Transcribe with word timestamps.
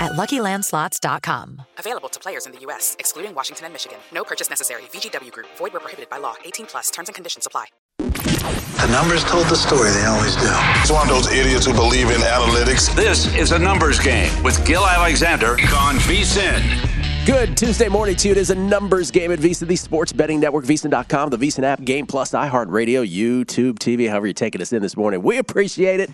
at 0.00 0.12
LuckyLandSlots.com. 0.12 1.62
Available 1.78 2.08
to 2.08 2.20
players 2.20 2.46
in 2.46 2.52
the 2.52 2.58
U.S., 2.60 2.96
excluding 2.98 3.34
Washington 3.34 3.66
and 3.66 3.74
Michigan. 3.74 3.98
No 4.12 4.24
purchase 4.24 4.50
necessary. 4.50 4.82
VGW 4.92 5.32
Group. 5.32 5.46
Void 5.56 5.72
where 5.72 5.80
prohibited 5.80 6.08
by 6.08 6.18
law. 6.18 6.34
18 6.44 6.66
plus. 6.66 6.90
Terms 6.90 7.08
and 7.08 7.14
conditions 7.14 7.46
apply. 7.46 7.66
The 7.98 8.88
numbers 8.92 9.24
told 9.24 9.46
the 9.46 9.56
story. 9.56 9.90
They 9.90 10.04
always 10.04 10.36
do. 10.36 10.48
It's 10.80 10.92
one 10.92 11.02
of 11.02 11.08
those 11.08 11.32
idiots 11.32 11.66
who 11.66 11.72
believe 11.72 12.10
in 12.10 12.20
analytics. 12.20 12.94
This 12.94 13.34
is 13.34 13.52
a 13.52 13.58
numbers 13.58 13.98
game 13.98 14.30
with 14.42 14.64
Gill 14.66 14.86
Alexander 14.86 15.52
on 15.52 15.96
VSIN. 15.96 17.26
Good 17.26 17.56
Tuesday 17.56 17.88
morning 17.88 18.14
to 18.16 18.28
you. 18.28 18.32
It 18.32 18.38
is 18.38 18.50
a 18.50 18.54
numbers 18.54 19.10
game 19.10 19.32
at 19.32 19.40
VSIN, 19.40 19.66
the 19.66 19.76
sports 19.76 20.12
betting 20.12 20.38
network, 20.38 20.64
VSIN.com, 20.64 21.30
the 21.30 21.38
VSIN 21.38 21.64
app, 21.64 21.82
Game 21.82 22.06
Plus, 22.06 22.30
iHeartRadio, 22.30 23.04
YouTube, 23.10 23.78
TV, 23.78 24.08
however 24.08 24.26
you're 24.28 24.34
taking 24.34 24.60
us 24.60 24.72
in 24.72 24.80
this 24.80 24.96
morning. 24.96 25.22
We 25.22 25.38
appreciate 25.38 25.98
it. 25.98 26.10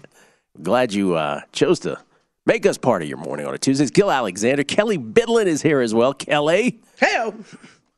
Glad 0.62 0.94
you 0.94 1.14
uh, 1.16 1.42
chose 1.52 1.80
to 1.80 1.98
make 2.46 2.66
us 2.66 2.78
part 2.78 3.02
of 3.02 3.08
your 3.08 3.18
morning 3.18 3.46
on 3.46 3.54
a 3.54 3.58
Tuesday. 3.58 3.84
It's 3.84 3.90
Gill 3.90 4.10
Alexander. 4.10 4.64
Kelly 4.64 4.98
Bidlin 4.98 5.46
is 5.46 5.62
here 5.62 5.80
as 5.80 5.94
well. 5.94 6.12
Kelly. 6.14 6.80
Hey, 6.98 7.32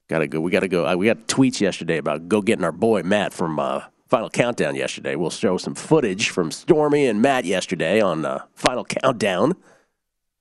Gotta 0.09 0.27
go. 0.27 0.41
We 0.41 0.51
gotta 0.51 0.69
go. 0.69 0.87
Uh, 0.87 0.97
we 0.97 1.07
got 1.07 1.27
tweets 1.29 1.61
yesterday 1.61 1.97
about 1.97 2.29
go 2.29 2.43
getting 2.43 2.65
our 2.65 2.73
boy 2.73 3.03
Matt 3.03 3.33
from 3.33 3.59
uh, 3.59 3.83
Final 4.09 4.29
Countdown 4.29 4.75
yesterday. 4.75 5.17
We'll 5.17 5.31
show 5.31 5.57
some 5.57 5.75
footage 5.75 6.29
from 6.29 6.51
Stormy 6.51 7.07
and 7.07 7.23
Matt 7.23 7.47
yesterday 7.47 8.01
on 8.03 8.25
uh, 8.27 8.45
Final 8.55 8.85
Countdown. 8.85 9.55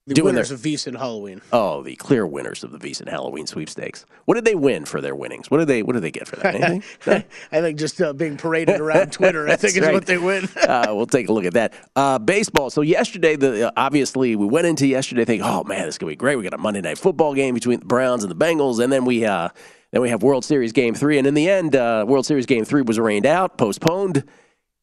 The 0.05 0.13
Doing 0.15 0.33
winners 0.35 0.49
their- 0.49 0.55
of 0.55 0.61
VSIN 0.61 0.97
Halloween. 0.97 1.41
Oh, 1.53 1.81
the 1.81 1.95
clear 1.95 2.27
winners 2.27 2.63
of 2.63 2.71
the 2.71 2.77
VSIN 2.77 3.07
Halloween 3.07 3.47
sweepstakes. 3.47 4.05
What 4.25 4.35
did 4.35 4.43
they 4.43 4.55
win 4.55 4.83
for 4.83 4.99
their 4.99 5.15
winnings? 5.15 5.49
What 5.49 5.59
did 5.59 5.67
they 5.67 5.81
What 5.81 5.93
did 5.93 6.01
they 6.03 6.11
get 6.11 6.27
for 6.27 6.35
that? 6.37 6.55
Anything? 6.61 6.83
No? 7.07 7.23
I 7.51 7.61
think 7.61 7.79
just 7.79 8.01
uh, 8.01 8.11
being 8.11 8.35
paraded 8.35 8.81
around 8.81 9.11
Twitter, 9.13 9.47
I 9.47 9.55
think 9.55 9.75
That's 9.75 9.87
is 9.87 9.93
what 9.93 10.05
they 10.05 10.17
win. 10.17 10.49
uh, 10.67 10.87
we'll 10.89 11.05
take 11.05 11.29
a 11.29 11.33
look 11.33 11.45
at 11.45 11.53
that. 11.53 11.73
Uh, 11.95 12.19
baseball. 12.19 12.69
So 12.69 12.81
yesterday, 12.81 13.37
the 13.37 13.67
uh, 13.69 13.71
obviously 13.77 14.35
we 14.35 14.45
went 14.45 14.67
into 14.67 14.87
yesterday 14.87 15.23
thinking, 15.23 15.47
oh 15.47 15.63
man, 15.63 15.85
this 15.85 15.95
is 15.95 15.97
gonna 15.97 16.11
be 16.11 16.17
great. 16.17 16.35
We 16.35 16.43
got 16.43 16.53
a 16.53 16.57
Monday 16.57 16.81
night 16.81 16.97
football 16.97 17.33
game 17.33 17.53
between 17.53 17.79
the 17.79 17.85
Browns 17.85 18.23
and 18.25 18.31
the 18.31 18.35
Bengals, 18.45 18.83
and 18.83 18.91
then 18.91 19.05
we 19.05 19.23
uh, 19.25 19.49
then 19.91 20.01
we 20.01 20.09
have 20.09 20.21
World 20.21 20.43
Series 20.43 20.73
Game 20.73 20.95
Three, 20.95 21.17
and 21.17 21.25
in 21.25 21.33
the 21.33 21.49
end, 21.49 21.75
uh, 21.77 22.03
World 22.07 22.25
Series 22.25 22.45
Game 22.45 22.65
Three 22.65 22.81
was 22.81 22.99
rained 22.99 23.25
out, 23.25 23.57
postponed, 23.57 24.23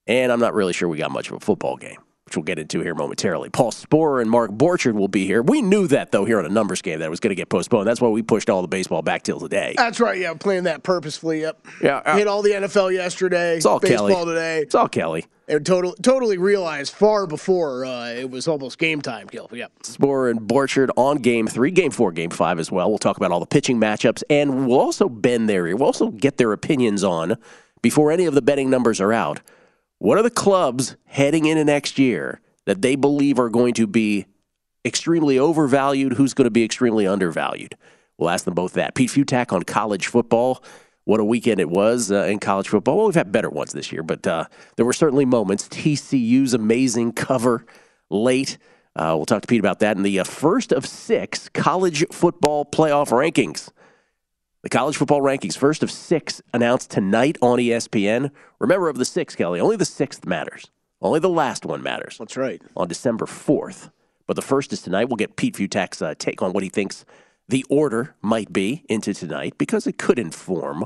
and 0.07 0.33
I'm 0.33 0.41
not 0.41 0.55
really 0.55 0.73
sure 0.73 0.89
we 0.89 0.97
got 0.97 1.11
much 1.11 1.29
of 1.29 1.35
a 1.37 1.41
football 1.41 1.77
game. 1.77 1.99
Which 2.31 2.37
we'll 2.37 2.45
get 2.45 2.61
into 2.61 2.81
here 2.81 2.95
momentarily. 2.95 3.51
Paul 3.51 3.73
Sporer 3.73 4.23
and 4.23 4.31
Mark 4.31 4.53
Borchard 4.53 4.93
will 4.93 5.09
be 5.09 5.27
here. 5.27 5.43
We 5.43 5.63
knew 5.63 5.89
that 5.89 6.13
though 6.13 6.25
here 6.25 6.39
on 6.39 6.47
a 6.47 6.49
numbers 6.49 6.81
game 6.81 7.01
that 7.01 7.07
it 7.07 7.11
was 7.11 7.19
going 7.19 7.33
to 7.33 7.35
get 7.35 7.49
postponed. 7.49 7.89
That's 7.89 8.01
why 8.01 8.07
we 8.09 8.23
pushed 8.23 8.49
all 8.49 8.63
the 8.63 8.69
baseball 8.69 9.03
back 9.03 9.25
till 9.25 9.41
today. 9.41 9.75
That's 9.77 9.99
right. 9.99 10.17
Yeah, 10.17 10.35
playing 10.35 10.63
that 10.63 10.85
purposefully. 10.85 11.41
Yep. 11.41 11.67
Yeah, 11.83 11.97
uh, 11.97 12.17
Hit 12.17 12.29
all 12.29 12.43
the 12.43 12.51
NFL 12.53 12.95
yesterday. 12.95 13.57
It's 13.57 13.67
all 13.67 13.81
baseball 13.81 14.09
Kelly. 14.11 14.25
today. 14.27 14.59
It's 14.61 14.77
all 14.77 14.87
Kelly. 14.87 15.27
And 15.49 15.67
total, 15.67 15.93
totally 15.95 16.39
realized 16.39 16.95
far 16.95 17.27
before 17.27 17.85
uh, 17.85 18.11
it 18.11 18.31
was 18.31 18.47
almost 18.47 18.79
game 18.79 19.03
time. 19.03 19.27
Gill. 19.27 19.51
Yep. 19.53 19.73
Sporer 19.83 20.31
and 20.31 20.39
Borchard 20.43 20.91
on 20.97 21.17
game 21.17 21.49
three, 21.49 21.73
game 21.73 21.91
four, 21.91 22.13
game 22.13 22.31
five 22.31 22.61
as 22.61 22.71
well. 22.71 22.89
We'll 22.91 22.99
talk 22.99 23.17
about 23.17 23.33
all 23.33 23.41
the 23.41 23.47
pitching 23.47 23.81
matchups, 23.81 24.23
and 24.31 24.69
we'll 24.69 24.79
also 24.79 25.09
bend 25.09 25.49
their 25.49 25.67
ear. 25.67 25.75
We'll 25.75 25.87
also 25.87 26.11
get 26.13 26.37
their 26.37 26.53
opinions 26.53 27.03
on 27.03 27.37
before 27.83 28.13
any 28.13 28.27
of 28.27 28.35
the 28.35 28.43
betting 28.43 28.71
numbers 28.71 29.01
are 29.01 29.13
out. 29.13 29.41
What 30.01 30.17
are 30.17 30.23
the 30.23 30.31
clubs 30.31 30.97
heading 31.05 31.45
into 31.45 31.63
next 31.63 31.99
year 31.99 32.41
that 32.65 32.81
they 32.81 32.97
believe 32.97 33.39
are 33.39 33.51
going 33.51 33.75
to 33.75 33.87
be 33.87 34.25
extremely 34.83 35.39
overvalued? 35.39 36.15
Who's 36.15 36.33
going 36.33 36.47
to 36.47 36.51
be 36.51 36.65
extremely 36.65 37.07
undervalued? 37.07 37.77
We'll 38.17 38.31
ask 38.31 38.47
them 38.47 38.55
both 38.55 38.73
that. 38.73 38.95
Pete 38.95 39.11
Fiutak 39.11 39.53
on 39.53 39.63
college 39.65 40.07
football. 40.07 40.65
What 41.05 41.21
a 41.21 41.25
weekend 41.25 41.61
it 41.61 41.69
was 41.69 42.11
uh, 42.11 42.25
in 42.25 42.39
college 42.39 42.69
football. 42.69 42.97
Well, 42.97 43.07
we've 43.09 43.15
had 43.15 43.31
better 43.31 43.51
ones 43.51 43.73
this 43.73 43.93
year, 43.93 44.03
but 44.03 44.27
uh, 44.27 44.47
there 44.77 44.87
were 44.87 44.95
certainly 44.95 45.27
moments. 45.27 45.69
TCU's 45.69 46.55
amazing 46.55 47.13
cover 47.13 47.67
late. 48.09 48.57
Uh, 48.97 49.13
we'll 49.17 49.27
talk 49.27 49.43
to 49.43 49.49
Pete 49.49 49.61
about 49.61 49.81
that 49.81 49.99
in 49.99 50.03
the 50.03 50.19
uh, 50.19 50.25
first 50.25 50.73
of 50.73 50.87
six 50.87 51.51
college 51.51 52.07
football 52.11 52.65
playoff 52.65 53.11
rankings. 53.11 53.69
The 54.63 54.69
college 54.69 54.99
football 54.99 55.23
rankings, 55.23 55.57
first 55.57 55.83
of 55.83 55.91
six, 55.91 56.43
announced 56.53 56.91
tonight 56.91 57.39
on 57.41 57.59
ESPN. 57.59 58.31
Remember, 58.59 58.91
of 58.91 58.99
the 58.99 59.07
six, 59.07 59.35
Kelly, 59.35 59.59
only 59.59 59.77
the 59.77 59.87
sixth 59.87 60.27
matters. 60.27 60.71
Only 61.01 61.19
the 61.19 61.31
last 61.31 61.65
one 61.65 61.83
matters. 61.83 62.19
That's 62.19 62.37
right. 62.37 62.61
On 62.77 62.87
December 62.87 63.25
4th. 63.25 63.91
But 64.27 64.37
the 64.37 64.43
first 64.43 64.71
is 64.75 64.83
tonight. 64.83 65.09
We'll 65.09 65.17
get 65.17 65.37
Pete 65.37 65.55
Fiutak's 65.55 66.03
uh, 66.03 66.15
take 66.19 66.43
on 66.43 66.53
what 66.53 66.63
he 66.63 66.69
thinks 66.69 67.07
the 67.49 67.65
order 67.71 68.15
might 68.21 68.53
be 68.53 68.85
into 68.91 69.15
tonight 69.15 69.55
because 69.57 69.87
it 69.87 69.97
could 69.97 70.19
inform 70.19 70.85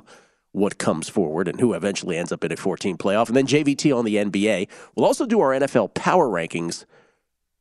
what 0.53 0.79
comes 0.79 1.09
forward 1.09 1.49
and 1.49 1.59
who 1.59 1.73
eventually 1.73 2.17
ends 2.17 2.31
up 2.31 2.45
in 2.45 2.53
a 2.53 2.57
14 2.57 2.97
playoff. 2.97 3.27
And 3.27 3.37
then 3.37 3.47
JVT 3.49 3.95
on 3.95 4.05
the 4.05 4.15
NBA. 4.15 4.69
We'll 4.95 5.05
also 5.05 5.27
do 5.27 5.41
our 5.41 5.51
NFL 5.51 5.95
power 5.95 6.29
rankings, 6.29 6.85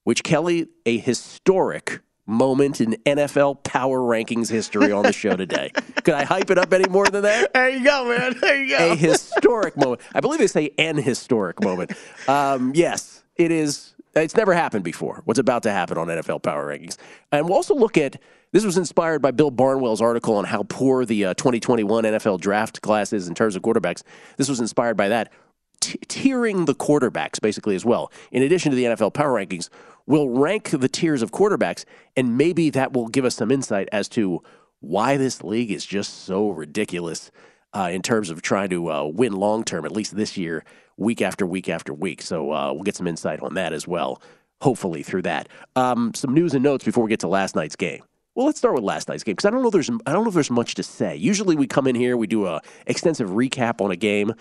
which, 0.04 0.24
Kelly, 0.24 0.68
a 0.86 1.00
historic 1.00 2.02
moment 2.26 2.80
in 2.82 2.96
NFL 3.06 3.64
power 3.64 4.00
rankings 4.00 4.50
history 4.50 4.92
on 4.92 5.04
the 5.04 5.14
show 5.14 5.36
today. 5.36 5.72
Could 6.04 6.14
I 6.14 6.24
hype 6.24 6.50
it 6.50 6.58
up 6.58 6.72
any 6.74 6.88
more 6.90 7.06
than 7.08 7.24
that? 7.24 7.54
There 7.54 7.70
you 7.70 7.84
go, 7.84 8.08
man. 8.08 8.36
There 8.40 8.64
you 8.64 8.78
go. 8.78 8.92
a 8.92 8.96
historic 8.96 9.76
moment. 9.78 10.02
I 10.14 10.20
believe 10.22 10.40
they 10.40 10.48
say 10.48 10.72
an 10.78 10.98
historic 10.98 11.62
moment. 11.62 11.92
Um, 12.28 12.72
yes, 12.76 13.24
it 13.36 13.52
is. 13.52 13.94
It's 14.16 14.36
never 14.36 14.54
happened 14.54 14.84
before. 14.84 15.22
What's 15.26 15.40
about 15.40 15.64
to 15.64 15.72
happen 15.72 15.98
on 15.98 16.08
NFL 16.08 16.44
Power 16.44 16.68
Rankings, 16.68 16.98
and 17.32 17.46
we'll 17.46 17.56
also 17.56 17.76
look 17.76 17.98
at. 17.98 18.22
This 18.52 18.64
was 18.64 18.78
inspired 18.78 19.24
by 19.24 19.32
Bill 19.32 19.50
Barnwell's 19.52 20.00
article 20.00 20.36
on 20.36 20.46
how 20.46 20.62
poor 20.62 21.06
the 21.06 21.26
uh, 21.26 21.34
2021 21.34 22.04
NFL 22.04 22.40
draft 22.40 22.84
class 22.84 23.12
is 23.12 23.28
in 23.28 23.34
terms 23.34 23.56
of 23.56 23.64
quarterbacks. 23.64 24.04
This 24.38 24.48
was 24.48 24.60
inspired 24.60 24.96
by 24.96 25.10
that. 25.10 25.34
T- 25.82 25.98
tiering 26.08 26.68
the 26.68 26.76
quarterbacks 26.76 27.42
basically 27.42 27.76
as 27.76 27.84
well. 27.84 28.12
In 28.32 28.44
addition 28.44 28.70
to 28.70 28.76
the 28.76 28.84
NFL 28.84 29.16
Power 29.16 29.34
Rankings, 29.34 29.70
we'll 30.06 30.30
rank 30.30 30.70
the 30.70 30.88
tiers 30.88 31.22
of 31.22 31.32
quarterbacks, 31.32 31.86
and 32.16 32.38
maybe 32.38 32.70
that 32.70 32.94
will 32.94 33.08
give 33.08 33.26
us 33.26 33.36
some 33.36 33.52
insight 33.52 33.90
as 33.92 34.08
to 34.10 34.42
why 34.80 35.18
this 35.18 35.44
league 35.44 35.72
is 35.72 35.86
just 35.86 36.26
so 36.26 36.50
ridiculous 36.50 37.32
uh, 37.74 37.90
in 37.92 38.02
terms 38.02 38.30
of 38.30 38.42
trying 38.42 38.70
to 38.70 38.92
uh, 38.92 39.06
win 39.06 39.34
long 39.34 39.64
term, 39.64 39.86
at 39.86 39.92
least 39.92 40.16
this 40.16 40.38
year, 40.38 40.64
week 40.98 41.22
after 41.22 41.46
week 41.46 41.70
after 41.70 41.94
week. 41.94 42.22
So 42.22 42.52
uh, 42.52 42.74
we'll 42.74 42.84
get 42.84 42.96
some 42.96 43.08
insight 43.08 43.42
on 43.42 43.56
that 43.56 43.74
as 43.74 43.88
well, 43.88 44.22
hopefully 44.62 45.04
through 45.04 45.24
that. 45.24 45.50
Um, 45.76 46.14
some 46.14 46.34
news 46.34 46.54
and 46.54 46.64
notes 46.64 46.84
before 46.84 47.04
we 47.04 47.10
get 47.10 47.22
to 47.22 47.28
last 47.28 47.56
night's 47.56 47.76
game. 47.76 48.04
Well, 48.36 48.48
let's 48.48 48.58
start 48.58 48.74
with 48.74 48.84
last 48.84 49.08
night's 49.08 49.24
game 49.24 49.34
because 49.36 49.46
I 49.46 49.52
don't 49.52 49.62
know 49.62 49.70
there's 49.70 49.92
I 50.08 50.12
don't 50.12 50.24
know 50.24 50.30
if 50.30 50.34
there's 50.34 50.50
much 50.50 50.74
to 50.76 50.84
say. 50.84 51.16
Usually 51.16 51.56
we 51.56 51.68
come 51.68 51.86
in 51.86 51.96
here, 51.96 52.18
we 52.18 52.26
do 52.26 52.48
a 52.48 52.62
extensive 52.88 53.30
recap 53.30 53.80
on 53.80 53.92
a 53.92 53.96
game. 53.96 54.34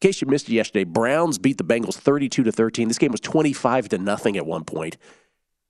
In 0.00 0.08
case 0.08 0.20
you 0.20 0.26
missed 0.26 0.48
it 0.48 0.54
yesterday, 0.54 0.84
Browns 0.84 1.38
beat 1.38 1.56
the 1.56 1.64
Bengals 1.64 1.94
32 1.94 2.44
to 2.44 2.52
13. 2.52 2.88
This 2.88 2.98
game 2.98 3.12
was 3.12 3.20
25 3.20 3.88
to 3.90 3.98
nothing 3.98 4.36
at 4.36 4.44
one 4.44 4.64
point. 4.64 4.96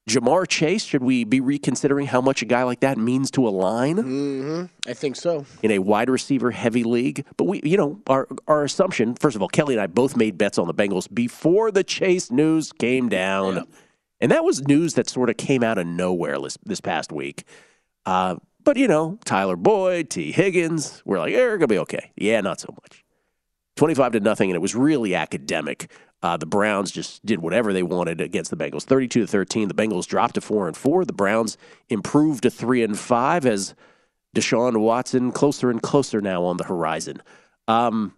Ja'Marr 0.08 0.46
Chase, 0.46 0.84
should 0.84 1.02
we 1.02 1.24
be 1.24 1.40
reconsidering 1.40 2.06
how 2.06 2.20
much 2.20 2.42
a 2.42 2.44
guy 2.44 2.62
like 2.62 2.80
that 2.80 2.98
means 2.98 3.30
to 3.30 3.48
a 3.48 3.50
line? 3.50 3.96
Mm-hmm. 3.96 4.90
I 4.90 4.92
think 4.92 5.16
so. 5.16 5.46
In 5.62 5.70
a 5.70 5.78
wide 5.78 6.10
receiver 6.10 6.50
heavy 6.50 6.84
league. 6.84 7.24
But 7.38 7.44
we, 7.44 7.62
you 7.64 7.78
know, 7.78 8.00
our, 8.06 8.28
our 8.46 8.64
assumption, 8.64 9.14
first 9.14 9.34
of 9.34 9.40
all, 9.40 9.48
Kelly 9.48 9.74
and 9.74 9.80
I 9.80 9.86
both 9.86 10.14
made 10.14 10.36
bets 10.36 10.58
on 10.58 10.66
the 10.66 10.74
Bengals 10.74 11.12
before 11.12 11.70
the 11.70 11.82
Chase 11.82 12.30
news 12.30 12.70
came 12.72 13.08
down. 13.08 13.66
And 14.20 14.30
that 14.30 14.44
was 14.44 14.66
news 14.68 14.94
that 14.94 15.08
sort 15.08 15.30
of 15.30 15.38
came 15.38 15.62
out 15.62 15.78
of 15.78 15.86
nowhere 15.86 16.38
this, 16.38 16.58
this 16.64 16.80
past 16.82 17.10
week. 17.10 17.44
Uh, 18.04 18.36
but, 18.62 18.76
you 18.76 18.88
know, 18.88 19.18
Tyler 19.24 19.56
Boyd, 19.56 20.10
Tee 20.10 20.32
Higgins, 20.32 21.02
we're 21.06 21.18
like, 21.18 21.32
we're 21.32 21.48
going 21.56 21.60
to 21.60 21.66
be 21.68 21.78
okay. 21.78 22.10
Yeah, 22.16 22.42
not 22.42 22.60
so 22.60 22.74
much. 22.82 23.03
25 23.76 24.12
to 24.12 24.20
nothing, 24.20 24.50
and 24.50 24.56
it 24.56 24.60
was 24.60 24.74
really 24.74 25.14
academic. 25.14 25.90
Uh, 26.22 26.36
the 26.36 26.46
Browns 26.46 26.90
just 26.90 27.24
did 27.26 27.40
whatever 27.40 27.72
they 27.72 27.82
wanted 27.82 28.20
against 28.20 28.50
the 28.50 28.56
Bengals, 28.56 28.84
32 28.84 29.20
to 29.20 29.26
13. 29.26 29.68
The 29.68 29.74
Bengals 29.74 30.06
dropped 30.06 30.34
to 30.36 30.40
four 30.40 30.66
and 30.66 30.76
four. 30.76 31.04
The 31.04 31.12
Browns 31.12 31.58
improved 31.88 32.44
to 32.44 32.50
three 32.50 32.82
and 32.82 32.98
five 32.98 33.44
as 33.44 33.74
Deshaun 34.34 34.80
Watson 34.80 35.32
closer 35.32 35.70
and 35.70 35.82
closer 35.82 36.20
now 36.20 36.44
on 36.44 36.56
the 36.56 36.64
horizon. 36.64 37.22
Um, 37.68 38.14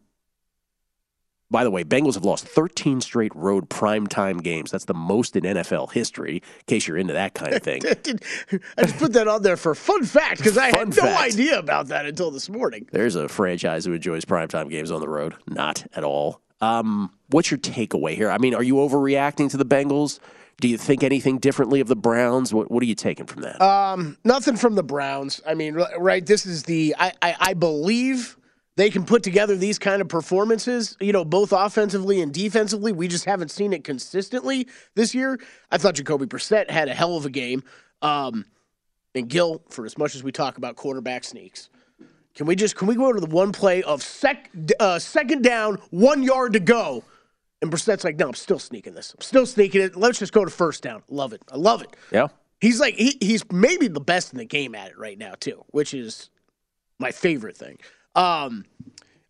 by 1.51 1.63
the 1.65 1.71
way, 1.71 1.85
Bengals 1.85 2.15
have 2.15 2.25
lost 2.25 2.47
13 2.47 3.01
straight 3.01 3.35
road 3.35 3.69
primetime 3.71 4.43
games. 4.43 4.71
That's 4.71 4.87
the 4.87 4.95
most 4.95 5.37
in 5.37 5.45
NFL 5.45 5.93
history, 5.93 6.37
in 6.37 6.65
case 6.67 6.89
you're 6.89 6.97
into 6.97 7.13
that 7.13 7.35
kind 7.35 7.55
of 7.55 7.63
thing. 7.63 7.83
I 8.77 8.83
just 8.83 8.99
put 8.99 9.13
that 9.13 9.29
on 9.29 9.43
there 9.43 9.57
for 9.57 9.75
fun 9.75 10.05
fact 10.05 10.39
because 10.39 10.59
I 10.59 10.67
had 10.77 10.89
no 10.89 11.03
fact. 11.03 11.23
idea 11.33 11.59
about 11.59 11.89
that 11.89 12.07
until 12.07 12.31
this 12.31 12.49
morning. 12.49 12.89
There's 12.91 13.15
a 13.15 13.29
franchise 13.29 13.85
who 13.85 13.93
enjoys 13.93 14.25
primetime 14.25 14.69
games 14.71 14.91
on 14.91 15.01
the 15.01 15.09
road. 15.09 15.35
Not 15.47 15.87
at 15.95 16.03
all. 16.03 16.41
Um, 16.61 17.13
what's 17.29 17.51
your 17.51 17.59
takeaway 17.59 18.15
here? 18.15 18.31
I 18.31 18.39
mean, 18.39 18.55
are 18.55 18.63
you 18.63 18.75
overreacting 18.77 19.51
to 19.51 19.57
the 19.57 19.65
Bengals? 19.67 20.19
Do 20.59 20.69
you 20.69 20.79
think 20.79 21.05
anything 21.05 21.39
differently 21.39 21.81
of 21.81 21.89
the 21.89 21.97
Browns? 21.97 22.55
What 22.55 22.71
What 22.71 22.83
are 22.83 22.87
you 22.87 22.95
taking 22.95 23.27
from 23.27 23.43
that? 23.43 23.61
Um, 23.61 24.17
nothing 24.25 24.57
from 24.57 24.75
the 24.75 24.83
Browns. 24.83 25.41
I 25.47 25.55
mean, 25.55 25.75
right? 25.75 26.25
This 26.25 26.47
is 26.47 26.63
the 26.63 26.95
I, 26.99 27.13
I, 27.21 27.37
I 27.39 27.55
believe 27.55 28.39
they 28.77 28.91
can 28.91 29.05
put 29.05 29.23
together 29.23 29.57
these 29.57 29.79
kind 29.79 30.01
of 30.01 30.09
performances. 30.09 30.97
You 31.01 31.13
know, 31.13 31.25
both 31.25 31.53
offensively 31.53 32.21
and 32.21 32.33
defensively. 32.33 32.93
We 32.93 33.09
just 33.09 33.25
haven't 33.25 33.51
seen 33.51 33.73
it 33.73 33.85
consistently 33.85 34.69
this 34.95 35.15
year. 35.15 35.41
I 35.71 35.79
thought 35.79 35.95
Jacoby 35.95 36.27
Brissett 36.27 36.71
had 36.71 36.89
a 36.89 36.95
hell 36.95 37.17
of 37.17 37.27
a 37.27 37.31
game. 37.31 37.63
Um, 38.03 38.45
and 39.15 39.29
Gill, 39.29 39.63
for 39.71 39.87
as 39.87 39.97
much 39.97 40.15
as 40.15 40.23
we 40.23 40.31
talk 40.31 40.59
about 40.59 40.77
quarterback 40.77 41.25
sneaks, 41.25 41.71
can 42.35 42.47
we 42.47 42.55
just 42.55 42.77
can 42.77 42.87
we 42.87 42.95
go 42.95 43.13
to 43.13 43.21
the 43.21 43.27
one 43.27 43.51
play 43.51 43.83
of 43.83 44.03
sec 44.03 44.51
uh, 44.79 44.99
second 44.99 45.43
down, 45.43 45.79
one 45.91 46.23
yard 46.23 46.53
to 46.53 46.61
go? 46.61 47.03
And 47.63 47.73
Brissett's 47.73 48.05
like, 48.05 48.17
no, 48.17 48.29
I'm 48.29 48.35
still 48.35 48.59
sneaking 48.59 48.93
this. 48.93 49.15
I'm 49.15 49.23
still 49.23 49.47
sneaking 49.47 49.81
it. 49.81 49.97
Let's 49.97 50.19
just 50.19 50.35
go 50.35 50.45
to 50.45 50.51
first 50.51 50.83
down. 50.83 51.03
Love 51.09 51.33
it. 51.33 51.41
I 51.51 51.57
love 51.57 51.81
it. 51.81 51.97
Yeah. 52.13 52.29
He's 52.61 52.79
like 52.79 52.95
he, 52.95 53.17
he's 53.21 53.43
maybe 53.51 53.89
the 53.89 54.01
best 54.01 54.33
in 54.33 54.39
the 54.39 54.45
game 54.45 54.75
at 54.75 54.91
it 54.91 54.99
right 54.99 55.17
now 55.19 55.33
too, 55.41 55.65
which 55.69 55.95
is 55.95 56.29
my 56.99 57.11
favorite 57.11 57.57
thing. 57.57 57.79
Um, 58.17 58.65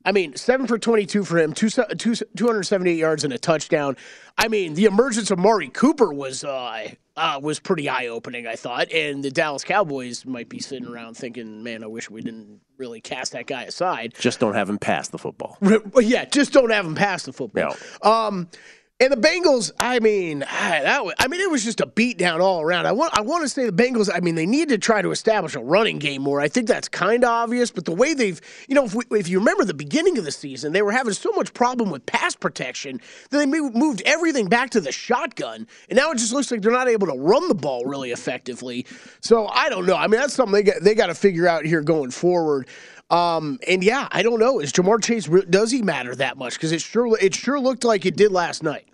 I 0.07 0.13
mean, 0.13 0.37
seven 0.37 0.69
for 0.69 0.79
22 0.79 1.25
for 1.25 1.37
him, 1.37 1.53
two, 1.53 1.69
two, 1.69 2.15
278 2.15 2.97
yards 2.97 3.25
and 3.25 3.33
a 3.33 3.39
touchdown. 3.39 3.97
I 4.39 4.47
mean, 4.47 4.75
the 4.75 4.85
emergence 4.85 5.33
of 5.33 5.41
Amari 5.41 5.69
Cooper 5.69 6.13
was 6.13 6.45
uh, 6.45 6.91
uh, 7.17 7.41
was 7.43 7.59
pretty 7.59 7.89
eye 7.89 8.07
opening, 8.07 8.47
I 8.47 8.55
thought. 8.55 8.93
And 8.93 9.25
the 9.25 9.33
Dallas 9.33 9.65
Cowboys 9.65 10.25
might 10.25 10.49
be 10.49 10.61
sitting 10.61 10.87
around 10.87 11.17
thinking, 11.17 11.65
man, 11.65 11.83
I 11.83 11.89
wish 11.89 12.09
we 12.09 12.23
didn't 12.23 12.61
really 12.79 13.01
cast 13.01 13.33
that 13.33 13.49
guy 13.49 13.65
aside. 13.65 14.15
Just 14.17 14.39
don't 14.39 14.55
have 14.55 14.71
him 14.71 14.79
pass 14.79 15.09
the 15.09 15.19
football. 15.19 15.59
yeah, 16.01 16.25
just 16.25 16.53
don't 16.53 16.71
have 16.71 16.87
him 16.87 16.95
pass 16.95 17.25
the 17.25 17.33
football. 17.33 17.75
No. 18.05 18.11
Um, 18.11 18.49
and 18.99 19.13
the 19.13 19.17
Bengals, 19.17 19.73
I 19.79 20.01
mean, 20.01 20.39
that 20.39 21.05
was, 21.05 21.13
I 21.19 21.29
mean, 21.29 21.43
it 21.43 21.51
was 21.51 21.63
just 21.63 21.83
a 21.83 21.87
beatdown 21.87 22.41
all 22.41 22.63
around. 22.63 22.87
I 22.87 22.93
want, 22.93 23.13
I 23.17 23.21
want 23.21 23.43
to 23.43 23.49
say 23.49 23.69
the 23.69 23.73
Bengals. 23.73 24.09
I 24.13 24.21
mean, 24.21 24.37
they 24.37 24.47
need 24.47 24.71
to 24.71 24.79
try 24.79 25.03
to 25.03 25.11
establish 25.11 25.55
a 25.55 25.61
running 25.61 25.99
game 25.99 26.23
more. 26.23 26.41
I 26.41 26.49
think 26.49 26.67
that's 26.67 26.89
kind 26.89 27.23
of 27.23 27.29
obvious, 27.29 27.71
but 27.71 27.85
the 27.85 27.93
way 27.93 28.15
they've, 28.15 28.41
you 28.69 28.75
know, 28.75 28.85
if, 28.85 28.95
we, 28.95 29.05
if 29.11 29.29
you 29.29 29.39
remember 29.39 29.67
the 29.67 29.75
beginning 29.75 30.17
of 30.17 30.25
the 30.25 30.33
season, 30.33 30.73
they 30.73 30.81
were 30.81 30.93
having 30.93 31.13
so 31.13 31.31
much 31.33 31.53
problem 31.53 31.91
with 31.91 32.07
pass 32.07 32.35
protection 32.35 32.99
that 33.29 33.37
they 33.37 33.45
moved 33.45 34.01
everything 34.07 34.49
back 34.49 34.71
to 34.71 34.81
the 34.81 34.93
shotgun, 34.93 35.67
and 35.91 35.99
now 35.99 36.11
it 36.11 36.17
just 36.17 36.33
looks 36.33 36.51
like 36.51 36.63
they're 36.63 36.73
not 36.73 36.89
able 36.89 37.07
to 37.09 37.19
run 37.19 37.49
the 37.49 37.55
ball 37.55 37.85
really 37.85 38.13
effectively. 38.13 38.87
So 39.21 39.47
I 39.49 39.69
don't 39.69 39.85
know. 39.85 39.97
I 39.97 40.07
mean, 40.07 40.21
that's 40.21 40.33
something 40.33 40.55
they 40.55 40.63
got, 40.63 40.81
they 40.81 40.95
got 40.95 41.09
to 41.09 41.15
figure 41.15 41.47
out 41.47 41.67
here 41.67 41.83
going 41.83 42.13
forward. 42.13 42.67
Um, 43.11 43.59
and 43.69 43.85
yeah, 43.85 44.09
I 44.11 44.23
don't 44.23 44.41
know. 44.41 44.59
Is 44.59 44.73
Ja'Marr 44.73 45.03
Chase 45.03 45.27
does 45.49 45.71
he 45.71 45.83
matter 45.83 46.15
that 46.17 46.37
much? 46.37 46.55
Because 46.55 46.73
it 46.73 46.81
sure 46.81 47.17
it 47.19 47.35
sure 47.35 47.61
looked 47.61 47.85
like 47.85 48.05
it 48.05 48.17
did 48.17 48.33
last 48.33 48.63
night. 48.63 48.87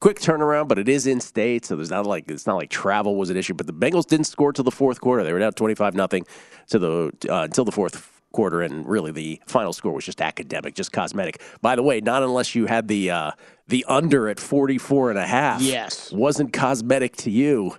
Quick 0.00 0.18
turnaround, 0.18 0.66
but 0.66 0.78
it 0.78 0.88
is 0.88 1.06
in 1.06 1.20
state, 1.20 1.66
so 1.66 1.76
there's 1.76 1.90
not 1.90 2.06
like 2.06 2.30
it's 2.30 2.46
not 2.46 2.56
like 2.56 2.70
travel 2.70 3.16
was 3.16 3.28
an 3.28 3.36
issue. 3.36 3.52
But 3.52 3.66
the 3.66 3.74
Bengals 3.74 4.06
didn't 4.06 4.26
score 4.26 4.52
till 4.52 4.64
the 4.64 4.70
fourth 4.70 5.00
quarter. 5.00 5.22
They 5.24 5.32
were 5.32 5.38
down 5.38 5.52
twenty 5.52 5.74
five 5.74 5.94
nothing 5.94 6.24
to 6.68 6.78
the 6.78 7.12
uh, 7.28 7.42
until 7.42 7.66
the 7.66 7.72
fourth 7.72 8.10
quarter, 8.32 8.62
and 8.62 8.88
really 8.88 9.12
the 9.12 9.40
final 9.46 9.74
score 9.74 9.92
was 9.92 10.04
just 10.06 10.22
academic, 10.22 10.74
just 10.74 10.92
cosmetic. 10.92 11.42
By 11.60 11.76
the 11.76 11.82
way, 11.82 12.00
not 12.00 12.22
unless 12.22 12.54
you 12.54 12.64
had 12.64 12.88
the 12.88 13.10
uh, 13.10 13.32
the 13.70 13.84
under 13.88 14.28
at 14.28 14.38
44 14.38 15.10
and 15.10 15.18
a 15.18 15.26
half. 15.26 15.62
Yes. 15.62 16.12
Wasn't 16.12 16.52
cosmetic 16.52 17.16
to 17.18 17.30
you. 17.30 17.76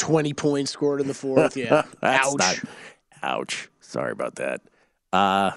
20 0.00 0.32
points 0.34 0.70
scored 0.70 1.00
in 1.00 1.08
the 1.08 1.14
fourth. 1.14 1.56
Yeah. 1.56 1.82
ouch. 2.02 2.38
Not, 2.38 2.60
ouch. 3.22 3.68
Sorry 3.96 4.12
about 4.12 4.34
that. 4.34 4.60
Uh, 5.10 5.52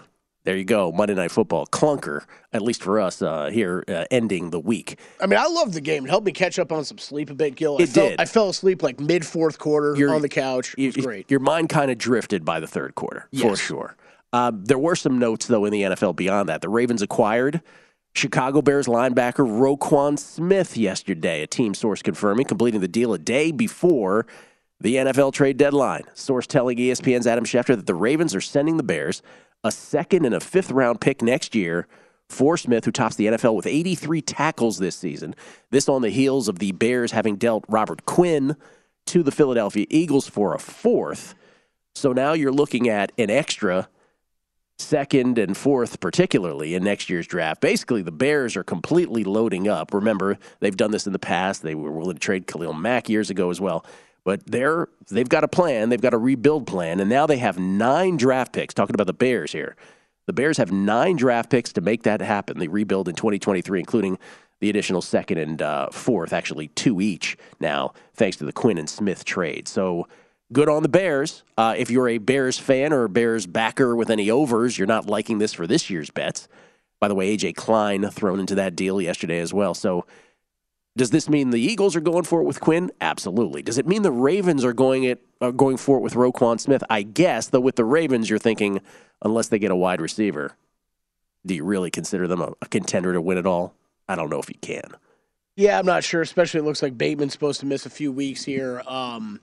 there 0.46 0.56
you 0.56 0.64
go. 0.64 0.94
Monday 0.94 1.14
Night 1.14 1.30
Football 1.30 1.68
clunker, 1.68 2.24
at 2.54 2.62
least 2.62 2.82
for 2.82 2.98
us 2.98 3.22
uh, 3.22 3.50
here, 3.52 3.84
uh, 3.90 4.06
ending 4.12 4.52
the 4.52 4.62
week. 4.62 4.98
I 5.20 5.28
mean, 5.28 5.38
I 5.38 5.48
love 5.48 5.74
the 5.74 5.82
game. 5.82 6.06
It 6.06 6.10
helped 6.10 6.26
me 6.26 6.32
catch 6.32 6.58
up 6.58 6.72
on 6.72 6.86
some 6.86 6.98
sleep 7.00 7.30
a 7.30 7.34
bit, 7.34 7.56
Gill. 7.56 7.76
I 7.78 7.84
it 7.84 7.90
fell, 7.90 8.08
did. 8.08 8.22
I 8.22 8.24
fell 8.24 8.48
asleep 8.48 8.82
like 8.82 8.98
mid 9.02 9.26
fourth 9.26 9.60
quarter 9.60 9.94
your, 9.98 10.16
on 10.16 10.22
the 10.22 10.30
couch. 10.30 10.74
It 10.78 10.86
was 10.86 10.96
you, 10.96 11.04
great. 11.04 11.30
Your 11.30 11.42
mind 11.42 11.68
kind 11.68 11.92
of 11.92 11.98
drifted 11.98 12.46
by 12.46 12.62
the 12.62 12.68
third 12.68 12.96
quarter, 12.96 13.28
yes. 13.32 13.50
for 13.50 13.58
sure. 13.58 13.98
Uh, 14.32 14.54
there 14.56 14.80
were 14.80 14.96
some 14.96 15.20
notes, 15.20 15.48
though, 15.48 15.66
in 15.66 15.74
the 15.74 15.82
NFL 15.82 16.16
beyond 16.16 16.48
that. 16.48 16.62
The 16.62 16.70
Ravens 16.70 17.02
acquired 17.02 17.62
Chicago 18.14 18.62
Bears 18.62 18.88
linebacker 18.88 19.46
Roquan 19.46 20.18
Smith 20.18 20.78
yesterday, 20.78 21.44
a 21.44 21.48
team 21.48 21.74
source 21.74 22.02
confirming, 22.02 22.46
completing 22.46 22.80
the 22.80 22.88
deal 22.88 23.14
a 23.14 23.18
day 23.18 23.52
before 23.52 24.26
the 24.82 24.96
NFL 24.96 25.34
trade 25.34 25.58
deadline. 25.58 26.04
Source 26.14 26.48
telling 26.48 26.78
ESPN's 26.78 27.28
Adam 27.28 27.46
Schefter 27.46 27.76
that 27.76 27.86
the 27.86 27.96
Ravens 27.96 28.34
are 28.36 28.42
sending 28.42 28.78
the 28.78 28.84
Bears 28.84 29.22
a 29.64 29.72
second 29.72 30.26
and 30.26 30.34
a 30.34 30.40
fifth 30.40 30.72
round 30.72 31.02
pick 31.02 31.22
next 31.22 31.54
year 31.54 31.88
for 32.30 32.58
Smith, 32.58 32.86
who 32.86 32.92
tops 32.92 33.16
the 33.16 33.26
NFL 33.28 33.56
with 33.56 33.66
83 33.66 34.22
tackles 34.22 34.78
this 34.78 34.96
season. 34.96 35.36
This 35.72 35.90
on 35.90 36.02
the 36.02 36.10
heels 36.10 36.48
of 36.48 36.60
the 36.60 36.72
Bears 36.72 37.12
having 37.12 37.36
dealt 37.36 37.66
Robert 37.68 38.06
Quinn 38.06 38.56
to 39.08 39.24
the 39.24 39.32
Philadelphia 39.32 39.86
Eagles 39.90 40.30
for 40.30 40.54
a 40.54 40.60
fourth. 40.60 41.34
So 41.96 42.14
now 42.14 42.34
you're 42.34 42.52
looking 42.52 42.88
at 42.88 43.12
an 43.18 43.30
extra 43.30 43.90
second 44.78 45.38
and 45.38 45.58
fourth, 45.58 46.00
particularly 46.00 46.76
in 46.76 46.84
next 46.84 47.10
year's 47.10 47.28
draft. 47.28 47.60
Basically, 47.60 48.02
the 48.02 48.12
Bears 48.12 48.56
are 48.56 48.64
completely 48.64 49.24
loading 49.24 49.68
up. 49.68 49.94
Remember, 49.94 50.38
they've 50.60 50.78
done 50.78 50.92
this 50.92 51.08
in 51.08 51.14
the 51.14 51.20
past. 51.20 51.64
They 51.64 51.76
were 51.76 51.92
willing 51.92 52.16
to 52.16 52.20
trade 52.20 52.48
Khalil 52.48 52.74
Mack 52.74 53.10
years 53.10 53.30
ago 53.30 53.50
as 53.50 53.60
well. 53.60 53.86
But 54.24 54.46
they're 54.46 54.88
they've 55.10 55.30
got 55.30 55.44
a 55.44 55.48
plan, 55.48 55.90
they've 55.90 56.02
got 56.02 56.14
a 56.14 56.18
rebuild 56.18 56.68
plan, 56.68 57.00
and 57.00 57.10
now 57.10 57.26
they 57.26 57.38
have 57.38 57.58
nine 57.58 58.18
draft 58.18 58.54
picks. 58.54 58.74
Talking 58.74 58.96
about 58.96 59.08
the 59.08 59.14
Bears 59.14 59.52
here. 59.52 59.76
The 60.28 60.34
Bears 60.34 60.58
have 60.58 60.72
nine 60.72 61.16
draft 61.16 61.50
picks 61.50 61.74
to 61.74 61.82
make 61.82 62.04
that 62.04 62.22
happen. 62.22 62.60
They 62.60 62.68
rebuild 62.68 63.10
in 63.10 63.16
2023, 63.16 63.80
including 63.80 64.20
the 64.60 64.70
additional 64.70 65.02
second 65.02 65.38
and 65.38 65.62
uh, 65.62 65.90
fourth, 65.90 66.34
actually 66.34 66.68
two 66.70 67.02
each 67.02 67.38
now, 67.60 67.94
thanks 68.14 68.38
to 68.38 68.46
the 68.46 68.54
Quinn 68.54 68.78
and 68.78 68.90
Smith 68.90 69.26
trade. 69.26 69.68
So 69.68 70.08
good 70.52 70.70
on 70.70 70.84
the 70.84 70.90
Bears. 70.90 71.44
Uh, 71.58 71.76
if 71.78 71.90
you're 71.90 72.10
a 72.10 72.18
Bears 72.18 72.60
fan 72.60 72.92
or 72.94 73.06
a 73.06 73.10
Bears 73.10 73.48
backer 73.48 73.96
with 73.96 74.10
any 74.10 74.30
overs, 74.30 74.78
you're 74.78 74.88
not 74.88 75.08
liking 75.08 75.40
this 75.40 75.54
for 75.54 75.66
this 75.66 75.90
year's 75.90 76.10
bets. 76.10 76.48
By 77.00 77.08
the 77.08 77.16
way, 77.16 77.36
AJ 77.36 77.56
Klein 77.56 78.08
thrown 78.10 78.40
into 78.40 78.56
that 78.56 78.76
deal 78.76 79.00
yesterday 79.00 79.40
as 79.40 79.54
well. 79.54 79.74
So 79.74 80.06
does 81.00 81.12
this 81.12 81.30
mean 81.30 81.52
the 81.52 81.62
Eagles 81.62 81.96
are 81.96 82.02
going 82.02 82.26
for 82.26 82.42
it 82.42 82.44
with 82.44 82.60
Quinn? 82.60 82.92
Absolutely. 83.00 83.62
Does 83.62 83.78
it 83.78 83.88
mean 83.88 84.02
the 84.02 84.12
Ravens 84.12 84.66
are 84.66 84.74
going 84.74 85.06
it 85.06 85.26
are 85.40 85.54
going 85.54 85.78
for 85.78 85.98
it 85.98 86.02
with 86.02 86.14
Roquan 86.14 86.60
Smith? 86.60 86.84
I 86.90 87.04
guess, 87.04 87.48
though 87.48 87.62
with 87.62 87.78
the 87.78 87.86
Ravens 87.86 88.30
you're 88.30 88.38
thinking 88.38 88.82
unless 89.24 89.48
they 89.48 89.60
get 89.60 89.72
a 89.72 89.78
wide 89.78 90.02
receiver, 90.02 90.58
do 91.46 91.56
you 91.56 91.64
really 91.64 91.90
consider 91.90 92.28
them 92.28 92.42
a, 92.42 92.52
a 92.62 92.68
contender 92.68 93.14
to 93.14 93.22
win 93.22 93.38
it 93.38 93.46
all? 93.46 93.74
I 94.10 94.16
don't 94.16 94.30
know 94.30 94.40
if 94.40 94.50
you 94.50 94.58
can. 94.60 94.92
Yeah, 95.56 95.80
I'm 95.80 95.86
not 95.86 96.04
sure, 96.04 96.22
especially 96.22 96.60
it 96.60 96.64
looks 96.64 96.82
like 96.82 96.98
Bateman's 96.98 97.32
supposed 97.32 97.62
to 97.62 97.66
miss 97.66 97.86
a 97.86 97.90
few 97.90 98.12
weeks 98.12 98.44
here. 98.44 98.82
Um, 98.86 99.40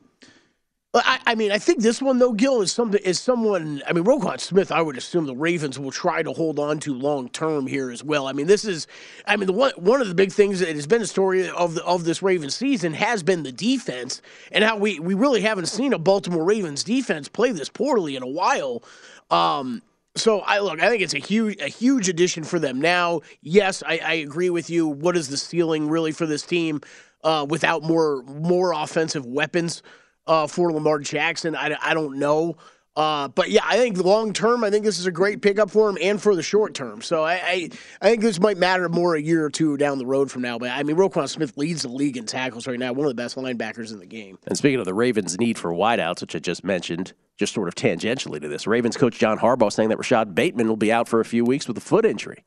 I, 1.04 1.18
I, 1.26 1.34
mean, 1.34 1.50
I 1.50 1.58
think 1.58 1.82
this 1.82 2.00
one 2.00 2.18
though, 2.18 2.32
Gill, 2.32 2.62
is 2.62 2.70
something 2.72 3.00
is 3.02 3.18
someone. 3.18 3.82
I 3.86 3.92
mean, 3.92 4.04
Roquan 4.04 4.40
Smith. 4.40 4.70
I 4.70 4.80
would 4.80 4.96
assume 4.96 5.26
the 5.26 5.34
Ravens 5.34 5.78
will 5.78 5.90
try 5.90 6.22
to 6.22 6.32
hold 6.32 6.58
on 6.58 6.78
to 6.80 6.94
long 6.94 7.28
term 7.28 7.66
here 7.66 7.90
as 7.90 8.04
well. 8.04 8.28
I 8.28 8.32
mean, 8.32 8.46
this 8.46 8.64
is. 8.64 8.86
I 9.26 9.36
mean, 9.36 9.46
the 9.46 9.52
one 9.52 9.72
one 9.76 10.00
of 10.00 10.08
the 10.08 10.14
big 10.14 10.32
things 10.32 10.60
that 10.60 10.68
has 10.68 10.86
been 10.86 11.02
a 11.02 11.06
story 11.06 11.48
of 11.50 11.74
the, 11.74 11.84
of 11.84 12.04
this 12.04 12.22
Ravens 12.22 12.54
season 12.54 12.94
has 12.94 13.22
been 13.22 13.42
the 13.42 13.52
defense 13.52 14.22
and 14.52 14.62
how 14.62 14.76
we 14.76 15.00
we 15.00 15.14
really 15.14 15.40
haven't 15.40 15.66
seen 15.66 15.92
a 15.92 15.98
Baltimore 15.98 16.44
Ravens 16.44 16.84
defense 16.84 17.28
play 17.28 17.52
this 17.52 17.68
poorly 17.68 18.16
in 18.16 18.22
a 18.22 18.28
while. 18.28 18.82
Um, 19.30 19.82
so 20.14 20.40
I 20.40 20.60
look, 20.60 20.80
I 20.80 20.88
think 20.88 21.02
it's 21.02 21.14
a 21.14 21.18
huge 21.18 21.60
a 21.60 21.68
huge 21.68 22.08
addition 22.08 22.44
for 22.44 22.58
them 22.58 22.80
now. 22.80 23.20
Yes, 23.42 23.82
I, 23.86 23.98
I 24.04 24.12
agree 24.14 24.50
with 24.50 24.70
you. 24.70 24.86
What 24.86 25.16
is 25.16 25.28
the 25.28 25.36
ceiling 25.36 25.88
really 25.88 26.12
for 26.12 26.26
this 26.26 26.42
team 26.42 26.80
uh, 27.24 27.46
without 27.48 27.82
more 27.82 28.22
more 28.22 28.72
offensive 28.72 29.26
weapons? 29.26 29.82
Uh, 30.26 30.46
for 30.46 30.72
Lamar 30.72 30.98
Jackson. 30.98 31.54
I, 31.54 31.76
I 31.80 31.94
don't 31.94 32.18
know. 32.18 32.56
Uh, 32.96 33.28
but 33.28 33.50
yeah, 33.50 33.60
I 33.62 33.76
think 33.76 33.98
long 33.98 34.32
term, 34.32 34.64
I 34.64 34.70
think 34.70 34.82
this 34.82 34.98
is 34.98 35.04
a 35.04 35.12
great 35.12 35.42
pickup 35.42 35.70
for 35.70 35.90
him, 35.90 35.98
and 36.00 36.20
for 36.20 36.34
the 36.34 36.42
short 36.42 36.72
term. 36.72 37.02
So 37.02 37.24
I, 37.24 37.34
I, 37.34 37.70
I, 38.00 38.08
think 38.08 38.22
this 38.22 38.40
might 38.40 38.56
matter 38.56 38.88
more 38.88 39.14
a 39.14 39.20
year 39.20 39.44
or 39.44 39.50
two 39.50 39.76
down 39.76 39.98
the 39.98 40.06
road 40.06 40.30
from 40.30 40.40
now. 40.40 40.58
But 40.58 40.70
I 40.70 40.82
mean, 40.82 40.96
Roquan 40.96 41.28
Smith 41.28 41.58
leads 41.58 41.82
the 41.82 41.88
league 41.88 42.16
in 42.16 42.24
tackles 42.24 42.66
right 42.66 42.78
now, 42.78 42.94
one 42.94 43.04
of 43.04 43.10
the 43.10 43.22
best 43.22 43.36
linebackers 43.36 43.92
in 43.92 43.98
the 43.98 44.06
game. 44.06 44.38
And 44.46 44.56
speaking 44.56 44.78
of 44.78 44.86
the 44.86 44.94
Ravens' 44.94 45.38
need 45.38 45.58
for 45.58 45.72
wideouts, 45.72 46.22
which 46.22 46.34
I 46.34 46.38
just 46.38 46.64
mentioned, 46.64 47.12
just 47.36 47.52
sort 47.52 47.68
of 47.68 47.74
tangentially 47.74 48.40
to 48.40 48.48
this, 48.48 48.66
Ravens 48.66 48.96
coach 48.96 49.18
John 49.18 49.38
Harbaugh 49.38 49.70
saying 49.70 49.90
that 49.90 49.98
Rashad 49.98 50.34
Bateman 50.34 50.66
will 50.66 50.78
be 50.78 50.90
out 50.90 51.06
for 51.06 51.20
a 51.20 51.24
few 51.26 51.44
weeks 51.44 51.68
with 51.68 51.76
a 51.76 51.82
foot 51.82 52.06
injury. 52.06 52.44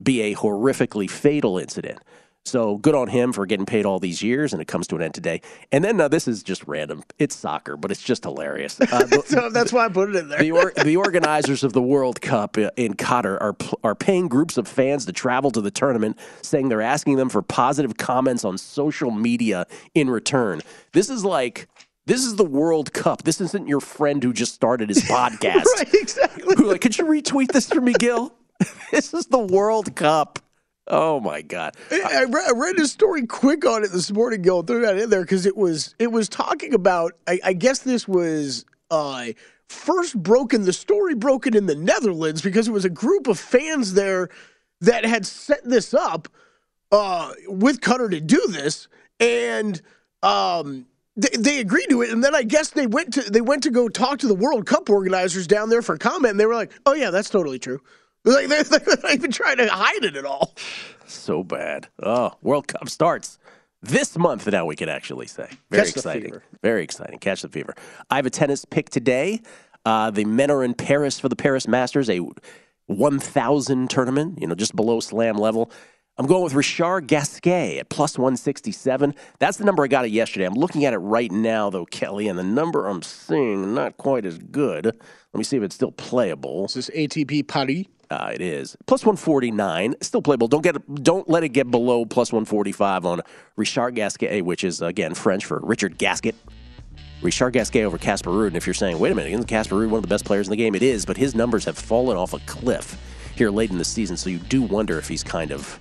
be 0.02 0.20
a 0.22 0.34
horrifically 0.34 1.08
fatal 1.08 1.58
incident. 1.58 2.00
So 2.44 2.78
good 2.78 2.96
on 2.96 3.06
him 3.06 3.32
for 3.32 3.46
getting 3.46 3.66
paid 3.66 3.86
all 3.86 4.00
these 4.00 4.20
years, 4.20 4.52
and 4.52 4.60
it 4.60 4.66
comes 4.66 4.88
to 4.88 4.96
an 4.96 5.02
end 5.02 5.14
today. 5.14 5.42
And 5.70 5.84
then 5.84 6.00
uh, 6.00 6.08
this 6.08 6.26
is 6.26 6.42
just 6.42 6.66
random. 6.66 7.04
It's 7.18 7.36
soccer, 7.36 7.76
but 7.76 7.92
it's 7.92 8.02
just 8.02 8.24
hilarious. 8.24 8.80
Uh, 8.80 8.86
the, 9.04 9.22
so 9.24 9.48
that's 9.48 9.72
why 9.72 9.84
I 9.84 9.88
put 9.88 10.10
it 10.10 10.16
in 10.16 10.28
there. 10.28 10.40
the, 10.40 10.50
or, 10.50 10.72
the, 10.82 10.96
organizers 10.96 11.62
of 11.62 11.72
the 11.72 11.80
World 11.80 12.20
Cup 12.20 12.58
uh, 12.58 12.70
in 12.76 12.94
Qatar 12.94 13.40
are 13.40 13.56
are 13.84 13.94
paying 13.94 14.26
groups 14.26 14.56
of 14.56 14.66
fans 14.66 15.06
to 15.06 15.12
travel 15.12 15.52
to 15.52 15.60
the 15.60 15.70
tournament, 15.70 16.18
saying 16.42 16.68
they're 16.68 16.82
asking 16.82 17.14
them 17.16 17.28
for 17.28 17.42
positive 17.42 17.96
comments 17.96 18.44
on 18.44 18.58
social 18.58 19.12
media 19.12 19.66
in 19.94 20.10
return. 20.10 20.62
This 20.92 21.10
is 21.10 21.24
like 21.24 21.68
this 22.06 22.24
is 22.24 22.36
the 22.36 22.44
World 22.44 22.92
Cup. 22.92 23.22
This 23.22 23.40
isn't 23.40 23.68
your 23.68 23.80
friend 23.80 24.22
who 24.22 24.32
just 24.32 24.54
started 24.54 24.88
his 24.88 24.98
podcast. 25.04 25.64
right, 25.76 25.94
exactly. 25.94 26.54
Who 26.56 26.70
like, 26.70 26.80
could 26.80 26.98
you 26.98 27.04
retweet 27.04 27.52
this 27.52 27.68
for 27.68 27.80
me, 27.80 27.92
Gill? 27.98 28.34
this 28.90 29.14
is 29.14 29.26
the 29.26 29.38
World 29.38 29.94
Cup. 29.94 30.38
Oh 30.88 31.20
my 31.20 31.42
God! 31.42 31.76
I, 31.92 32.24
read, 32.24 32.44
I 32.48 32.52
read 32.56 32.78
a 32.80 32.88
story 32.88 33.24
quick 33.24 33.64
on 33.64 33.84
it 33.84 33.92
this 33.92 34.10
morning, 34.10 34.42
Gill. 34.42 34.62
Threw 34.62 34.80
that 34.80 34.98
in 34.98 35.10
there 35.10 35.22
because 35.22 35.46
it 35.46 35.56
was 35.56 35.94
it 36.00 36.10
was 36.10 36.28
talking 36.28 36.74
about. 36.74 37.12
I, 37.28 37.38
I 37.44 37.52
guess 37.52 37.78
this 37.80 38.08
was 38.08 38.64
uh, 38.90 39.26
first 39.68 40.20
broken. 40.20 40.64
The 40.64 40.72
story 40.72 41.14
broken 41.14 41.56
in 41.56 41.66
the 41.66 41.76
Netherlands 41.76 42.42
because 42.42 42.66
it 42.66 42.72
was 42.72 42.84
a 42.84 42.90
group 42.90 43.28
of 43.28 43.38
fans 43.38 43.94
there 43.94 44.28
that 44.80 45.04
had 45.04 45.24
set 45.24 45.62
this 45.62 45.94
up 45.94 46.28
uh, 46.90 47.32
with 47.46 47.80
Qatar 47.80 48.10
to 48.10 48.20
do 48.20 48.44
this, 48.48 48.88
and 49.20 49.80
um, 50.24 50.86
they, 51.16 51.28
they 51.38 51.60
agreed 51.60 51.88
to 51.90 52.02
it, 52.02 52.10
and 52.10 52.22
then 52.22 52.34
I 52.34 52.42
guess 52.42 52.70
they 52.70 52.86
went 52.86 53.14
to 53.14 53.30
they 53.30 53.40
went 53.40 53.62
to 53.64 53.70
go 53.70 53.88
talk 53.88 54.18
to 54.20 54.28
the 54.28 54.34
World 54.34 54.66
Cup 54.66 54.88
organizers 54.88 55.46
down 55.46 55.68
there 55.68 55.82
for 55.82 55.96
comment, 55.98 56.32
and 56.32 56.40
they 56.40 56.46
were 56.46 56.54
like, 56.54 56.72
"Oh 56.86 56.94
yeah, 56.94 57.10
that's 57.10 57.30
totally 57.30 57.58
true." 57.58 57.80
Like 58.24 58.46
they're, 58.46 58.62
they're 58.62 58.96
not 59.02 59.14
even 59.14 59.32
trying 59.32 59.56
to 59.56 59.66
hide 59.66 60.04
it 60.04 60.14
at 60.14 60.24
all. 60.24 60.54
So 61.06 61.42
bad. 61.42 61.88
Oh, 62.00 62.30
World 62.40 62.68
Cup 62.68 62.88
starts 62.88 63.36
this 63.82 64.16
month. 64.16 64.46
Now 64.46 64.64
we 64.64 64.76
can 64.76 64.88
actually 64.88 65.26
say 65.26 65.48
very 65.70 65.86
Catch 65.86 65.96
exciting. 65.96 66.40
Very 66.62 66.84
exciting. 66.84 67.18
Catch 67.18 67.42
the 67.42 67.48
fever. 67.48 67.74
I 68.10 68.16
have 68.16 68.26
a 68.26 68.30
tennis 68.30 68.64
pick 68.64 68.90
today. 68.90 69.42
Uh, 69.84 70.12
the 70.12 70.24
men 70.24 70.52
are 70.52 70.62
in 70.62 70.74
Paris 70.74 71.18
for 71.18 71.28
the 71.28 71.34
Paris 71.34 71.66
Masters, 71.66 72.08
a 72.08 72.20
1,000 72.86 73.90
tournament. 73.90 74.40
You 74.40 74.46
know, 74.46 74.54
just 74.54 74.76
below 74.76 75.00
slam 75.00 75.36
level. 75.36 75.72
I'm 76.18 76.26
going 76.26 76.44
with 76.44 76.52
Richard 76.52 77.06
Gasquet 77.06 77.78
at 77.78 77.88
plus 77.88 78.18
167. 78.18 79.14
That's 79.38 79.56
the 79.56 79.64
number 79.64 79.82
I 79.82 79.86
got 79.86 80.04
it 80.04 80.10
yesterday. 80.10 80.44
I'm 80.44 80.52
looking 80.52 80.84
at 80.84 80.92
it 80.92 80.98
right 80.98 81.32
now, 81.32 81.70
though, 81.70 81.86
Kelly, 81.86 82.28
and 82.28 82.38
the 82.38 82.42
number 82.42 82.86
I'm 82.86 83.00
seeing 83.00 83.74
not 83.74 83.96
quite 83.96 84.26
as 84.26 84.36
good. 84.36 84.84
Let 84.84 85.38
me 85.38 85.42
see 85.42 85.56
if 85.56 85.62
it's 85.62 85.74
still 85.74 85.92
playable. 85.92 86.66
Is 86.66 86.74
this 86.74 86.90
ATP 86.90 87.48
Paris? 87.48 87.86
Uh, 88.10 88.30
it 88.34 88.42
is 88.42 88.76
plus 88.86 89.06
149, 89.06 89.94
still 90.02 90.20
playable. 90.20 90.48
Don't 90.48 90.60
get 90.60 91.02
don't 91.02 91.30
let 91.30 91.44
it 91.44 91.48
get 91.48 91.70
below 91.70 92.04
plus 92.04 92.30
145 92.30 93.06
on 93.06 93.22
Richard 93.56 93.94
Gasquet, 93.94 94.42
which 94.42 94.64
is 94.64 94.82
again 94.82 95.14
French 95.14 95.46
for 95.46 95.60
Richard 95.62 95.96
Gasket. 95.96 96.34
Richard 97.22 97.54
Gasquet 97.54 97.84
over 97.84 97.96
Casper 97.96 98.28
Ruud. 98.28 98.48
And 98.48 98.56
if 98.56 98.66
you're 98.66 98.74
saying, 98.74 98.98
wait 98.98 99.12
a 99.12 99.14
minute, 99.14 99.32
isn't 99.32 99.46
Casper 99.46 99.76
Ruud 99.76 99.88
one 99.88 99.98
of 99.98 100.02
the 100.02 100.08
best 100.08 100.26
players 100.26 100.46
in 100.46 100.50
the 100.50 100.56
game? 100.56 100.74
It 100.74 100.82
is, 100.82 101.06
but 101.06 101.16
his 101.16 101.34
numbers 101.34 101.64
have 101.64 101.78
fallen 101.78 102.18
off 102.18 102.34
a 102.34 102.38
cliff 102.40 102.98
here 103.34 103.50
late 103.50 103.70
in 103.70 103.78
the 103.78 103.84
season, 103.84 104.18
so 104.18 104.28
you 104.28 104.38
do 104.38 104.60
wonder 104.60 104.98
if 104.98 105.08
he's 105.08 105.24
kind 105.24 105.52
of 105.52 105.80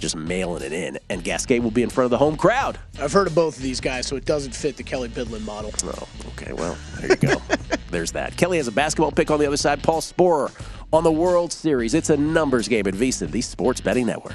just 0.00 0.16
mailing 0.16 0.62
it 0.62 0.72
in. 0.72 0.98
And 1.08 1.22
Gasquet 1.22 1.60
will 1.60 1.70
be 1.70 1.82
in 1.82 1.90
front 1.90 2.06
of 2.06 2.10
the 2.10 2.18
home 2.18 2.36
crowd. 2.36 2.78
I've 2.98 3.12
heard 3.12 3.26
of 3.26 3.34
both 3.34 3.56
of 3.56 3.62
these 3.62 3.80
guys, 3.80 4.06
so 4.06 4.16
it 4.16 4.24
doesn't 4.24 4.54
fit 4.54 4.76
the 4.76 4.82
Kelly 4.82 5.08
Bidlin 5.08 5.42
model. 5.42 5.72
Oh, 5.84 6.08
okay. 6.28 6.52
Well, 6.52 6.76
there 6.98 7.10
you 7.10 7.16
go. 7.16 7.42
There's 7.90 8.12
that. 8.12 8.36
Kelly 8.36 8.56
has 8.56 8.66
a 8.66 8.72
basketball 8.72 9.12
pick 9.12 9.30
on 9.30 9.38
the 9.38 9.46
other 9.46 9.56
side. 9.56 9.82
Paul 9.82 10.00
Sporer 10.00 10.50
on 10.92 11.04
the 11.04 11.12
World 11.12 11.52
Series. 11.52 11.94
It's 11.94 12.10
a 12.10 12.16
numbers 12.16 12.66
game 12.66 12.86
at 12.86 12.94
VSiN, 12.94 13.30
the 13.30 13.40
Sports 13.40 13.80
Betting 13.80 14.06
Network. 14.06 14.34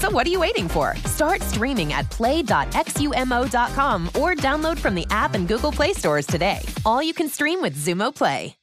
So 0.00 0.10
what 0.10 0.26
are 0.26 0.30
you 0.30 0.40
waiting 0.40 0.66
for? 0.66 0.96
Start 1.04 1.42
streaming 1.42 1.92
at 1.92 2.08
play.xumo.com 2.08 4.06
or 4.18 4.34
download 4.34 4.78
from 4.78 4.94
the 4.94 5.06
app 5.10 5.34
and 5.34 5.46
Google 5.46 5.72
Play 5.72 5.92
stores 5.92 6.26
today. 6.26 6.60
All 6.86 7.02
you 7.02 7.12
can 7.12 7.28
stream 7.28 7.60
with 7.60 7.76
Xumo 7.76 8.14
Play. 8.14 8.56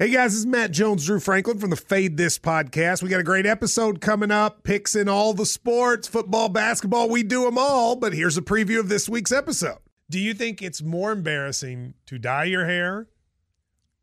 Hey 0.00 0.10
guys, 0.10 0.32
this 0.32 0.40
is 0.40 0.46
Matt 0.46 0.72
Jones, 0.72 1.06
Drew 1.06 1.20
Franklin 1.20 1.60
from 1.60 1.70
the 1.70 1.76
Fade 1.76 2.16
This 2.16 2.36
podcast. 2.36 3.00
We 3.00 3.08
got 3.08 3.20
a 3.20 3.22
great 3.22 3.46
episode 3.46 4.00
coming 4.00 4.32
up, 4.32 4.64
picks 4.64 4.96
in 4.96 5.08
all 5.08 5.34
the 5.34 5.46
sports, 5.46 6.08
football, 6.08 6.48
basketball, 6.48 7.08
we 7.08 7.22
do 7.22 7.44
them 7.44 7.56
all. 7.56 7.94
But 7.94 8.12
here's 8.12 8.36
a 8.36 8.42
preview 8.42 8.80
of 8.80 8.88
this 8.88 9.08
week's 9.08 9.30
episode. 9.30 9.78
Do 10.10 10.18
you 10.18 10.34
think 10.34 10.60
it's 10.60 10.82
more 10.82 11.12
embarrassing 11.12 11.94
to 12.06 12.18
dye 12.18 12.44
your 12.44 12.66
hair 12.66 13.06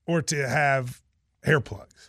or 0.08 0.22
to 0.22 0.48
have 0.48 1.02
hair 1.44 1.60
plugs? 1.60 2.09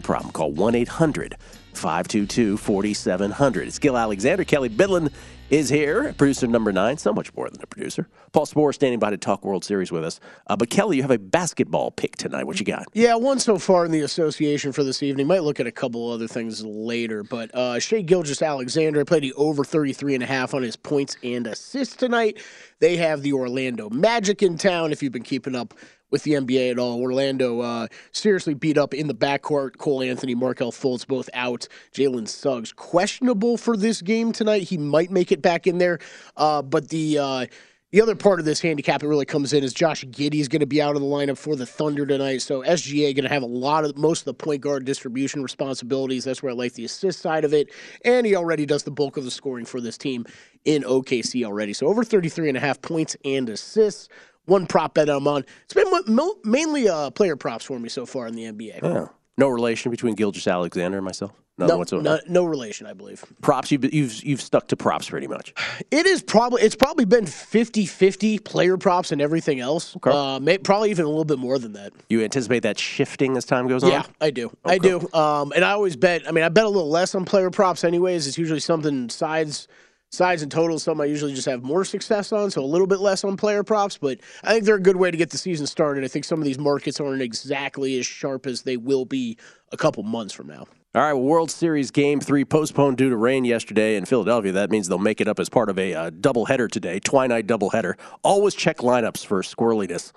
problem, 0.00 0.32
call 0.32 0.52
1 0.52 0.74
800 0.74 1.36
522 1.72 2.56
4700. 2.56 3.68
It's 3.68 3.78
Gill 3.78 3.96
Alexander. 3.96 4.44
Kelly 4.44 4.68
Bidlin 4.68 5.10
is 5.50 5.68
here, 5.68 6.12
producer 6.16 6.46
number 6.46 6.72
nine, 6.72 6.96
so 6.96 7.12
much 7.12 7.34
more 7.34 7.50
than 7.50 7.60
a 7.60 7.66
producer. 7.66 8.08
Paul 8.32 8.46
Sporer 8.46 8.72
standing 8.72 9.00
by 9.00 9.10
to 9.10 9.16
talk 9.16 9.44
World 9.44 9.64
Series 9.64 9.90
with 9.90 10.04
us. 10.04 10.20
Uh, 10.46 10.56
but 10.56 10.70
Kelly, 10.70 10.96
you 10.96 11.02
have 11.02 11.10
a 11.10 11.18
basketball 11.18 11.90
pick 11.90 12.16
tonight. 12.16 12.44
What 12.44 12.60
you 12.60 12.66
got? 12.66 12.86
Yeah, 12.92 13.16
one 13.16 13.40
so 13.40 13.58
far 13.58 13.84
in 13.84 13.90
the 13.90 14.00
association 14.00 14.70
for 14.70 14.84
this 14.84 15.02
evening. 15.02 15.26
Might 15.26 15.42
look 15.42 15.58
at 15.58 15.66
a 15.66 15.72
couple 15.72 16.10
other 16.10 16.28
things 16.28 16.64
later, 16.64 17.24
but 17.24 17.52
uh, 17.52 17.80
Shai 17.80 18.02
Gilgeous 18.02 18.42
Alexander 18.42 19.04
played 19.04 19.24
the 19.24 19.32
over 19.34 19.64
33 19.64 20.14
and 20.14 20.22
a 20.22 20.26
half 20.26 20.54
on 20.54 20.62
his 20.62 20.76
points 20.76 21.16
and 21.24 21.46
assists 21.48 21.96
tonight. 21.96 22.38
They 22.78 22.96
have 22.96 23.22
the 23.22 23.32
Orlando 23.32 23.90
Magic 23.90 24.42
in 24.42 24.56
town. 24.56 24.92
If 24.92 25.02
you've 25.02 25.12
been 25.12 25.22
keeping 25.24 25.56
up 25.56 25.74
with 26.10 26.22
the 26.24 26.32
NBA 26.32 26.72
at 26.72 26.78
all, 26.78 27.00
Orlando 27.00 27.60
uh, 27.60 27.86
seriously 28.12 28.54
beat 28.54 28.78
up 28.78 28.94
in 28.94 29.06
the 29.06 29.14
backcourt. 29.14 29.78
Cole 29.78 30.02
Anthony, 30.02 30.34
Markelle 30.34 30.72
Fultz 30.72 31.06
both 31.06 31.30
out. 31.34 31.68
Jalen 31.94 32.28
Suggs 32.28 32.72
questionable 32.72 33.56
for 33.56 33.76
this 33.76 34.02
game 34.02 34.32
tonight. 34.32 34.62
He 34.62 34.78
might 34.78 35.10
make 35.10 35.32
it 35.32 35.42
back 35.42 35.66
in 35.66 35.78
there, 35.78 35.98
uh, 36.36 36.62
but 36.62 36.88
the. 36.88 37.18
Uh, 37.18 37.46
the 37.92 38.00
other 38.00 38.14
part 38.14 38.38
of 38.38 38.46
this 38.46 38.60
handicap 38.60 39.00
that 39.00 39.08
really 39.08 39.24
comes 39.24 39.52
in 39.52 39.64
is 39.64 39.74
Josh 39.74 40.04
Giddey 40.04 40.36
is 40.36 40.46
going 40.46 40.60
to 40.60 40.66
be 40.66 40.80
out 40.80 40.94
of 40.94 41.02
the 41.02 41.08
lineup 41.08 41.36
for 41.36 41.56
the 41.56 41.66
Thunder 41.66 42.06
tonight. 42.06 42.40
So 42.40 42.62
SGA 42.62 43.16
going 43.16 43.24
to 43.24 43.28
have 43.28 43.42
a 43.42 43.46
lot 43.46 43.84
of 43.84 43.96
most 43.98 44.20
of 44.20 44.24
the 44.26 44.34
point 44.34 44.60
guard 44.60 44.84
distribution 44.84 45.42
responsibilities. 45.42 46.22
That's 46.22 46.40
where 46.40 46.52
I 46.52 46.54
like 46.54 46.74
the 46.74 46.84
assist 46.84 47.18
side 47.18 47.44
of 47.44 47.52
it. 47.52 47.72
And 48.04 48.24
he 48.24 48.36
already 48.36 48.64
does 48.64 48.84
the 48.84 48.92
bulk 48.92 49.16
of 49.16 49.24
the 49.24 49.30
scoring 49.30 49.64
for 49.64 49.80
this 49.80 49.98
team 49.98 50.24
in 50.64 50.84
OKC 50.84 51.44
already. 51.44 51.72
So 51.72 51.88
over 51.88 52.04
33 52.04 52.50
and 52.50 52.56
a 52.56 52.60
half 52.60 52.80
points 52.80 53.16
and 53.24 53.48
assists. 53.48 54.08
One 54.50 54.66
prop 54.66 54.94
bet 54.94 55.08
I'm 55.08 55.28
on. 55.28 55.44
It's 55.64 55.74
been 55.74 55.86
mo- 56.08 56.34
mainly 56.44 56.88
uh, 56.88 57.10
player 57.10 57.36
props 57.36 57.64
for 57.64 57.78
me 57.78 57.88
so 57.88 58.04
far 58.04 58.26
in 58.26 58.34
the 58.34 58.44
NBA. 58.44 58.80
Oh, 58.82 59.08
no 59.38 59.48
relation 59.48 59.90
between 59.92 60.14
Gilgeous 60.16 60.48
Alexander 60.48 60.98
and 60.98 61.04
myself? 61.04 61.30
None 61.56 61.68
No, 61.68 61.78
whatsoever. 61.78 62.02
no, 62.02 62.18
no 62.26 62.44
relation, 62.44 62.86
I 62.86 62.92
believe. 62.94 63.22
Props, 63.42 63.70
you've, 63.70 63.92
you've, 63.94 64.24
you've 64.24 64.40
stuck 64.40 64.66
to 64.68 64.76
props 64.76 65.08
pretty 65.10 65.28
much. 65.28 65.52
It 65.92 66.04
is 66.06 66.20
probably 66.22 66.62
it's 66.62 66.74
probably 66.74 67.04
been 67.04 67.26
50-50 67.26 68.42
player 68.44 68.76
props 68.76 69.12
and 69.12 69.20
everything 69.22 69.60
else. 69.60 69.96
Uh, 70.02 70.40
may, 70.42 70.58
probably 70.58 70.90
even 70.90 71.04
a 71.04 71.08
little 71.08 71.24
bit 71.24 71.38
more 71.38 71.58
than 71.58 71.74
that. 71.74 71.92
You 72.08 72.22
anticipate 72.24 72.60
that 72.64 72.78
shifting 72.78 73.36
as 73.36 73.44
time 73.44 73.68
goes 73.68 73.84
on? 73.84 73.90
Yeah, 73.90 74.02
I 74.20 74.30
do. 74.30 74.50
I 74.64 74.78
do. 74.78 75.08
Um, 75.12 75.52
and 75.54 75.64
I 75.64 75.72
always 75.72 75.96
bet. 75.96 76.26
I 76.26 76.32
mean, 76.32 76.44
I 76.44 76.48
bet 76.48 76.64
a 76.64 76.68
little 76.68 76.90
less 76.90 77.14
on 77.14 77.24
player 77.24 77.50
props, 77.50 77.84
anyways. 77.84 78.26
It's 78.26 78.38
usually 78.38 78.60
something 78.60 79.08
sides, 79.10 79.68
sides 80.10 80.42
and 80.42 80.50
totals. 80.50 80.82
some 80.82 81.00
I 81.00 81.04
usually 81.06 81.34
just 81.34 81.46
have 81.46 81.62
more 81.62 81.84
success 81.84 82.32
on, 82.32 82.50
so 82.50 82.62
a 82.62 82.66
little 82.66 82.86
bit 82.86 83.00
less 83.00 83.24
on 83.24 83.36
player 83.36 83.62
props. 83.62 83.96
But 83.96 84.18
I 84.42 84.52
think 84.52 84.64
they're 84.64 84.74
a 84.74 84.80
good 84.80 84.96
way 84.96 85.10
to 85.10 85.16
get 85.16 85.30
the 85.30 85.38
season 85.38 85.66
started. 85.66 86.04
I 86.04 86.08
think 86.08 86.24
some 86.24 86.38
of 86.38 86.44
these 86.44 86.58
markets 86.58 87.00
aren't 87.00 87.22
exactly 87.22 87.98
as 87.98 88.06
sharp 88.06 88.46
as 88.46 88.62
they 88.62 88.76
will 88.76 89.04
be 89.04 89.38
a 89.72 89.76
couple 89.76 90.02
months 90.02 90.34
from 90.34 90.48
now. 90.48 90.66
All 90.92 91.02
right, 91.02 91.14
World 91.14 91.52
Series 91.52 91.92
Game 91.92 92.18
3 92.18 92.44
postponed 92.44 92.98
due 92.98 93.10
to 93.10 93.16
rain 93.16 93.44
yesterday 93.44 93.94
in 93.94 94.06
Philadelphia. 94.06 94.50
That 94.50 94.72
means 94.72 94.88
they'll 94.88 94.98
make 94.98 95.20
it 95.20 95.28
up 95.28 95.38
as 95.38 95.48
part 95.48 95.70
of 95.70 95.78
a 95.78 95.94
uh, 95.94 96.10
doubleheader 96.10 96.68
today, 96.68 96.98
twilight 96.98 97.46
doubleheader. 97.46 97.94
Always 98.24 98.56
check 98.56 98.78
lineups 98.78 99.24
for 99.24 99.42
squirreliness 99.42 100.12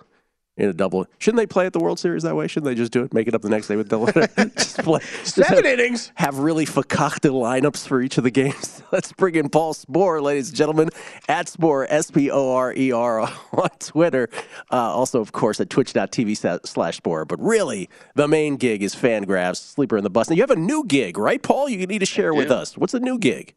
in 0.55 0.69
a 0.69 0.73
double. 0.73 1.07
Shouldn't 1.17 1.39
they 1.39 1.47
play 1.47 1.65
at 1.65 1.73
the 1.73 1.79
World 1.79 1.99
Series 1.99 2.23
that 2.23 2.35
way? 2.35 2.47
Shouldn't 2.47 2.65
they 2.65 2.75
just 2.75 2.91
do 2.91 3.03
it, 3.03 3.13
make 3.13 3.27
it 3.27 3.33
up 3.33 3.41
the 3.41 3.49
next 3.49 3.67
day 3.67 3.75
with 3.75 3.89
doubleheader? 3.89 4.53
just 4.57 4.77
play. 4.79 4.99
just 4.99 5.35
Seven 5.35 5.65
have, 5.65 5.65
innings. 5.65 6.11
Have 6.15 6.37
really 6.37 6.65
fakakta 6.65 7.31
lineups 7.31 7.87
for 7.87 8.01
each 8.01 8.17
of 8.17 8.23
the 8.23 8.31
games. 8.31 8.83
Let's 8.91 9.11
bring 9.13 9.35
in 9.35 9.49
Paul 9.49 9.73
Sporer, 9.73 10.21
ladies 10.21 10.49
and 10.49 10.57
gentlemen, 10.57 10.89
at 11.27 11.47
Sporer, 11.47 11.87
S 11.89 12.11
P 12.11 12.29
O 12.29 12.53
R 12.53 12.73
E 12.75 12.91
R 12.91 13.21
on 13.53 13.69
Twitter. 13.79 14.29
Uh, 14.71 14.75
also, 14.75 15.19
of 15.19 15.31
course, 15.31 15.59
at 15.59 15.69
twitch.tv 15.69 16.67
slash 16.67 17.01
Sporer. 17.01 17.27
But 17.27 17.41
really, 17.41 17.89
the 18.15 18.27
main 18.27 18.57
gig 18.57 18.83
is 18.83 18.95
Fangraphs, 18.95 19.57
Sleeper 19.57 19.97
and 19.97 20.05
the 20.05 20.09
Bust. 20.09 20.29
Now, 20.29 20.35
you 20.35 20.43
have 20.43 20.51
a 20.51 20.55
new 20.55 20.85
gig, 20.85 21.17
right, 21.17 21.41
Paul? 21.41 21.69
You 21.69 21.85
need 21.87 21.99
to 21.99 22.05
share 22.05 22.33
with 22.33 22.51
us. 22.51 22.77
What's 22.77 22.93
the 22.93 22.99
new 22.99 23.17
gig? 23.17 23.55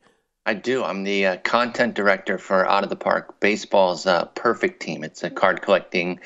I 0.49 0.55
do. 0.55 0.85
I'm 0.85 1.03
the 1.03 1.27
uh, 1.27 1.37
content 1.39 1.95
director 1.95 2.39
for 2.39 2.69
Out 2.69 2.85
of 2.85 2.89
the 2.89 2.95
Park 2.95 3.41
Baseball's 3.41 4.07
uh, 4.07 4.27
Perfect 4.37 4.81
Team. 4.81 5.03
It's 5.03 5.25
a 5.25 5.29
card 5.29 5.61
collecting 5.61 6.21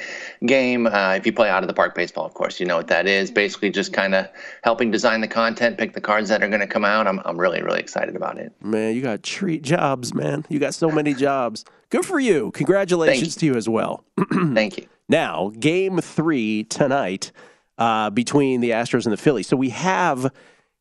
game. 0.44 0.86
Uh, 0.86 1.14
if 1.14 1.24
you 1.24 1.32
play 1.32 1.48
Out 1.48 1.62
of 1.62 1.68
the 1.68 1.74
Park 1.74 1.94
Baseball, 1.94 2.26
of 2.26 2.34
course, 2.34 2.60
you 2.60 2.66
know 2.66 2.76
what 2.76 2.88
that 2.88 3.06
is. 3.06 3.30
Basically, 3.30 3.70
just 3.70 3.94
kind 3.94 4.14
of 4.14 4.28
helping 4.62 4.90
design 4.90 5.22
the 5.22 5.28
content, 5.28 5.78
pick 5.78 5.94
the 5.94 6.02
cards 6.02 6.28
that 6.28 6.42
are 6.42 6.48
going 6.48 6.60
to 6.60 6.66
come 6.66 6.84
out. 6.84 7.06
I'm, 7.06 7.18
I'm 7.24 7.40
really, 7.40 7.62
really 7.62 7.80
excited 7.80 8.14
about 8.14 8.36
it. 8.36 8.52
Man, 8.62 8.94
you 8.94 9.00
got 9.00 9.22
treat 9.22 9.62
jobs, 9.62 10.12
man. 10.12 10.44
You 10.50 10.58
got 10.58 10.74
so 10.74 10.90
many 10.90 11.14
jobs. 11.14 11.64
Good 11.88 12.04
for 12.04 12.20
you. 12.20 12.50
Congratulations 12.50 13.36
to 13.36 13.46
you 13.46 13.54
as 13.54 13.70
well. 13.70 14.04
Thank 14.32 14.76
you. 14.76 14.86
Now, 15.08 15.50
game 15.58 15.98
three 15.98 16.64
tonight 16.64 17.32
uh, 17.78 18.10
between 18.10 18.60
the 18.60 18.70
Astros 18.70 19.06
and 19.06 19.14
the 19.14 19.16
Phillies. 19.16 19.48
So 19.48 19.56
we 19.56 19.70
have 19.70 20.30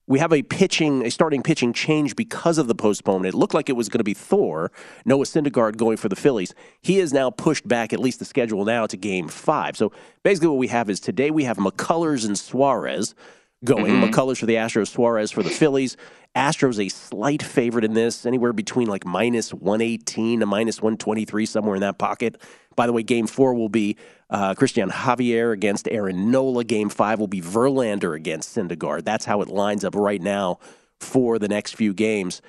we 0.10 0.18
have 0.18 0.34
a 0.34 0.42
pitching, 0.42 1.06
a 1.06 1.12
starting 1.12 1.44
pitching 1.44 1.72
change 1.72 2.16
because 2.16 2.58
of 2.58 2.68
the 2.68 2.74
postponement. 2.74 3.36
It 3.36 3.38
looked 3.38 3.54
like 3.54 3.70
it 3.70 3.76
was 3.78 3.90
going 3.90 4.00
to 4.00 4.04
be 4.04 4.16
Thor, 4.16 4.72
Noah 5.06 5.24
Syndergaard 5.24 5.78
going 5.78 5.98
for 5.98 6.10
the 6.10 6.16
Phillies. 6.16 6.56
He 6.82 7.00
is 7.00 7.14
now 7.14 7.30
pushed 7.30 7.68
back, 7.68 7.94
at 7.94 8.00
least 8.00 8.18
the 8.18 8.26
schedule 8.26 8.66
now, 8.66 8.88
to 8.88 8.98
game 8.98 9.28
five. 9.28 9.78
So 9.78 9.92
basically, 10.24 10.50
what 10.50 10.58
we 10.58 10.68
have 10.68 10.90
is 10.90 11.00
today 11.00 11.30
we 11.30 11.44
have 11.44 11.58
McCullers 11.58 12.26
and 12.26 12.38
Suarez 12.38 13.14
going. 13.64 13.94
Mm-hmm. 13.94 14.12
McCullers 14.12 14.40
for 14.40 14.48
the 14.48 14.56
Astros, 14.56 14.88
Suarez 14.88 15.32
for 15.32 15.44
the 15.44 15.50
Phillies. 15.52 15.96
Astros 16.36 16.84
a 16.84 16.90
slight 16.90 17.42
favorite 17.42 17.84
in 17.84 17.94
this, 17.94 18.26
anywhere 18.26 18.54
between 18.54 18.88
like 18.88 19.06
minus 19.06 19.54
118 19.54 20.42
to 20.42 20.46
minus 20.46 20.82
123, 20.82 21.46
somewhere 21.46 21.76
in 21.76 21.82
that 21.82 21.98
pocket. 21.98 22.40
By 22.76 22.88
the 22.88 22.94
way, 22.94 23.04
game 23.04 23.28
four 23.28 23.54
will 23.56 23.70
be 23.70 23.98
uh, 24.30 24.54
Cristian 24.54 24.90
Javier 24.90 25.52
against 25.52 25.88
Aaron 25.90 26.32
Nola. 26.32 26.64
Game 26.64 26.90
five 26.90 27.20
will 27.20 27.28
be 27.28 27.42
Verlander 27.42 28.16
against 28.16 28.56
Syndergaard. 28.56 29.04
That's 29.04 29.26
how 29.26 29.42
it 29.42 29.50
lines 29.50 29.84
up 29.84 29.96
right 29.96 30.22
now 30.22 30.60
for 31.00 31.40
the 31.40 31.48
next 31.48 31.76
few 31.76 31.94
games. 31.94 32.42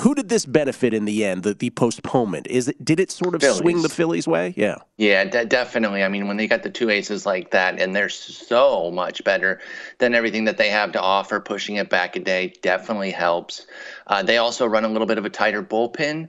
Who 0.00 0.14
did 0.14 0.30
this 0.30 0.46
benefit 0.46 0.94
in 0.94 1.04
the 1.04 1.22
end? 1.22 1.42
The, 1.42 1.52
the 1.52 1.68
postponement 1.68 2.46
is 2.46 2.66
it? 2.68 2.82
Did 2.82 2.98
it 2.98 3.10
sort 3.10 3.34
of 3.34 3.42
Phillies. 3.42 3.58
swing 3.58 3.82
the 3.82 3.90
Phillies' 3.90 4.26
way? 4.26 4.54
Yeah. 4.56 4.76
Yeah, 4.96 5.24
de- 5.24 5.44
definitely. 5.44 6.02
I 6.02 6.08
mean, 6.08 6.28
when 6.28 6.38
they 6.38 6.46
got 6.46 6.62
the 6.62 6.70
two 6.70 6.88
aces 6.88 7.26
like 7.26 7.50
that, 7.50 7.78
and 7.78 7.94
they're 7.94 8.08
so 8.08 8.90
much 8.90 9.22
better 9.22 9.60
than 9.98 10.14
everything 10.14 10.46
that 10.46 10.56
they 10.56 10.70
have 10.70 10.92
to 10.92 11.00
offer, 11.00 11.40
pushing 11.40 11.76
it 11.76 11.90
back 11.90 12.16
a 12.16 12.20
day 12.20 12.54
definitely 12.62 13.10
helps. 13.10 13.66
Uh, 14.06 14.22
they 14.22 14.38
also 14.38 14.64
run 14.64 14.86
a 14.86 14.88
little 14.88 15.06
bit 15.06 15.18
of 15.18 15.26
a 15.26 15.30
tighter 15.30 15.62
bullpen, 15.62 16.28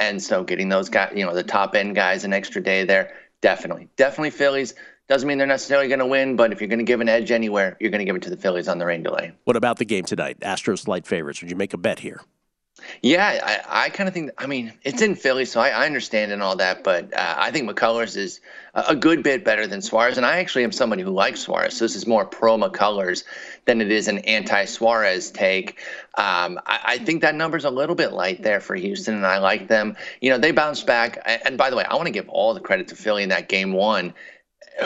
and 0.00 0.20
so 0.20 0.42
getting 0.42 0.68
those 0.68 0.88
guys, 0.88 1.12
you 1.14 1.24
know, 1.24 1.32
the 1.34 1.44
top 1.44 1.76
end 1.76 1.94
guys, 1.94 2.24
an 2.24 2.32
extra 2.32 2.60
day 2.60 2.84
there, 2.84 3.12
definitely, 3.40 3.88
definitely 3.94 4.30
Phillies. 4.30 4.74
Doesn't 5.06 5.28
mean 5.28 5.38
they're 5.38 5.46
necessarily 5.46 5.86
going 5.86 6.00
to 6.00 6.06
win, 6.06 6.34
but 6.34 6.50
if 6.50 6.60
you're 6.60 6.68
going 6.68 6.78
to 6.78 6.84
give 6.84 7.00
an 7.00 7.08
edge 7.08 7.30
anywhere, 7.30 7.76
you're 7.78 7.90
going 7.90 8.00
to 8.00 8.06
give 8.06 8.16
it 8.16 8.22
to 8.22 8.30
the 8.30 8.36
Phillies 8.36 8.66
on 8.66 8.78
the 8.78 8.86
rain 8.86 9.04
delay. 9.04 9.32
What 9.44 9.54
about 9.54 9.78
the 9.78 9.84
game 9.84 10.04
tonight? 10.04 10.40
Astros 10.40 10.80
slight 10.80 11.06
favorites. 11.06 11.42
Would 11.42 11.50
you 11.50 11.56
make 11.56 11.74
a 11.74 11.78
bet 11.78 12.00
here? 12.00 12.20
Yeah, 13.02 13.62
I, 13.68 13.84
I 13.84 13.88
kind 13.90 14.08
of 14.08 14.14
think. 14.14 14.32
I 14.36 14.46
mean, 14.46 14.72
it's 14.82 15.00
in 15.00 15.14
Philly, 15.14 15.44
so 15.44 15.60
I, 15.60 15.68
I 15.68 15.86
understand 15.86 16.32
and 16.32 16.42
all 16.42 16.56
that, 16.56 16.82
but 16.82 17.14
uh, 17.14 17.34
I 17.38 17.52
think 17.52 17.70
McCullers 17.70 18.16
is 18.16 18.40
a, 18.74 18.84
a 18.88 18.96
good 18.96 19.22
bit 19.22 19.44
better 19.44 19.66
than 19.66 19.80
Suarez, 19.80 20.16
and 20.16 20.26
I 20.26 20.38
actually 20.38 20.64
am 20.64 20.72
somebody 20.72 21.02
who 21.02 21.10
likes 21.10 21.40
Suarez. 21.40 21.76
So 21.76 21.84
this 21.84 21.94
is 21.94 22.06
more 22.06 22.24
pro 22.24 22.58
McCullers 22.58 23.22
than 23.66 23.80
it 23.80 23.92
is 23.92 24.08
an 24.08 24.18
anti-Suarez 24.18 25.30
take. 25.30 25.78
Um, 26.16 26.58
I, 26.66 26.80
I 26.84 26.98
think 26.98 27.22
that 27.22 27.36
number's 27.36 27.64
a 27.64 27.70
little 27.70 27.94
bit 27.94 28.12
light 28.12 28.42
there 28.42 28.60
for 28.60 28.74
Houston, 28.74 29.14
and 29.14 29.26
I 29.26 29.38
like 29.38 29.68
them. 29.68 29.96
You 30.20 30.30
know, 30.30 30.38
they 30.38 30.50
bounced 30.50 30.84
back, 30.84 31.22
and, 31.26 31.42
and 31.44 31.58
by 31.58 31.70
the 31.70 31.76
way, 31.76 31.84
I 31.84 31.94
want 31.94 32.06
to 32.06 32.12
give 32.12 32.28
all 32.28 32.54
the 32.54 32.60
credit 32.60 32.88
to 32.88 32.96
Philly 32.96 33.22
in 33.22 33.28
that 33.28 33.48
game 33.48 33.72
one 33.72 34.12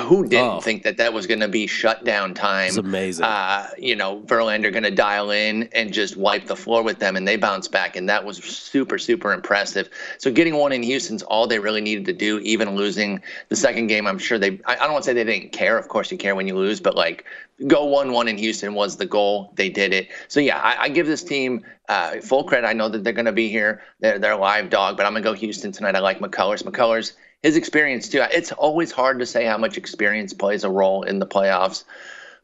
who 0.01 0.27
didn't 0.29 0.49
Oh. 0.57 0.61
think 0.61 0.83
that 0.83 0.99
that 0.99 1.13
was 1.13 1.27
going 1.27 1.41
to 1.41 1.49
be 1.49 1.67
shutdown 1.67 2.35
time? 2.35 2.69
It's 2.69 2.77
amazing. 2.77 3.25
Uh, 3.25 3.69
you 3.79 3.97
know, 3.97 4.21
Verlander 4.27 4.71
going 4.71 4.83
to 4.83 4.91
dial 4.91 5.31
in 5.31 5.69
and 5.73 5.93
just 5.93 6.17
wipe 6.17 6.47
the 6.47 6.57
floor 6.57 6.83
with 6.83 6.99
them, 6.99 7.17
and 7.17 7.27
they 7.27 7.37
bounce 7.37 7.69
back, 7.69 7.97
and 7.97 8.09
that 8.09 8.25
was 8.25 8.37
super, 8.39 8.99
super 8.99 9.33
impressive. 9.33 9.89
So 10.19 10.31
getting 10.31 10.57
one 10.57 10.73
in 10.73 10.83
Houston's 10.83 11.23
all 11.23 11.47
they 11.47 11.59
really 11.59 11.81
needed 11.81 12.05
to 12.07 12.13
do. 12.13 12.39
Even 12.41 12.77
losing 12.77 13.21
the 13.49 13.57
second 13.57 13.87
game, 13.87 14.07
I'm 14.07 14.19
sure 14.19 14.39
they. 14.39 14.61
I, 14.67 14.75
I 14.75 14.77
don't 14.77 14.93
want 14.93 15.05
to 15.05 15.11
say 15.11 15.15
they 15.15 15.25
didn't 15.25 15.53
care. 15.53 15.79
Of 15.79 15.89
course, 15.89 16.13
you 16.13 16.19
care 16.19 16.35
when 16.35 16.47
you 16.47 16.55
lose, 16.57 16.81
but 16.81 16.95
like 16.95 17.25
go 17.67 17.87
one-one 17.87 18.29
in 18.29 18.39
Houston 18.39 18.75
was 18.75 18.97
the 18.99 19.07
goal. 19.07 19.53
They 19.57 19.69
did 19.69 19.93
it. 19.93 20.09
So 20.29 20.39
yeah, 20.39 20.59
I, 20.59 20.83
I 20.85 20.89
give 20.91 21.07
this 21.07 21.25
team 21.25 21.65
uh, 21.89 22.21
full 22.21 22.45
credit. 22.45 22.67
I 22.69 22.73
know 22.73 22.89
that 22.89 23.03
they're 23.05 23.13
going 23.13 23.25
to 23.27 23.33
be 23.33 23.49
here. 23.49 23.83
They're 24.01 24.19
they're 24.19 24.33
a 24.33 24.37
live 24.37 24.71
dog, 24.71 24.97
but 24.97 25.07
I'm 25.07 25.13
going 25.13 25.23
to 25.25 25.29
go 25.31 25.35
Houston 25.35 25.73
tonight. 25.73 25.97
I 25.97 26.01
like 26.01 26.21
McCullers. 26.21 26.63
McCullers 26.63 27.13
his 27.43 27.57
experience 27.57 28.09
too. 28.09 28.25
It's 28.33 28.53
always 28.53 28.91
hard 28.91 29.21
to 29.21 29.27
say 29.27 29.45
how 29.45 29.59
much 29.59 29.77
experience 29.77 30.33
plays 30.33 30.65
a 30.65 30.71
role 30.71 31.03
in 31.03 31.19
the 31.19 31.27
playoffs, 31.27 31.85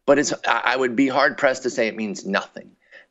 but 0.07 0.19
it's 0.19 0.33
I 0.47 0.77
would 0.77 0.97
be 0.97 1.09
hard 1.09 1.39
pressed 1.39 1.65
to 1.65 1.71
say 1.71 1.89
it 1.89 1.97
means 1.97 2.25
nothing. 2.25 2.71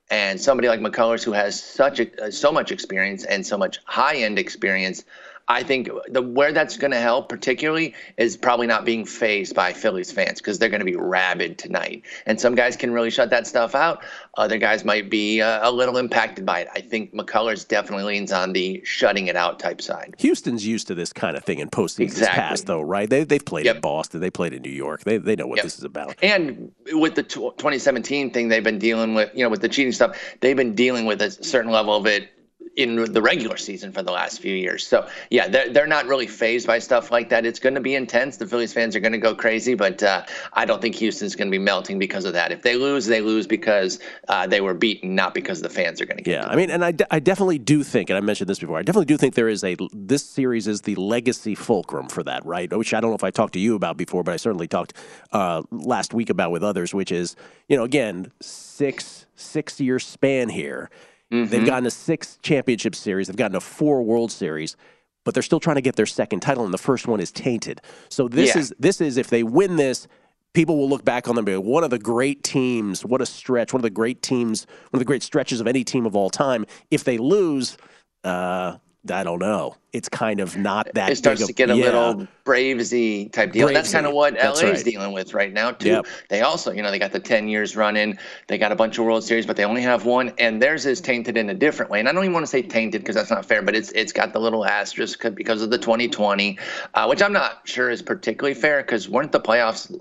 And 0.10 0.40
somebody 0.40 0.68
like 0.68 0.80
McCullers, 0.80 1.24
who 1.24 1.32
has 1.32 1.62
such 1.62 2.00
a, 2.00 2.26
uh, 2.26 2.32
so 2.32 2.52
much 2.52 2.72
experience 2.72 3.24
and 3.24 3.46
so 3.46 3.58
much 3.58 3.80
high 3.86 4.18
end 4.18 4.38
experience, 4.38 5.04
I 5.48 5.64
think 5.64 5.90
the 6.08 6.22
where 6.22 6.54
that's 6.54 6.78
going 6.78 6.92
to 6.92 7.00
help 7.00 7.28
particularly 7.28 7.94
is 8.18 8.38
probably 8.38 8.66
not 8.68 8.86
being 8.86 9.06
phased 9.06 9.54
by 9.56 9.74
Phillies 9.74 10.12
fans 10.12 10.40
because 10.40 10.58
they're 10.58 10.70
going 10.70 10.80
to 10.80 10.86
be 10.86 10.96
rabid 10.96 11.58
tonight. 11.58 12.04
And 12.26 12.40
some 12.40 12.56
guys 12.56 12.78
can 12.78 12.94
really 12.94 13.10
shut 13.10 13.30
that 13.32 13.46
stuff 13.46 13.76
out. 13.76 14.04
Other 14.36 14.58
guys 14.58 14.86
might 14.86 15.10
be 15.10 15.42
uh, 15.42 15.70
a 15.70 15.72
little 15.72 15.98
impacted 15.98 16.46
by 16.46 16.62
it. 16.62 16.70
I 16.74 16.80
think 16.82 17.14
McCullers 17.14 17.68
definitely 17.68 18.06
leans 18.06 18.32
on 18.32 18.54
the 18.54 18.82
shutting 18.86 19.28
it 19.28 19.36
out 19.36 19.60
type 19.60 19.82
side. 19.82 20.16
Houston's 20.20 20.66
used 20.66 20.88
to 20.88 20.96
this 20.96 21.12
kind 21.12 21.36
of 21.36 21.44
thing 21.44 21.60
in 21.60 21.70
postseasons 21.70 22.02
Exactly. 22.04 22.40
past, 22.40 22.66
though, 22.66 22.82
right? 22.82 23.10
They, 23.10 23.24
they've 23.26 23.44
played 23.44 23.66
in 23.66 23.82
Boston. 23.82 24.22
They 24.22 24.32
played 24.32 24.54
in 24.54 24.62
New 24.62 24.72
York. 24.72 25.04
They, 25.04 25.18
they 25.18 25.36
know 25.36 25.48
what 25.48 25.58
Yep. 25.58 25.64
this 25.66 25.78
is 25.78 25.84
about. 25.84 26.16
And 26.24 26.72
with 26.94 27.16
the 27.16 27.24
tw 27.24 27.58
2017 27.58 28.32
thing, 28.32 28.48
they've 28.48 28.64
been 28.64 28.80
dealing 28.80 29.14
with, 29.14 29.30
you 29.36 29.44
know, 29.44 29.50
with 29.50 29.62
the 29.62 29.70
cheating 29.70 29.92
stuff, 29.92 30.18
they've 30.40 30.56
been 30.58 30.74
dealing 30.74 31.06
with 31.06 31.22
a 31.22 31.30
certain 31.32 31.72
level 31.72 31.96
of 31.96 32.06
it 32.08 32.30
in 32.76 33.12
the 33.14 33.22
regular 33.22 33.58
season 33.58 33.92
for 33.92 34.02
the 34.02 34.12
last 34.12 34.40
few 34.40 34.56
years. 34.56 34.86
So, 34.86 35.08
yeah, 35.30 35.48
they're, 35.48 35.70
they're 35.70 35.88
not 35.88 36.08
really 36.08 36.28
phased 36.28 36.66
by 36.66 36.80
stuff 36.80 37.12
like 37.12 37.30
that. 37.30 37.46
It's 37.46 37.60
going 37.60 37.76
to 37.76 37.82
be 37.82 37.94
intense. 37.94 38.38
The 38.38 38.48
Phillies 38.48 38.74
fans 38.74 38.96
are 38.96 39.00
going 39.00 39.12
to 39.12 39.20
go 39.20 39.36
crazy, 39.36 39.76
but 39.76 40.02
uh, 40.02 40.26
I 40.54 40.66
don't 40.66 40.82
think 40.82 40.96
Houston's 40.96 41.36
going 41.36 41.50
to 41.50 41.52
be 41.52 41.64
melting 41.64 42.00
because 42.00 42.26
of 42.26 42.34
that. 42.34 42.52
If 42.52 42.64
they 42.64 42.76
lose, 42.76 43.06
they 43.06 43.22
lose 43.22 43.46
because 43.46 44.00
uh, 44.28 44.48
they 44.48 44.62
were 44.62 44.74
beaten, 44.74 45.14
not 45.14 45.34
because 45.36 45.62
the 45.62 45.70
fans 45.70 46.02
are 46.02 46.06
going 46.06 46.18
to 46.18 46.24
get 46.24 46.32
Yeah, 46.42 46.48
I 46.48 46.56
mean, 46.56 46.72
and 46.72 46.84
I, 46.84 46.92
de- 46.92 47.14
I 47.14 47.20
definitely 47.20 47.60
do 47.60 47.84
think, 47.84 48.10
and 48.10 48.18
I 48.18 48.22
mentioned 48.22 48.50
this 48.50 48.60
before, 48.60 48.78
I 48.78 48.82
definitely 48.82 49.06
do 49.06 49.18
think 49.18 49.36
there 49.36 49.50
is 49.50 49.64
a, 49.64 49.78
this 49.92 50.26
series 50.26 50.68
is 50.68 50.82
the 50.82 50.96
legacy 50.96 51.54
fulcrum 51.56 52.08
for 52.08 52.24
that, 52.24 52.44
right? 52.46 52.76
Which 52.76 52.94
I 52.94 53.02
don't 53.02 53.12
know 53.12 53.16
if 53.16 53.24
I 53.24 53.32
talked 53.32 53.54
to 53.54 53.60
you 53.60 53.76
about 53.76 53.98
before, 53.98 54.24
but 54.24 54.34
I 54.34 54.38
certainly 54.38 54.68
talked 54.68 54.94
uh, 55.32 55.62
last 55.72 56.14
week 56.14 56.32
about 56.32 56.52
with 56.52 56.64
others, 56.64 56.94
which 56.94 57.12
is, 57.12 57.36
you 57.68 57.78
know, 57.78 57.84
again, 57.84 58.32
six, 58.42 59.28
six 59.36 59.80
year 59.80 60.00
span 60.00 60.50
here. 60.50 60.90
They've 61.32 61.66
gotten 61.66 61.86
a 61.86 61.92
six 61.92 62.38
championship 62.42 62.96
series, 62.96 63.28
they've 63.28 63.36
gotten 63.36 63.56
a 63.56 63.62
four 63.62 64.04
World 64.04 64.32
Series. 64.32 64.76
But 65.26 65.34
they're 65.34 65.42
still 65.42 65.62
trying 65.62 65.76
to 65.78 65.82
get 65.82 65.96
their 65.96 66.06
second 66.06 66.42
title, 66.42 66.66
and 66.66 66.74
the 66.74 66.78
first 66.78 67.08
one 67.08 67.22
is 67.22 67.32
tainted. 67.32 67.80
So 68.10 68.28
this 68.28 68.56
Yeah. 68.56 68.60
is 68.60 68.74
this 68.78 69.00
is 69.00 69.16
if 69.16 69.30
they 69.30 69.42
win 69.42 69.78
this, 69.78 70.06
people 70.54 70.78
will 70.78 70.90
look 70.90 71.06
back 71.06 71.30
on 71.30 71.36
them 71.36 71.44
and 71.44 71.46
be 71.46 71.56
like, 71.56 71.66
one 71.66 71.86
of 71.86 71.92
the 71.92 71.98
great 71.98 72.44
teams, 72.44 73.06
what 73.06 73.22
a 73.22 73.26
stretch, 73.26 73.72
one 73.72 73.80
of 73.80 73.84
the 73.84 73.90
great 73.90 74.22
teams, 74.22 74.68
one 74.92 74.98
of 74.98 75.00
the 75.00 75.06
great 75.06 75.24
stretches 75.24 75.62
of 75.62 75.68
any 75.68 75.86
team 75.86 76.06
of 76.06 76.14
all 76.14 76.30
time. 76.30 76.66
If 76.92 77.06
they 77.06 77.18
lose, 77.18 77.78
uh, 78.26 78.76
I 79.12 79.24
don't 79.24 79.40
know. 79.40 79.76
It's 79.92 80.08
kind 80.08 80.40
of 80.40 80.56
not 80.56 80.90
that. 80.94 81.12
it 81.12 81.18
starts 81.18 81.42
big 81.42 81.48
to 81.48 81.54
get 81.54 81.70
a 81.70 81.76
yeah. 81.76 81.86
little 81.86 82.28
Bravesy 82.46 83.32
type 83.32 83.52
deal. 83.52 83.68
And 83.68 83.76
that's 83.76 83.92
kind 83.92 84.06
of 84.06 84.14
what 84.14 84.36
That's 84.36 84.62
LA's 84.62 84.76
right. 84.78 84.86
dealing 84.86 85.12
with 85.12 85.34
right 85.34 85.52
now 85.52 85.72
too. 85.72 85.90
Yep. 85.90 86.06
They 86.30 86.42
also, 86.42 86.72
you 86.72 86.82
know, 86.82 86.90
they 86.90 87.00
got 87.00 87.12
the 87.12 87.20
10 87.20 87.50
years 87.50 87.76
running. 87.76 88.18
They 88.48 88.58
got 88.58 88.72
a 88.72 88.76
bunch 88.76 88.98
of 88.98 89.06
World 89.06 89.24
Series, 89.24 89.46
but 89.46 89.58
they 89.58 89.66
only 89.66 89.82
have 89.82 90.06
one, 90.06 90.32
and 90.38 90.62
theirs 90.62 90.86
is 90.86 91.02
tainted 91.02 91.36
in 91.38 91.50
a 91.50 91.54
different 91.54 91.92
way. 91.92 92.00
And 92.00 92.08
I 92.08 92.14
don't 92.14 92.24
even 92.24 92.34
want 92.34 92.46
to 92.46 92.50
say 92.50 92.62
tainted 92.62 93.02
because 93.02 93.16
that's 93.16 93.30
not 93.30 93.46
fair, 93.46 93.62
but 93.62 93.76
it's 93.76 93.92
it's 93.92 94.14
got 94.14 94.32
the 94.32 94.40
little 94.40 94.66
asterisk 94.66 95.24
because 95.36 95.62
of 95.62 95.70
the 95.70 95.78
2020, 95.78 96.58
uh, 96.94 97.06
which 97.06 97.22
I'm 97.22 97.34
not 97.34 97.62
sure 97.66 97.90
is 97.90 98.02
particularly 98.02 98.56
fair 98.56 98.82
because 98.82 99.10
weren't 99.10 99.34
the 99.34 99.42
playoffs 99.42 99.94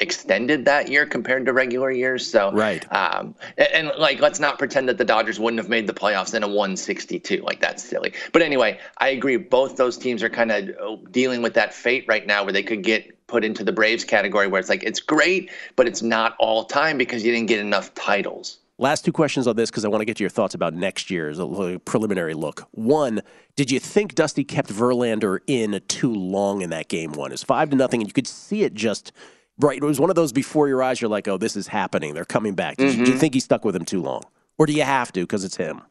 extended 0.00 0.64
that 0.64 0.88
year 0.88 1.06
compared 1.06 1.46
to 1.46 1.52
regular 1.52 1.90
years. 1.90 2.28
So 2.30 2.52
Right. 2.52 2.84
Um, 2.92 3.34
and, 3.56 3.68
and, 3.72 3.92
like 3.98 4.20
let's 4.20 4.40
not 4.40 4.58
pretend 4.58 4.88
that 4.88 4.98
the 4.98 5.04
Dodgers 5.04 5.38
wouldn't 5.38 5.58
have 5.58 5.68
made 5.68 5.86
the 5.86 5.94
playoffs 5.94 6.34
in 6.34 6.42
a 6.42 6.48
162. 6.48 7.42
Like 7.42 7.60
that's 7.60 7.82
silly. 7.82 8.12
But 8.32 8.42
anyway, 8.42 8.78
I 8.98 9.08
agree. 9.08 9.36
Both 9.36 9.76
those 9.76 9.96
teams 9.96 10.22
are 10.22 10.28
kind 10.28 10.50
of 10.50 11.12
dealing 11.12 11.42
with 11.42 11.54
that 11.54 11.74
fate 11.74 12.04
right 12.08 12.26
now, 12.26 12.44
where 12.44 12.52
they 12.52 12.62
could 12.62 12.82
get 12.82 13.26
put 13.26 13.44
into 13.44 13.64
the 13.64 13.72
Braves 13.72 14.04
category, 14.04 14.46
where 14.46 14.60
it's 14.60 14.68
like 14.68 14.82
it's 14.82 15.00
great, 15.00 15.50
but 15.74 15.86
it's 15.86 16.02
not 16.02 16.36
all 16.38 16.64
time 16.64 16.98
because 16.98 17.24
you 17.24 17.32
didn't 17.32 17.48
get 17.48 17.60
enough 17.60 17.94
titles. 17.94 18.58
Last 18.78 19.06
two 19.06 19.12
questions 19.12 19.46
on 19.46 19.56
this 19.56 19.70
because 19.70 19.86
I 19.86 19.88
want 19.88 20.02
to 20.02 20.04
get 20.04 20.18
to 20.18 20.22
your 20.22 20.30
thoughts 20.30 20.54
about 20.54 20.74
next 20.74 21.10
year's 21.10 21.38
preliminary 21.86 22.34
look. 22.34 22.68
One, 22.72 23.22
did 23.56 23.70
you 23.70 23.80
think 23.80 24.14
Dusty 24.14 24.44
kept 24.44 24.68
Verlander 24.68 25.38
in 25.46 25.80
too 25.88 26.12
long 26.12 26.60
in 26.60 26.68
that 26.70 26.88
game 26.88 27.12
one? 27.12 27.32
It's 27.32 27.42
five 27.42 27.70
to 27.70 27.76
nothing, 27.76 28.02
and 28.02 28.08
you 28.08 28.12
could 28.12 28.26
see 28.26 28.64
it 28.64 28.74
just 28.74 29.12
right. 29.58 29.78
It 29.78 29.84
was 29.84 30.00
one 30.00 30.10
of 30.10 30.16
those 30.16 30.32
before 30.32 30.68
your 30.68 30.82
eyes. 30.82 31.00
You're 31.00 31.10
like, 31.10 31.28
oh, 31.28 31.38
this 31.38 31.56
is 31.56 31.66
happening. 31.66 32.14
They're 32.14 32.24
coming 32.24 32.54
back. 32.54 32.76
Did, 32.76 32.94
you, 32.94 33.04
do 33.04 33.10
you 33.10 33.16
Mhm. 33.16 33.20
think 33.20 33.34
he 33.34 33.40
stuck 33.40 33.64
with 33.64 33.74
him 33.76 33.84
too 33.84 34.02
long, 34.02 34.22
or 34.58 34.66
do 34.66 34.72
you 34.72 34.82
have 34.82 35.12
to 35.12 35.20
because 35.20 35.44
it's 35.44 35.56
him? 35.56 35.82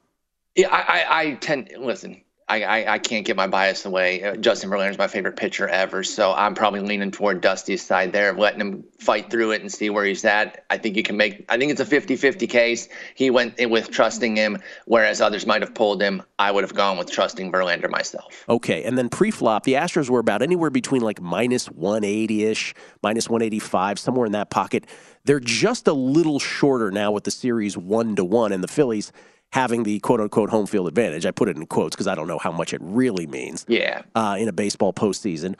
Yeah, 0.55 0.69
I, 0.69 0.81
I, 0.81 1.21
I 1.21 1.33
tend 1.35 1.69
listen. 1.79 2.21
I, 2.47 2.63
I, 2.63 2.93
I 2.93 2.99
can't 2.99 3.25
get 3.25 3.35
my 3.35 3.47
bias 3.47 3.85
away. 3.85 4.23
Uh, 4.23 4.35
Justin 4.35 4.69
Verlander 4.69 4.91
is 4.91 4.97
my 4.99 5.07
favorite 5.07 5.35
pitcher 5.35 5.67
ever, 5.67 6.03
so 6.03 6.31
I'm 6.31 6.53
probably 6.53 6.81
leaning 6.81 7.09
toward 7.09 7.41
Dusty's 7.41 7.81
side 7.81 8.13
there, 8.13 8.33
letting 8.33 8.61
him 8.61 8.83
fight 8.99 9.31
through 9.31 9.51
it 9.51 9.61
and 9.61 9.71
see 9.71 9.89
where 9.89 10.05
he's 10.05 10.23
at. 10.25 10.63
I 10.69 10.77
think 10.77 10.95
you 10.95 11.01
can 11.01 11.17
make. 11.17 11.43
I 11.49 11.57
think 11.57 11.71
it's 11.71 11.81
a 11.81 11.85
50-50 11.85 12.47
case. 12.47 12.87
He 13.15 13.31
went 13.31 13.55
with 13.59 13.89
trusting 13.89 14.35
him, 14.35 14.61
whereas 14.85 15.21
others 15.21 15.47
might 15.47 15.63
have 15.63 15.73
pulled 15.73 15.99
him. 16.03 16.21
I 16.37 16.51
would 16.51 16.63
have 16.63 16.75
gone 16.75 16.99
with 16.99 17.11
trusting 17.11 17.51
Verlander 17.51 17.89
myself. 17.89 18.45
Okay, 18.47 18.83
and 18.83 18.95
then 18.95 19.09
pre-flop, 19.09 19.63
the 19.63 19.73
Astros 19.73 20.11
were 20.11 20.19
about 20.19 20.43
anywhere 20.43 20.69
between 20.69 21.01
like 21.01 21.19
minus 21.19 21.67
180-ish, 21.69 22.75
minus 23.01 23.27
185, 23.27 23.97
somewhere 23.97 24.27
in 24.27 24.33
that 24.33 24.51
pocket. 24.51 24.85
They're 25.23 25.39
just 25.39 25.87
a 25.87 25.93
little 25.93 26.39
shorter 26.39 26.91
now 26.91 27.11
with 27.11 27.23
the 27.23 27.31
series 27.31 27.75
one 27.75 28.15
to 28.17 28.23
one, 28.23 28.51
and 28.51 28.63
the 28.63 28.67
Phillies 28.67 29.11
having 29.55 29.83
the 29.83 29.99
quote-unquote 30.01 30.49
home 30.49 30.67
field 30.67 30.85
advantage. 30.87 31.25
I 31.25 31.31
put 31.31 31.47
it 31.47 31.55
in 31.55 31.65
quotes 31.65 31.95
because 31.95 32.07
I 32.07 32.13
don't 32.13 32.27
know 32.27 32.37
how 32.37 32.51
much 32.51 32.73
it 32.73 32.81
really 32.83 33.25
means. 33.25 33.65
Yeah. 33.69 34.01
Uh, 34.13 34.35
in 34.37 34.49
a 34.49 34.51
baseball 34.53 34.91
postseason, 34.91 35.55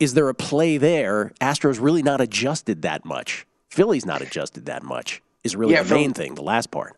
is 0.00 0.14
there 0.14 0.28
a 0.28 0.34
play 0.34 0.76
there? 0.76 1.30
Astros 1.40 1.80
really 1.80 2.02
not 2.02 2.20
adjusted 2.20 2.82
that 2.82 3.04
much. 3.04 3.46
Phillies 3.70 4.04
not 4.04 4.22
adjusted 4.22 4.66
that 4.66 4.82
much. 4.82 5.22
is 5.44 5.54
really 5.56 5.72
Yeah, 5.74 5.82
the 5.84 5.88
for- 5.90 5.94
main 5.94 6.12
thing. 6.12 6.34
The 6.34 6.42
last 6.42 6.70
part. 6.72 6.96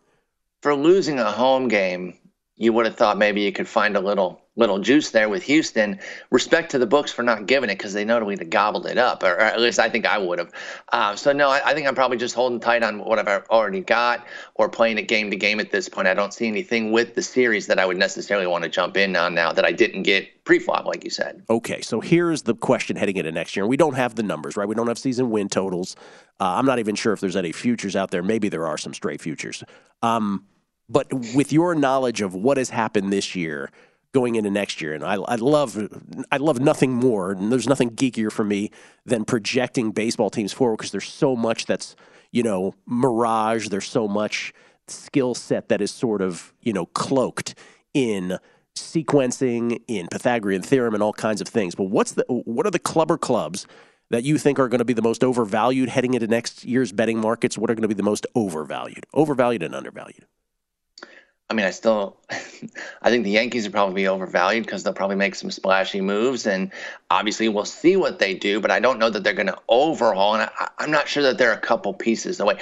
for 0.61 0.75
losing 0.75 1.19
a 1.19 1.31
home 1.31 1.67
game, 1.67 2.15
you 2.57 2.71
would 2.73 2.85
have 2.85 2.95
thought 2.95 3.17
maybe 3.17 3.41
you 3.41 3.51
could 3.51 3.67
find 3.67 3.95
a 3.95 3.99
little 3.99 4.41
little 4.57 4.79
juice 4.79 5.11
there 5.11 5.27
with 5.27 5.43
Houston. 5.43 5.99
Respect 6.31 6.71
to 6.71 6.79
the 6.79 6.85
books 6.85 7.11
for 7.11 7.23
not 7.23 7.45
giving 7.45 7.69
it 7.69 7.77
because 7.77 7.93
they 7.93 8.05
know 8.05 8.19
that 8.19 8.25
we'd 8.25 8.39
have 8.39 8.49
gobbled 8.49 8.85
it 8.85 8.97
up, 8.97 9.21
or, 9.23 9.33
or 9.33 9.41
at 9.41 9.59
least 9.59 9.79
I 9.79 9.89
think 9.89 10.05
I 10.05 10.17
would 10.17 10.39
have. 10.39 10.51
Uh, 10.93 11.15
so 11.15 11.33
no, 11.33 11.49
I, 11.49 11.61
I 11.65 11.73
think 11.73 11.87
I'm 11.87 11.95
probably 11.95 12.17
just 12.17 12.35
holding 12.35 12.59
tight 12.59 12.83
on 12.83 12.99
what 12.99 13.19
I've 13.19 13.45
already 13.49 13.81
got 13.81 14.25
or 14.55 14.69
playing 14.69 14.97
it 14.97 15.09
game 15.09 15.29
to 15.31 15.35
game 15.35 15.59
at 15.59 15.71
this 15.71 15.89
point. 15.89 16.07
I 16.07 16.13
don't 16.13 16.33
see 16.33 16.47
anything 16.47 16.91
with 16.91 17.15
the 17.15 17.21
series 17.21 17.67
that 17.67 17.79
I 17.79 17.85
would 17.85 17.97
necessarily 17.97 18.47
want 18.47 18.63
to 18.63 18.69
jump 18.69 18.95
in 18.95 19.15
on 19.15 19.35
now 19.35 19.51
that 19.51 19.65
I 19.65 19.73
didn't 19.73 20.03
get 20.03 20.45
pre-flop, 20.45 20.85
like 20.85 21.03
you 21.03 21.09
said. 21.09 21.43
Okay, 21.49 21.81
so 21.81 21.99
here's 21.99 22.43
the 22.43 22.55
question 22.55 22.95
heading 22.95 23.17
into 23.17 23.31
next 23.31 23.55
year. 23.55 23.67
We 23.67 23.77
don't 23.77 23.95
have 23.95 24.15
the 24.15 24.23
numbers, 24.23 24.55
right? 24.55 24.67
We 24.67 24.75
don't 24.75 24.87
have 24.87 24.99
season 24.99 25.31
win 25.31 25.49
totals. 25.49 25.97
Uh, 26.39 26.55
I'm 26.55 26.65
not 26.65 26.79
even 26.79 26.95
sure 26.95 27.11
if 27.11 27.19
there's 27.19 27.35
any 27.35 27.51
futures 27.51 27.95
out 27.95 28.11
there. 28.11 28.23
Maybe 28.23 28.47
there 28.47 28.67
are 28.67 28.77
some 28.77 28.93
straight 28.93 29.19
futures. 29.19 29.63
Um, 30.01 30.45
but 30.89 31.11
with 31.33 31.51
your 31.51 31.75
knowledge 31.75 32.21
of 32.21 32.35
what 32.35 32.57
has 32.57 32.69
happened 32.69 33.11
this 33.11 33.35
year, 33.35 33.71
going 34.13 34.35
into 34.35 34.49
next 34.49 34.81
year, 34.81 34.93
and 34.93 35.03
I, 35.03 35.15
I 35.15 35.35
love, 35.35 35.77
I 36.31 36.37
love 36.37 36.59
nothing 36.59 36.93
more, 36.93 37.31
and 37.31 37.51
there's 37.51 37.67
nothing 37.67 37.91
geekier 37.91 38.31
for 38.31 38.45
me 38.45 38.71
than 39.05 39.25
projecting 39.25 39.91
baseball 39.91 40.29
teams 40.29 40.53
forward 40.53 40.77
because 40.77 40.91
there's 40.91 41.11
so 41.11 41.35
much 41.35 41.65
that's, 41.65 41.95
you 42.31 42.41
know, 42.41 42.75
mirage. 42.85 43.67
There's 43.67 43.87
so 43.87 44.07
much 44.07 44.53
skill 44.87 45.35
set 45.35 45.69
that 45.69 45.81
is 45.81 45.91
sort 45.91 46.21
of, 46.21 46.53
you 46.61 46.71
know, 46.71 46.85
cloaked 46.85 47.55
in 47.93 48.37
sequencing, 48.75 49.81
in 49.87 50.07
Pythagorean 50.07 50.61
theorem, 50.61 50.93
and 50.93 51.03
all 51.03 51.13
kinds 51.13 51.41
of 51.41 51.47
things. 51.47 51.75
But 51.75 51.85
what's 51.85 52.13
the 52.13 52.25
what 52.29 52.65
are 52.65 52.71
the 52.71 52.79
clubber 52.79 53.17
clubs 53.17 53.67
that 54.11 54.23
you 54.23 54.37
think 54.37 54.59
are 54.59 54.69
going 54.69 54.79
to 54.79 54.85
be 54.85 54.93
the 54.93 55.01
most 55.01 55.23
overvalued 55.23 55.89
heading 55.89 56.13
into 56.13 56.27
next 56.27 56.63
year's 56.63 56.91
betting 56.91 57.19
markets? 57.19 57.57
What 57.57 57.69
are 57.69 57.75
going 57.75 57.81
to 57.81 57.87
be 57.87 57.93
the 57.93 58.03
most 58.03 58.27
overvalued, 58.35 59.05
overvalued 59.13 59.63
and 59.63 59.75
undervalued? 59.75 60.25
I 61.49 61.53
mean, 61.53 61.65
I 61.65 61.71
still, 61.71 62.17
I 63.01 63.09
think 63.09 63.23
the 63.23 63.31
Yankees 63.31 63.67
are 63.67 63.71
probably 63.71 64.07
overvalued 64.07 64.65
because 64.65 64.83
they'll 64.83 64.93
probably 64.93 65.15
make 65.15 65.35
some 65.35 65.51
splashy 65.51 66.01
moves, 66.01 66.47
and 66.47 66.71
obviously 67.09 67.49
we'll 67.49 67.65
see 67.65 67.95
what 67.95 68.19
they 68.19 68.33
do. 68.33 68.59
But 68.59 68.71
I 68.71 68.79
don't 68.79 68.99
know 68.99 69.09
that 69.09 69.23
they're 69.23 69.33
going 69.33 69.47
to 69.47 69.59
overhaul, 69.69 70.35
and 70.35 70.43
I, 70.43 70.69
I'm 70.79 70.91
not 70.91 71.07
sure 71.07 71.23
that 71.23 71.37
they're 71.37 71.53
a 71.53 71.57
couple 71.57 71.93
pieces 71.93 72.39
away. 72.39 72.59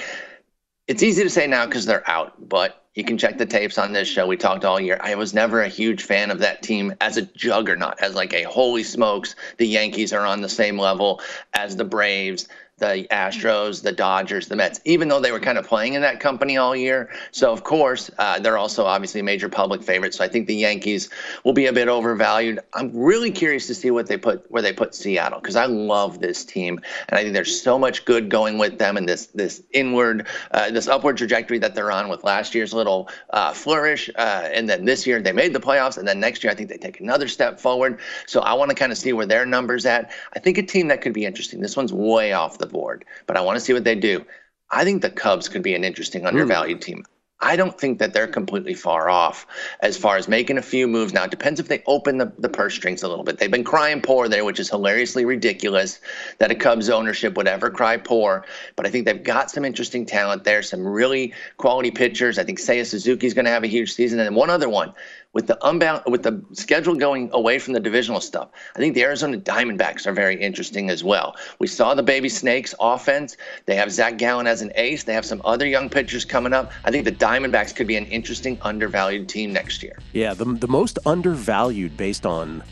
It's 0.86 1.02
easy 1.02 1.22
to 1.22 1.30
say 1.30 1.46
now 1.46 1.64
because 1.64 1.86
they're 1.86 2.08
out, 2.08 2.48
but 2.48 2.84
you 2.94 3.04
can 3.04 3.18
check 3.18 3.38
the 3.38 3.46
tapes 3.46 3.78
on 3.78 3.92
this 3.92 4.06
show. 4.06 4.26
We 4.26 4.36
talked 4.36 4.64
all 4.64 4.78
year. 4.78 4.98
I 5.00 5.16
was 5.16 5.34
never 5.34 5.62
a 5.62 5.68
huge 5.68 6.02
fan 6.02 6.30
of 6.30 6.38
that 6.40 6.62
team 6.62 6.94
as 7.00 7.16
a 7.16 7.22
juggernaut, 7.22 8.00
as 8.00 8.14
like 8.14 8.32
a 8.32 8.44
holy 8.44 8.84
smokes, 8.84 9.34
the 9.56 9.66
Yankees 9.66 10.12
are 10.12 10.24
on 10.24 10.42
the 10.42 10.48
same 10.48 10.78
level 10.78 11.20
as 11.54 11.74
the 11.74 11.84
Braves, 11.84 12.48
the 12.84 13.06
Astros, 13.10 13.82
the 13.82 13.92
Dodgers, 13.92 14.48
the 14.48 14.56
Mets, 14.56 14.80
even 14.84 15.08
though 15.08 15.20
they 15.20 15.32
were 15.32 15.40
kind 15.40 15.58
of 15.58 15.66
playing 15.66 15.94
in 15.94 16.02
that 16.02 16.20
company 16.20 16.56
all 16.56 16.76
year. 16.76 17.10
So, 17.32 17.52
of 17.52 17.64
course, 17.64 18.10
uh, 18.18 18.38
they're 18.40 18.58
also 18.58 18.84
obviously 18.84 19.22
major 19.22 19.48
public 19.48 19.82
favorite. 19.82 20.14
So 20.14 20.22
I 20.22 20.28
think 20.28 20.46
the 20.46 20.54
Yankees 20.54 21.08
will 21.44 21.52
be 21.52 21.66
a 21.66 21.72
bit 21.72 21.88
overvalued. 21.88 22.60
I'm 22.74 22.90
really 22.94 23.30
curious 23.30 23.66
to 23.68 23.74
see 23.74 23.90
what 23.90 24.06
they 24.06 24.16
put 24.16 24.50
where 24.50 24.62
they 24.62 24.72
put 24.72 24.94
Seattle 24.94 25.40
because 25.40 25.56
I 25.56 25.66
love 25.66 26.20
this 26.20 26.44
team 26.44 26.80
and 27.08 27.18
I 27.18 27.22
think 27.22 27.34
there's 27.34 27.60
so 27.60 27.78
much 27.78 28.04
good 28.04 28.28
going 28.28 28.58
with 28.58 28.78
them 28.78 28.96
and 28.96 29.08
this 29.08 29.26
this 29.26 29.62
inward, 29.72 30.26
uh, 30.50 30.70
this 30.70 30.88
upward 30.88 31.16
trajectory 31.16 31.58
that 31.58 31.74
they're 31.74 31.90
on 31.90 32.08
with 32.08 32.24
last 32.24 32.54
year's 32.54 32.74
little 32.74 33.08
uh, 33.30 33.52
flourish, 33.52 34.10
uh, 34.16 34.48
and 34.52 34.68
then 34.68 34.84
this 34.84 35.06
year 35.06 35.22
they 35.22 35.32
made 35.32 35.52
the 35.52 35.60
playoffs, 35.60 35.96
and 35.96 36.06
then 36.06 36.20
next 36.20 36.44
year 36.44 36.52
I 36.52 36.54
think 36.54 36.68
they 36.68 36.76
take 36.76 37.00
another 37.00 37.28
step 37.28 37.58
forward. 37.58 37.98
So 38.26 38.40
I 38.40 38.52
want 38.54 38.70
to 38.70 38.74
kind 38.74 38.92
of 38.92 38.98
see 38.98 39.12
where 39.12 39.26
their 39.26 39.46
numbers 39.46 39.86
at. 39.86 40.12
I 40.34 40.38
think 40.38 40.58
a 40.58 40.62
team 40.62 40.88
that 40.88 41.00
could 41.00 41.14
be 41.14 41.24
interesting. 41.24 41.60
This 41.60 41.76
one's 41.76 41.92
way 41.92 42.32
off 42.32 42.58
the 42.58 42.66
board, 42.74 43.06
but 43.26 43.38
I 43.38 43.40
want 43.40 43.56
to 43.56 43.64
see 43.64 43.72
what 43.72 43.84
they 43.84 43.94
do. 43.94 44.24
I 44.70 44.84
think 44.84 45.00
the 45.00 45.10
Cubs 45.10 45.48
could 45.48 45.62
be 45.62 45.74
an 45.74 45.84
interesting 45.84 46.26
undervalued 46.26 46.82
team. 46.82 47.04
I 47.40 47.56
don't 47.56 47.78
think 47.78 47.98
that 47.98 48.14
they're 48.14 48.26
completely 48.26 48.72
far 48.72 49.10
off 49.10 49.46
as 49.80 49.98
far 49.98 50.16
as 50.16 50.28
making 50.28 50.56
a 50.56 50.62
few 50.62 50.88
moves. 50.88 51.12
Now, 51.12 51.24
it 51.24 51.30
depends 51.30 51.60
if 51.60 51.68
they 51.68 51.82
open 51.86 52.16
the, 52.16 52.32
the 52.38 52.48
purse 52.48 52.74
strings 52.74 53.02
a 53.02 53.08
little 53.08 53.24
bit. 53.24 53.38
They've 53.38 53.50
been 53.50 53.64
crying 53.64 54.00
poor 54.00 54.28
there, 54.28 54.46
which 54.46 54.58
is 54.58 54.70
hilariously 54.70 55.26
ridiculous 55.26 56.00
that 56.38 56.50
a 56.50 56.54
Cubs 56.54 56.88
ownership 56.88 57.36
would 57.36 57.48
ever 57.48 57.70
cry 57.70 57.98
poor. 57.98 58.46
But 58.76 58.86
I 58.86 58.90
think 58.90 59.04
they've 59.04 59.22
got 59.22 59.50
some 59.50 59.64
interesting 59.64 60.06
talent 60.06 60.44
there, 60.44 60.62
some 60.62 60.86
really 60.86 61.34
quality 61.58 61.90
pitchers. 61.90 62.38
I 62.38 62.44
think 62.44 62.60
Seiya 62.60 62.86
Suzuki's 62.86 63.34
going 63.34 63.44
to 63.44 63.50
have 63.50 63.64
a 63.64 63.68
huge 63.68 63.92
season. 63.92 64.20
And 64.20 64.26
then 64.26 64.34
one 64.34 64.48
other 64.48 64.70
one 64.70 64.94
with 65.34 65.48
the 65.48 65.58
unbound 65.66 66.02
with 66.06 66.22
the 66.22 66.42
schedule 66.52 66.94
going 66.94 67.28
away 67.32 67.58
from 67.58 67.74
the 67.74 67.80
divisional 67.80 68.20
stuff. 68.20 68.48
I 68.74 68.78
think 68.78 68.94
the 68.94 69.02
Arizona 69.02 69.36
Diamondbacks 69.36 70.06
are 70.06 70.12
very 70.12 70.40
interesting 70.40 70.88
as 70.88 71.04
well. 71.04 71.36
We 71.58 71.66
saw 71.66 71.94
the 71.94 72.02
baby 72.02 72.28
snakes 72.28 72.74
offense. 72.80 73.36
They 73.66 73.74
have 73.76 73.92
Zach 73.92 74.16
Gallen 74.16 74.46
as 74.46 74.62
an 74.62 74.72
ace. 74.76 75.04
They 75.04 75.12
have 75.12 75.26
some 75.26 75.42
other 75.44 75.66
young 75.66 75.90
pitchers 75.90 76.24
coming 76.24 76.52
up. 76.52 76.72
I 76.84 76.90
think 76.90 77.04
the 77.04 77.12
Diamondbacks 77.12 77.74
could 77.74 77.86
be 77.86 77.96
an 77.96 78.06
interesting 78.06 78.58
undervalued 78.62 79.28
team 79.28 79.52
next 79.52 79.82
year. 79.82 79.98
Yeah, 80.12 80.32
the, 80.34 80.44
the 80.44 80.68
most 80.68 80.98
undervalued 81.04 81.96
based 81.96 82.24
on 82.24 82.62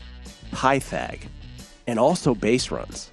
Pythag 0.53 1.20
and 1.87 1.98
also 1.98 2.35
base 2.35 2.70
runs, 2.70 3.11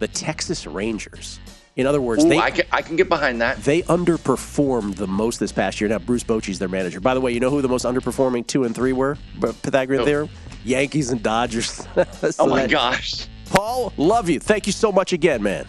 the 0.00 0.08
Texas 0.08 0.66
Rangers. 0.66 1.38
In 1.80 1.86
other 1.86 2.00
words, 2.00 2.24
Ooh, 2.24 2.28
they 2.28 2.38
I 2.38 2.50
can 2.50 2.66
I 2.70 2.82
can 2.82 2.96
get 2.96 3.08
behind 3.08 3.40
that. 3.40 3.62
they 3.64 3.82
underperformed 3.82 4.96
the 4.96 5.06
most 5.06 5.40
this 5.40 5.50
past 5.52 5.80
year. 5.80 5.88
Now 5.88 5.98
Bruce 5.98 6.22
Bochy's 6.22 6.58
their 6.58 6.68
manager. 6.68 7.00
By 7.00 7.14
the 7.14 7.20
way, 7.20 7.32
you 7.32 7.40
know 7.40 7.50
who 7.50 7.62
the 7.62 7.68
most 7.68 7.84
underperforming 7.84 8.46
two 8.46 8.64
and 8.64 8.74
three 8.74 8.92
were? 8.92 9.16
Pythagorean 9.40 10.04
theorem. 10.04 10.28
Yankees 10.64 11.10
and 11.10 11.22
Dodgers. 11.22 11.70
So 11.70 11.86
oh 12.40 12.46
my 12.46 12.62
that- 12.62 12.70
gosh. 12.70 13.26
Paul, 13.46 13.92
love 13.96 14.28
you. 14.28 14.38
Thank 14.38 14.66
you 14.66 14.72
so 14.72 14.92
much 14.92 15.12
again, 15.12 15.42
man. 15.42 15.66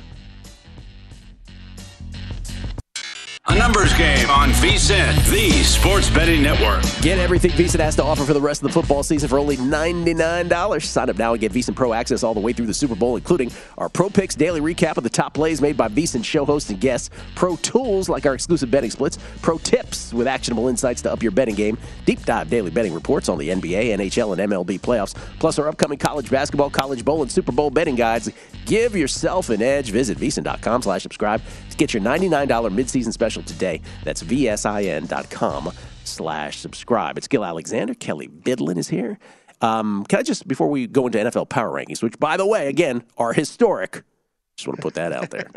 A 3.47 3.57
numbers 3.57 3.91
game 3.95 4.29
on 4.29 4.49
VSIN, 4.51 5.15
the 5.31 5.49
sports 5.63 6.11
betting 6.11 6.43
network. 6.43 6.83
Get 7.01 7.17
everything 7.17 7.49
VSiN 7.51 7.79
has 7.79 7.95
to 7.95 8.03
offer 8.03 8.23
for 8.23 8.35
the 8.35 8.39
rest 8.41 8.61
of 8.61 8.67
the 8.67 8.73
football 8.73 9.01
season 9.01 9.27
for 9.27 9.39
only 9.39 9.57
$99. 9.57 10.83
Sign 10.83 11.09
up 11.09 11.17
now 11.17 11.31
and 11.33 11.41
get 11.41 11.51
VSiN 11.51 11.75
Pro 11.75 11.91
access 11.93 12.21
all 12.21 12.35
the 12.35 12.39
way 12.39 12.53
through 12.53 12.67
the 12.67 12.73
Super 12.73 12.93
Bowl, 12.93 13.15
including 13.15 13.51
our 13.79 13.89
Pro 13.89 14.11
Picks 14.11 14.35
daily 14.35 14.61
recap 14.61 14.97
of 14.97 15.03
the 15.03 15.09
top 15.09 15.33
plays 15.33 15.59
made 15.59 15.75
by 15.75 15.87
VSiN 15.89 16.23
show 16.23 16.45
hosts 16.45 16.69
and 16.69 16.79
guests, 16.79 17.09
Pro 17.33 17.55
Tools 17.57 18.09
like 18.09 18.27
our 18.27 18.35
exclusive 18.35 18.69
betting 18.69 18.91
splits, 18.91 19.17
Pro 19.41 19.57
Tips 19.57 20.13
with 20.13 20.27
actionable 20.27 20.67
insights 20.67 21.01
to 21.01 21.11
up 21.11 21.23
your 21.23 21.31
betting 21.31 21.55
game, 21.55 21.79
deep 22.05 22.23
dive 22.25 22.47
daily 22.47 22.69
betting 22.69 22.93
reports 22.93 23.27
on 23.27 23.39
the 23.39 23.49
NBA, 23.49 23.97
NHL, 23.97 24.37
and 24.37 24.51
MLB 24.51 24.79
playoffs, 24.79 25.15
plus 25.39 25.57
our 25.57 25.67
upcoming 25.67 25.97
college 25.97 26.29
basketball, 26.29 26.69
college 26.69 27.03
bowl, 27.03 27.23
and 27.23 27.31
Super 27.31 27.51
Bowl 27.51 27.71
betting 27.71 27.95
guides. 27.95 28.29
Give 28.65 28.95
yourself 28.95 29.49
an 29.49 29.63
edge. 29.63 29.89
Visit 29.89 30.19
VSiN.com 30.19 30.83
slash 30.83 31.01
subscribe 31.01 31.41
get 31.81 31.95
your 31.95 32.03
$99 32.03 32.47
midseason 32.73 33.11
special 33.11 33.41
today. 33.41 33.81
That's 34.03 34.21
VSIN.com 34.21 35.71
slash 36.03 36.59
subscribe. 36.59 37.17
It's 37.17 37.27
Gill 37.27 37.43
Alexander. 37.43 37.95
Kelly 37.95 38.27
Bidlin 38.27 38.77
is 38.77 38.87
here. 38.87 39.17
Um, 39.61 40.05
can 40.07 40.19
I 40.19 40.21
just, 40.21 40.47
before 40.47 40.69
we 40.69 40.85
go 40.85 41.07
into 41.07 41.17
NFL 41.17 41.49
power 41.49 41.71
rankings, 41.71 42.03
which, 42.03 42.19
by 42.19 42.37
the 42.37 42.45
way, 42.45 42.67
again, 42.67 43.03
are 43.17 43.33
historic, 43.33 44.03
just 44.57 44.67
want 44.67 44.77
to 44.77 44.81
put 44.83 44.93
that 44.93 45.11
out 45.11 45.31
there. 45.31 45.49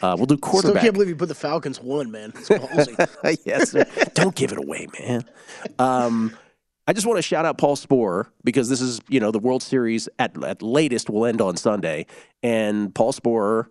Uh, 0.00 0.14
we'll 0.16 0.24
do 0.24 0.36
Still 0.36 0.50
quarterback. 0.50 0.82
can't 0.82 0.94
believe 0.94 1.10
you 1.10 1.16
put 1.16 1.28
the 1.28 1.34
Falcons 1.34 1.78
one, 1.80 2.10
man. 2.10 2.32
Yes, 3.44 3.72
sir. 3.72 3.84
Don't 4.14 4.34
give 4.34 4.52
it 4.52 4.58
away, 4.58 4.86
man. 4.98 5.24
Um, 5.78 6.34
I 6.86 6.94
just 6.94 7.06
want 7.06 7.18
to 7.18 7.22
shout 7.22 7.44
out 7.44 7.58
Paul 7.58 7.76
Sporer 7.76 8.28
because 8.44 8.70
this 8.70 8.80
is, 8.80 9.00
you 9.08 9.20
know, 9.20 9.30
the 9.30 9.38
World 9.38 9.62
Series 9.62 10.08
at, 10.18 10.42
at 10.42 10.62
latest 10.62 11.10
will 11.10 11.26
end 11.26 11.42
on 11.42 11.56
Sunday. 11.58 12.06
And 12.42 12.94
Paul 12.94 13.12
Sporer, 13.12 13.66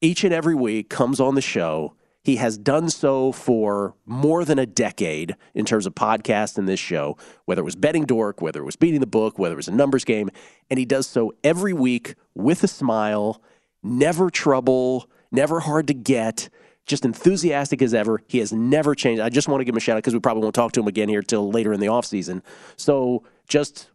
each 0.00 0.24
and 0.24 0.32
every 0.32 0.54
week, 0.54 0.88
comes 0.88 1.20
on 1.20 1.34
the 1.34 1.40
show. 1.40 1.94
He 2.22 2.36
has 2.36 2.58
done 2.58 2.90
so 2.90 3.32
for 3.32 3.94
more 4.04 4.44
than 4.44 4.58
a 4.58 4.66
decade 4.66 5.34
in 5.54 5.64
terms 5.64 5.86
of 5.86 5.94
podcast 5.94 6.58
and 6.58 6.68
this 6.68 6.80
show, 6.80 7.16
whether 7.46 7.60
it 7.60 7.64
was 7.64 7.76
Betting 7.76 8.04
Dork, 8.04 8.42
whether 8.42 8.60
it 8.60 8.64
was 8.64 8.76
Beating 8.76 9.00
the 9.00 9.06
Book, 9.06 9.38
whether 9.38 9.54
it 9.54 9.56
was 9.56 9.68
a 9.68 9.72
numbers 9.72 10.04
game. 10.04 10.28
And 10.68 10.78
he 10.78 10.84
does 10.84 11.06
so 11.06 11.32
every 11.42 11.72
week 11.72 12.16
with 12.34 12.62
a 12.62 12.68
smile, 12.68 13.40
never 13.82 14.30
trouble, 14.30 15.08
never 15.30 15.60
hard 15.60 15.86
to 15.86 15.94
get 15.94 16.50
just 16.84 17.04
enthusiastic 17.04 17.80
as 17.82 17.94
ever. 17.94 18.20
He 18.26 18.38
has 18.38 18.52
never 18.52 18.94
changed. 18.94 19.22
I 19.22 19.28
just 19.28 19.48
want 19.48 19.60
to 19.60 19.64
give 19.64 19.74
him 19.74 19.78
a 19.78 19.80
shout 19.80 19.96
out 19.96 19.98
because 19.98 20.14
we 20.14 20.20
probably 20.20 20.42
won't 20.42 20.54
talk 20.54 20.72
to 20.72 20.80
him 20.80 20.88
again 20.88 21.08
here 21.08 21.22
till 21.22 21.50
later 21.50 21.72
in 21.72 21.80
the 21.80 21.86
offseason. 21.86 22.42
So 22.76 23.24
just, 23.46 23.90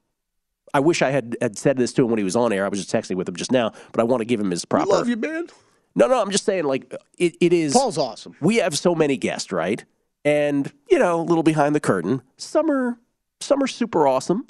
I 0.74 0.80
wish 0.80 1.02
I 1.02 1.10
had, 1.12 1.36
had 1.42 1.58
said 1.58 1.78
this 1.78 1.92
to 1.94 2.04
him 2.04 2.10
when 2.10 2.20
he 2.20 2.24
was 2.24 2.36
on 2.36 2.54
air. 2.54 2.66
I 2.66 2.70
was 2.70 2.84
just 2.84 2.94
texting 2.94 3.16
with 3.16 3.28
him 3.28 3.36
just 3.36 3.52
now, 3.52 3.74
but 3.92 4.00
I 4.00 4.04
want 4.04 4.22
to 4.22 4.26
give 4.26 4.40
him 4.40 4.52
his 4.52 4.64
proper. 4.64 4.90
Love 4.90 5.10
you, 5.10 5.18
man. 5.18 5.48
No, 5.96 6.08
no, 6.08 6.22
I'm 6.22 6.32
just 6.32 6.46
saying, 6.46 6.64
like, 6.64 6.94
it, 7.18 7.36
it 7.40 7.54
is. 7.54 7.74
Paul's 7.74 7.98
awesome. 7.98 8.36
We 8.42 8.58
have 8.58 8.78
so 8.78 8.96
many 8.96 9.16
guests, 9.18 9.52
right? 9.52 9.84
And, 10.26 10.72
you 10.90 10.98
know, 10.98 11.22
a 11.22 11.24
little 11.24 11.44
behind 11.44 11.76
the 11.76 11.80
curtain. 11.80 12.22
Some 12.38 12.72
are, 12.72 12.98
some 13.42 13.62
are 13.62 13.68
super 13.68 14.08
awesome. 14.08 14.48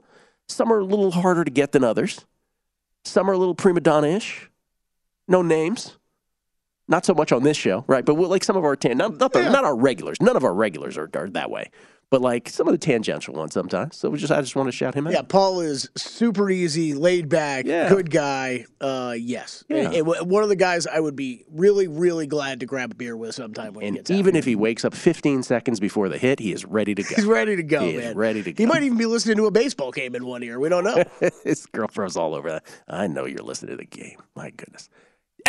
Some 0.47 0.71
are 0.71 0.79
a 0.79 0.85
little 0.85 1.11
harder 1.11 1.43
to 1.43 1.51
get 1.51 1.71
than 1.71 1.83
others. 1.83 2.25
Some 3.03 3.29
are 3.29 3.33
a 3.33 3.37
little 3.37 3.55
prima 3.55 3.81
donna 3.81 4.07
ish. 4.07 4.49
No 5.27 5.41
names. 5.41 5.97
Not 6.87 7.05
so 7.05 7.13
much 7.13 7.31
on 7.31 7.43
this 7.43 7.57
show, 7.57 7.83
right? 7.87 8.05
But 8.05 8.15
we'll, 8.15 8.29
like 8.29 8.43
some 8.43 8.55
of 8.57 8.63
our, 8.63 8.75
tan- 8.75 8.97
not, 8.97 9.17
not, 9.17 9.33
the, 9.33 9.49
not 9.49 9.65
our 9.65 9.75
regulars. 9.75 10.21
None 10.21 10.35
of 10.35 10.43
our 10.43 10.53
regulars 10.53 10.97
are, 10.97 11.09
are 11.15 11.29
that 11.29 11.49
way. 11.49 11.71
But 12.13 12.21
like 12.21 12.47
some 12.47 12.67
of 12.67 12.73
the 12.73 12.77
tangential 12.77 13.33
ones 13.33 13.55
sometimes. 13.55 13.97
So 13.97 14.07
we 14.07 14.19
just 14.19 14.31
I 14.31 14.39
just 14.39 14.55
want 14.55 14.67
to 14.67 14.71
shout 14.71 14.93
him 14.93 15.07
out. 15.07 15.13
Yeah, 15.13 15.23
Paul 15.23 15.61
is 15.61 15.89
super 15.97 16.47
easy, 16.51 16.93
laid 16.93 17.27
back, 17.27 17.65
Yeah. 17.65 17.89
good 17.89 18.11
guy. 18.11 18.67
Uh, 18.79 19.15
yes, 19.17 19.63
Yeah. 19.67 19.89
And- 19.89 19.95
and 19.95 20.29
one 20.29 20.43
of 20.43 20.49
the 20.49 20.55
guys 20.55 20.85
I 20.85 20.99
would 20.99 21.15
be 21.15 21.43
really, 21.51 21.87
really 21.87 22.27
glad 22.27 22.59
to 22.59 22.67
grab 22.67 22.91
a 22.91 22.95
beer 22.95 23.17
with 23.17 23.33
sometime 23.33 23.73
when 23.73 23.81
he 23.81 23.87
And 23.87 23.97
gets 23.97 24.11
out. 24.11 24.17
even 24.17 24.35
if 24.35 24.45
he 24.45 24.55
wakes 24.55 24.85
up 24.85 24.93
15 24.93 25.41
seconds 25.41 25.79
before 25.79 26.07
the 26.07 26.19
hit, 26.19 26.39
he 26.39 26.53
is 26.53 26.65
ready 26.65 26.93
to 26.93 27.01
go. 27.01 27.15
He's 27.15 27.25
ready 27.25 27.55
to 27.55 27.63
go, 27.63 27.83
He 27.83 27.97
man. 27.97 28.15
ready 28.15 28.43
to 28.43 28.53
go. 28.53 28.61
He 28.61 28.67
might 28.67 28.83
even 28.83 28.99
be 28.99 29.07
listening 29.07 29.37
to 29.37 29.47
a 29.47 29.51
baseball 29.51 29.89
game 29.89 30.13
in 30.13 30.23
one 30.23 30.43
ear. 30.43 30.59
We 30.59 30.69
don't 30.69 30.83
know. 30.83 31.03
His 31.43 31.65
girlfriend's 31.65 32.15
all 32.15 32.35
over 32.35 32.47
that. 32.51 32.63
I 32.87 33.07
know 33.07 33.25
you're 33.25 33.39
listening 33.39 33.71
to 33.71 33.77
the 33.77 33.85
game. 33.85 34.19
My 34.35 34.51
goodness. 34.51 34.87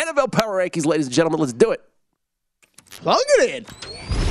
NFL 0.01 0.31
Power 0.31 0.57
Rankings, 0.57 0.87
ladies 0.87 1.05
and 1.05 1.13
gentlemen. 1.13 1.39
Let's 1.41 1.53
do 1.53 1.69
it. 1.69 1.81
Plug 2.89 3.19
it 3.37 3.49
in. 3.51 4.24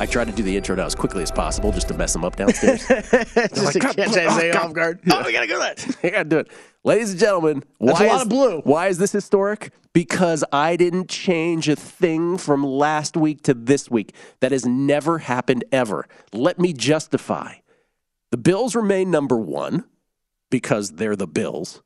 I 0.00 0.06
tried 0.06 0.26
to 0.26 0.32
do 0.32 0.42
the 0.42 0.56
intro 0.56 0.74
now 0.74 0.86
as 0.86 0.94
quickly 0.94 1.22
as 1.22 1.30
possible 1.30 1.70
just 1.70 1.86
to 1.88 1.94
mess 1.94 2.12
them 2.12 2.24
up 2.24 2.34
downstairs. 2.34 2.86
Just 2.88 3.72
to 3.74 3.78
catch 3.78 3.98
Isaiah 3.98 4.58
off 4.58 4.72
guard. 4.72 4.98
Oh, 5.08 5.22
we 5.24 5.32
gotta 5.32 5.46
go 5.46 5.60
that. 5.60 5.96
I 6.02 6.10
gotta 6.10 6.28
do 6.28 6.38
it. 6.38 6.48
Ladies 6.82 7.12
and 7.12 7.20
gentlemen, 7.20 7.62
That's 7.80 8.00
why 8.00 8.06
a 8.06 8.08
lot 8.08 8.16
is, 8.16 8.22
of 8.22 8.28
blue. 8.28 8.60
Why 8.62 8.88
is 8.88 8.98
this 8.98 9.12
historic? 9.12 9.72
Because 9.92 10.42
I 10.52 10.76
didn't 10.76 11.08
change 11.08 11.68
a 11.68 11.76
thing 11.76 12.38
from 12.38 12.64
last 12.64 13.16
week 13.16 13.42
to 13.42 13.54
this 13.54 13.88
week. 13.88 14.14
That 14.40 14.50
has 14.50 14.66
never 14.66 15.18
happened 15.18 15.64
ever. 15.70 16.06
Let 16.32 16.58
me 16.58 16.72
justify. 16.72 17.54
The 18.32 18.36
Bills 18.38 18.74
remain 18.74 19.12
number 19.12 19.36
one 19.36 19.84
because 20.50 20.90
they're 20.90 21.16
the 21.16 21.28
Bills 21.28 21.82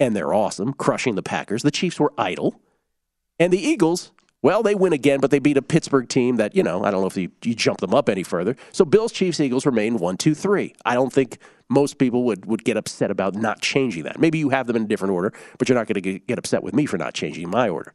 and 0.00 0.16
they're 0.16 0.32
awesome, 0.32 0.72
crushing 0.72 1.14
the 1.14 1.22
Packers. 1.22 1.62
The 1.62 1.70
Chiefs 1.70 2.00
were 2.00 2.14
idle. 2.16 2.58
And 3.38 3.52
the 3.52 3.60
Eagles, 3.60 4.12
well, 4.42 4.62
they 4.62 4.74
win 4.74 4.92
again, 4.92 5.20
but 5.20 5.30
they 5.30 5.38
beat 5.38 5.56
a 5.58 5.62
Pittsburgh 5.62 6.08
team 6.08 6.36
that, 6.36 6.54
you 6.54 6.62
know, 6.62 6.82
I 6.84 6.90
don't 6.90 7.02
know 7.02 7.06
if 7.06 7.16
you, 7.16 7.30
you 7.44 7.54
jump 7.54 7.80
them 7.80 7.94
up 7.94 8.08
any 8.08 8.22
further. 8.22 8.56
So 8.72 8.84
Bills, 8.84 9.12
Chiefs, 9.12 9.38
Eagles 9.40 9.66
remain 9.66 9.98
one, 9.98 10.16
two, 10.16 10.34
three. 10.34 10.74
I 10.84 10.94
don't 10.94 11.12
think 11.12 11.38
most 11.68 11.98
people 11.98 12.24
would, 12.24 12.46
would 12.46 12.64
get 12.64 12.76
upset 12.76 13.10
about 13.10 13.34
not 13.34 13.60
changing 13.60 14.04
that. 14.04 14.18
Maybe 14.18 14.38
you 14.38 14.48
have 14.48 14.66
them 14.66 14.76
in 14.76 14.84
a 14.84 14.88
different 14.88 15.12
order, 15.12 15.32
but 15.58 15.68
you're 15.68 15.76
not 15.76 15.86
going 15.86 16.02
to 16.02 16.18
get 16.20 16.38
upset 16.38 16.62
with 16.62 16.74
me 16.74 16.86
for 16.86 16.96
not 16.96 17.14
changing 17.14 17.50
my 17.50 17.68
order. 17.68 17.92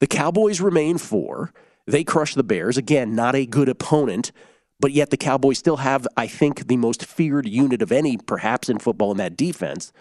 The 0.00 0.06
Cowboys 0.06 0.60
remain 0.60 0.98
four. 0.98 1.52
They 1.86 2.02
crush 2.02 2.34
the 2.34 2.42
Bears. 2.42 2.78
Again, 2.78 3.14
not 3.14 3.34
a 3.34 3.44
good 3.44 3.68
opponent, 3.68 4.32
but 4.80 4.92
yet 4.92 5.10
the 5.10 5.16
Cowboys 5.18 5.58
still 5.58 5.76
have, 5.76 6.08
I 6.16 6.26
think, 6.26 6.66
the 6.66 6.78
most 6.78 7.04
feared 7.04 7.46
unit 7.46 7.82
of 7.82 7.92
any, 7.92 8.16
perhaps, 8.16 8.70
in 8.70 8.78
football 8.78 9.12
in 9.12 9.18
that 9.18 9.36
defense. 9.36 9.92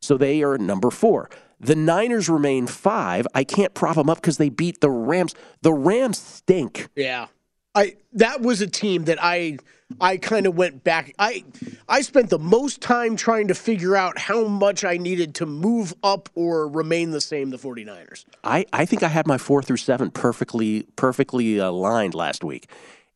So 0.00 0.16
they 0.16 0.42
are 0.42 0.58
number 0.58 0.90
four. 0.90 1.30
The 1.62 1.76
Niners 1.76 2.28
remain 2.28 2.66
five. 2.66 3.26
I 3.34 3.44
can't 3.44 3.72
prop 3.72 3.94
them 3.96 4.10
up 4.10 4.18
because 4.18 4.36
they 4.36 4.48
beat 4.48 4.80
the 4.80 4.90
Rams. 4.90 5.34
The 5.62 5.72
Rams 5.72 6.18
stink. 6.18 6.88
Yeah. 6.94 7.28
I 7.74 7.96
that 8.12 8.42
was 8.42 8.60
a 8.60 8.66
team 8.66 9.04
that 9.04 9.18
I 9.22 9.56
I 10.00 10.16
kind 10.16 10.46
of 10.46 10.56
went 10.56 10.84
back. 10.84 11.14
I 11.18 11.44
I 11.88 12.02
spent 12.02 12.30
the 12.30 12.38
most 12.38 12.80
time 12.80 13.16
trying 13.16 13.48
to 13.48 13.54
figure 13.54 13.96
out 13.96 14.18
how 14.18 14.46
much 14.46 14.84
I 14.84 14.96
needed 14.96 15.34
to 15.36 15.46
move 15.46 15.94
up 16.02 16.28
or 16.34 16.68
remain 16.68 17.12
the 17.12 17.20
same 17.20 17.50
the 17.50 17.56
49ers. 17.56 18.24
I, 18.44 18.66
I 18.72 18.84
think 18.84 19.02
I 19.02 19.08
had 19.08 19.26
my 19.26 19.38
four 19.38 19.62
through 19.62 19.78
seven 19.78 20.10
perfectly 20.10 20.86
perfectly 20.96 21.58
aligned 21.58 22.14
last 22.14 22.44
week. 22.44 22.68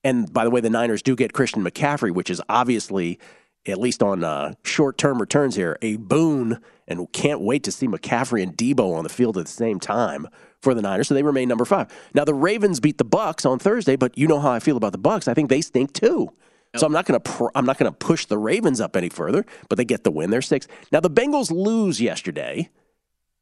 And 0.05 0.33
by 0.33 0.45
the 0.45 0.51
way, 0.51 0.61
the 0.61 0.71
Niners 0.71 1.03
do 1.03 1.17
get 1.17 1.33
Christian 1.33 1.65
McCaffrey, 1.65 2.13
which 2.13 2.31
is 2.31 2.41
obviously, 2.49 3.19
at 3.67 3.79
least 3.79 4.03
on 4.03 4.23
uh, 4.23 4.55
short 4.63 4.99
term 4.99 5.19
returns 5.19 5.57
here, 5.57 5.77
a 5.83 5.97
boon. 5.97 6.63
And 6.89 7.13
can't 7.13 7.41
wait 7.41 7.65
to 7.65 7.73
see 7.73 7.89
McCaffrey 7.89 8.43
and 8.43 8.57
Deebo 8.57 8.95
on 8.95 9.03
the 9.03 9.09
field 9.09 9.37
at 9.39 9.47
the 9.47 9.51
same 9.51 9.81
time 9.81 10.29
for 10.63 10.73
the 10.73 10.83
Niners. 10.83 11.09
So 11.09 11.15
they 11.15 11.23
remain 11.23 11.49
number 11.49 11.65
five. 11.65 11.93
Now 12.15 12.25
the 12.25 12.35
Ravens 12.35 12.81
beat 12.81 12.99
the 12.99 13.05
Bucks 13.05 13.45
on 13.45 13.59
Thursday, 13.59 13.97
but 13.97 14.17
you 14.17 14.27
know 14.29 14.39
how 14.39 14.53
I 14.53 14.61
feel 14.61 14.77
about 14.77 14.93
the 14.93 14.99
Bucks. 14.99 15.27
I 15.27 15.35
think 15.35 15.49
they 15.49 15.61
stink 15.61 15.93
too. 15.93 16.33
So 16.77 16.87
I'm 16.87 16.93
not 16.93 17.07
going 17.07 17.21
to 17.21 17.31
pr- 17.31 17.49
I'm 17.55 17.65
not 17.65 17.79
going 17.79 17.91
to 17.91 17.97
push 17.97 18.27
the 18.27 18.39
Ravens 18.39 18.81
up 18.81 18.97
any 18.97 19.09
further, 19.09 19.47
but 19.69 19.77
they 19.77 19.85
get 19.85 20.05
the 20.05 20.11
win. 20.11 20.31
They're 20.31 20.43
six. 20.43 20.69
Now 20.93 21.01
the 21.01 21.11
Bengals 21.11 21.51
lose 21.51 22.01
yesterday 22.01 22.71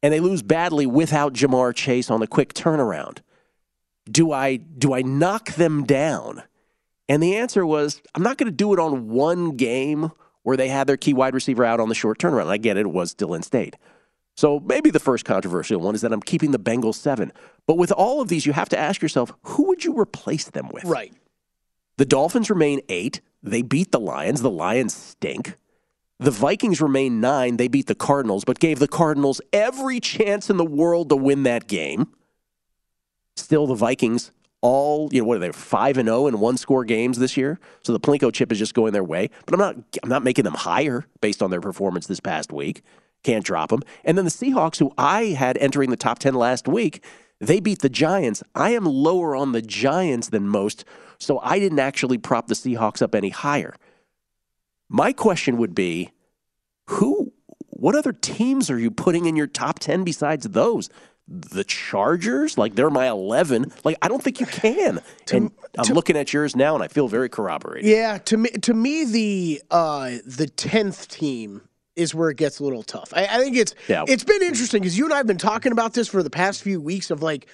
and 0.01 0.13
they 0.13 0.19
lose 0.19 0.41
badly 0.41 0.85
without 0.85 1.33
Ja'Marr 1.33 1.75
Chase 1.75 2.09
on 2.09 2.19
the 2.19 2.27
quick 2.27 2.53
turnaround. 2.53 3.19
Do 4.09 4.31
I 4.31 4.57
do 4.57 4.93
I 4.93 5.01
knock 5.01 5.55
them 5.55 5.83
down? 5.83 6.43
And 7.09 7.21
the 7.21 7.35
answer 7.35 7.65
was 7.65 8.01
I'm 8.13 8.23
not 8.23 8.37
going 8.37 8.49
to 8.49 8.55
do 8.55 8.73
it 8.73 8.79
on 8.79 9.09
one 9.09 9.57
game 9.57 10.11
where 10.45 10.55
they 10.55 10.67
had 10.67 10.85
their 10.85 10.95
key 10.95 11.11
wide 11.11 11.33
receiver 11.33 11.65
out 11.65 11.79
on 11.79 11.89
the 11.89 11.95
short 11.95 12.19
turnaround. 12.19 12.45
I 12.45 12.57
get 12.57 12.77
it, 12.77 12.81
it 12.81 12.91
was 12.91 13.09
still 13.09 13.33
in 13.33 13.41
state. 13.41 13.75
So 14.37 14.59
maybe 14.59 14.91
the 14.91 14.99
first 14.99 15.25
controversial 15.25 15.81
one 15.81 15.95
is 15.95 16.01
that 16.01 16.13
I'm 16.13 16.21
keeping 16.21 16.51
the 16.51 16.59
Bengals 16.59 16.95
seven. 16.95 17.33
But 17.65 17.79
with 17.79 17.91
all 17.91 18.21
of 18.21 18.27
these, 18.27 18.45
you 18.45 18.53
have 18.53 18.69
to 18.69 18.77
ask 18.77 19.01
yourself, 19.01 19.33
who 19.41 19.63
would 19.63 19.83
you 19.83 19.99
replace 19.99 20.45
them 20.45 20.69
with? 20.71 20.83
Right. 20.83 21.11
The 21.97 22.05
Dolphins 22.05 22.51
remain 22.51 22.81
eight. 22.89 23.21
They 23.41 23.63
beat 23.63 23.91
the 23.91 23.99
Lions. 23.99 24.43
The 24.43 24.51
Lions 24.51 24.93
stink. 24.93 25.57
The 26.19 26.31
Vikings 26.31 26.79
remain 26.79 27.19
nine. 27.19 27.57
They 27.57 27.67
beat 27.67 27.87
the 27.87 27.95
Cardinals, 27.95 28.45
but 28.45 28.59
gave 28.59 28.77
the 28.77 28.87
Cardinals 28.87 29.41
every 29.51 29.99
chance 29.99 30.51
in 30.51 30.57
the 30.57 30.63
world 30.63 31.09
to 31.09 31.15
win 31.15 31.41
that 31.43 31.67
game. 31.67 32.09
Still, 33.35 33.65
the 33.65 33.73
Vikings 33.73 34.31
all 34.61 35.09
you 35.11 35.21
know 35.21 35.27
what 35.27 35.37
are 35.37 35.41
they 35.41 35.51
five 35.51 35.97
and 35.97 36.07
zero 36.07 36.27
in 36.27 36.39
one 36.39 36.57
score 36.57 36.83
games 36.83 37.19
this 37.19 37.37
year? 37.37 37.59
So 37.83 37.93
the 37.93 37.99
Plinko 37.99 38.33
chip 38.33 38.51
is 38.51 38.59
just 38.59 38.73
going 38.73 38.93
their 38.93 39.03
way. 39.03 39.29
But 39.45 39.53
I'm 39.53 39.59
not 39.59 39.75
I'm 40.03 40.09
not 40.09 40.23
making 40.23 40.43
them 40.43 40.53
higher 40.53 41.05
based 41.21 41.43
on 41.43 41.51
their 41.51 41.61
performance 41.61 42.07
this 42.07 42.19
past 42.19 42.51
week. 42.51 42.81
Can't 43.23 43.45
drop 43.45 43.69
them. 43.69 43.81
And 44.03 44.17
then 44.17 44.25
the 44.25 44.31
Seahawks, 44.31 44.77
who 44.77 44.93
I 44.97 45.25
had 45.25 45.57
entering 45.57 45.89
the 45.89 45.97
top 45.97 46.19
ten 46.19 46.35
last 46.35 46.67
week, 46.67 47.03
they 47.39 47.59
beat 47.59 47.81
the 47.81 47.89
Giants. 47.89 48.43
I 48.53 48.71
am 48.71 48.85
lower 48.85 49.35
on 49.35 49.51
the 49.51 49.61
Giants 49.61 50.29
than 50.29 50.47
most, 50.47 50.85
so 51.17 51.39
I 51.39 51.59
didn't 51.59 51.79
actually 51.79 52.17
prop 52.17 52.47
the 52.47 52.55
Seahawks 52.55 53.01
up 53.01 53.15
any 53.15 53.29
higher. 53.29 53.75
My 54.89 55.11
question 55.11 55.57
would 55.57 55.75
be, 55.75 56.11
who? 56.87 57.33
What 57.69 57.95
other 57.95 58.13
teams 58.13 58.69
are 58.69 58.79
you 58.79 58.89
putting 58.89 59.25
in 59.25 59.35
your 59.35 59.47
top 59.47 59.79
ten 59.79 60.03
besides 60.03 60.47
those? 60.49 60.89
The 61.27 61.63
Chargers, 61.63 62.57
like 62.57 62.75
they're 62.75 62.91
my 62.91 63.07
eleven. 63.07 63.71
Like 63.83 63.97
I 64.01 64.07
don't 64.07 64.23
think 64.23 64.39
you 64.39 64.45
can. 64.45 65.01
and 65.31 65.51
I'm 65.77 65.93
looking 65.93 66.17
at 66.17 66.31
yours 66.33 66.55
now, 66.55 66.75
and 66.75 66.83
I 66.83 66.87
feel 66.87 67.07
very 67.07 67.29
corroborated. 67.29 67.89
Yeah, 67.89 68.19
to 68.19 68.37
me, 68.37 68.49
to 68.49 68.73
me, 68.73 69.05
the 69.05 69.61
uh, 69.71 70.11
the 70.25 70.47
tenth 70.47 71.07
team 71.07 71.61
is 71.95 72.13
where 72.13 72.29
it 72.29 72.37
gets 72.37 72.59
a 72.59 72.63
little 72.63 72.83
tough. 72.83 73.11
I, 73.15 73.25
I 73.25 73.37
think 73.39 73.55
it's 73.55 73.73
Yeah. 73.87 74.03
it's 74.07 74.23
been 74.23 74.43
interesting 74.43 74.81
because 74.81 74.97
you 74.97 75.05
and 75.05 75.13
I 75.13 75.17
have 75.17 75.27
been 75.27 75.37
talking 75.37 75.71
about 75.71 75.93
this 75.93 76.07
for 76.07 76.21
the 76.21 76.29
past 76.29 76.61
few 76.61 76.79
weeks 76.81 77.09
of 77.09 77.23
like, 77.23 77.47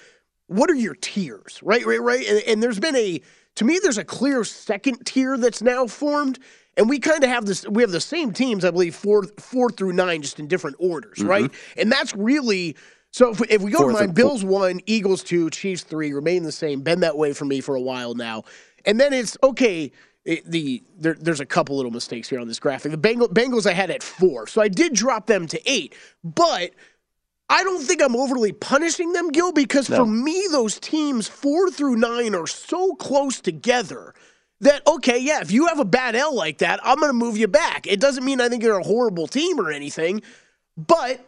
what 0.48 0.68
are 0.68 0.74
your 0.74 0.96
tiers, 0.96 1.60
right, 1.62 1.86
right, 1.86 2.00
right? 2.02 2.26
And, 2.26 2.42
and 2.46 2.62
there's 2.62 2.80
been 2.80 2.96
a 2.96 3.22
to 3.56 3.64
me, 3.64 3.78
there's 3.82 3.98
a 3.98 4.04
clear 4.04 4.44
second 4.44 5.04
tier 5.06 5.36
that's 5.38 5.62
now 5.62 5.86
formed. 5.86 6.38
And 6.76 6.88
we 6.88 6.98
kind 6.98 7.22
of 7.22 7.28
have 7.28 7.44
this. 7.44 7.68
We 7.68 7.82
have 7.82 7.90
the 7.90 8.00
same 8.00 8.32
teams, 8.32 8.64
I 8.64 8.70
believe, 8.70 8.94
four, 8.94 9.24
four 9.38 9.68
through 9.68 9.92
nine, 9.92 10.22
just 10.22 10.40
in 10.40 10.48
different 10.48 10.76
orders, 10.78 11.22
right? 11.22 11.50
And 11.76 11.92
that's 11.92 12.14
really 12.16 12.76
so. 13.12 13.30
If 13.30 13.40
we, 13.40 13.46
if 13.48 13.62
we 13.62 13.70
go 13.70 13.78
Fourth 13.78 13.98
to 13.98 14.06
mine, 14.06 14.14
Bills 14.14 14.42
one, 14.44 14.80
Eagles 14.86 15.22
two, 15.22 15.48
Chiefs 15.50 15.84
three, 15.84 16.12
remain 16.12 16.42
the 16.42 16.52
same. 16.52 16.80
Been 16.82 17.00
that 17.00 17.16
way 17.16 17.32
for 17.32 17.44
me 17.44 17.60
for 17.60 17.76
a 17.76 17.80
while 17.80 18.14
now. 18.14 18.42
And 18.84 18.98
then 18.98 19.12
it's 19.12 19.36
okay. 19.44 19.92
it- 20.24 20.44
the 20.50 20.82
there, 20.98 21.14
there's 21.14 21.40
a 21.40 21.46
couple 21.46 21.76
little 21.76 21.92
mistakes 21.92 22.28
here 22.28 22.40
on 22.40 22.48
this 22.48 22.58
graphic. 22.58 22.90
The 22.90 22.98
Bengal, 22.98 23.28
Bengals 23.28 23.66
I 23.66 23.72
had 23.72 23.90
at 23.90 24.02
four, 24.02 24.46
so 24.48 24.60
I 24.60 24.68
did 24.68 24.92
drop 24.94 25.26
them 25.26 25.46
to 25.46 25.70
eight. 25.70 25.94
But 26.24 26.72
I 27.48 27.64
don't 27.64 27.82
think 27.82 28.02
I'm 28.02 28.16
overly 28.16 28.52
punishing 28.52 29.12
them, 29.12 29.30
Gill, 29.30 29.52
because 29.52 29.86
for 29.86 30.06
me, 30.06 30.46
those 30.50 30.78
teams 30.80 31.28
four 31.28 31.70
through 31.70 31.96
nine 31.96 32.34
are 32.34 32.46
so 32.46 32.94
close 32.94 33.40
together 33.40 34.14
that 34.60 34.86
okay, 34.86 35.18
yeah, 35.18 35.40
if 35.42 35.50
you 35.50 35.66
have 35.66 35.78
a 35.80 35.84
bad 35.84 36.14
L 36.14 36.34
like 36.34 36.58
that, 36.58 36.80
I'm 36.82 36.98
going 36.98 37.10
to 37.10 37.12
move 37.12 37.36
you 37.36 37.48
back. 37.48 37.86
It 37.86 38.00
doesn't 38.00 38.24
mean 38.24 38.40
I 38.40 38.48
think 38.48 38.62
you're 38.62 38.78
a 38.78 38.82
horrible 38.84 39.26
team 39.26 39.60
or 39.60 39.70
anything, 39.70 40.22
but 40.76 41.20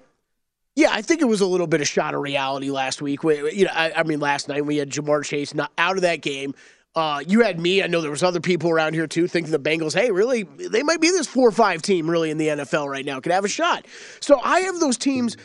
yeah, 0.77 0.89
I 0.91 1.03
think 1.03 1.21
it 1.23 1.27
was 1.27 1.41
a 1.41 1.47
little 1.47 1.67
bit 1.67 1.81
of 1.81 1.89
shot 1.89 2.15
of 2.15 2.21
reality 2.21 2.71
last 2.71 3.01
week. 3.01 3.23
We, 3.23 3.53
you 3.53 3.65
know, 3.67 3.73
I, 3.75 3.93
I 3.93 4.03
mean, 4.03 4.21
last 4.21 4.49
night 4.49 4.67
we 4.67 4.77
had 4.77 4.91
Ja'Marr 4.91 5.25
Chase 5.25 5.55
not 5.55 5.73
out 5.79 5.97
of 5.97 6.03
that 6.03 6.21
game. 6.21 6.55
Uh, 6.97 7.23
you 7.27 7.41
had 7.43 7.59
me. 7.59 7.83
I 7.83 7.87
know 7.87 8.01
there 8.01 8.11
was 8.11 8.23
other 8.23 8.41
people 8.41 8.71
around 8.71 8.95
here 8.95 9.07
too 9.07 9.27
thinking 9.27 9.51
the 9.51 9.59
Bengals. 9.59 9.95
Hey, 9.95 10.11
really, 10.11 10.45
they 10.45 10.83
might 10.83 11.01
be 11.01 11.11
this 11.11 11.27
four 11.27 11.49
or 11.49 11.53
five 11.53 11.83
team 11.83 12.09
really 12.09 12.31
in 12.31 12.39
the 12.39 12.49
NFL 12.49 12.89
right 12.89 13.05
now. 13.05 13.21
Could 13.21 13.33
have 13.33 13.45
a 13.45 13.49
shot. 13.49 13.87
So 14.21 14.41
I 14.43 14.61
have 14.61 14.79
those 14.79 14.97
teams 14.97 15.37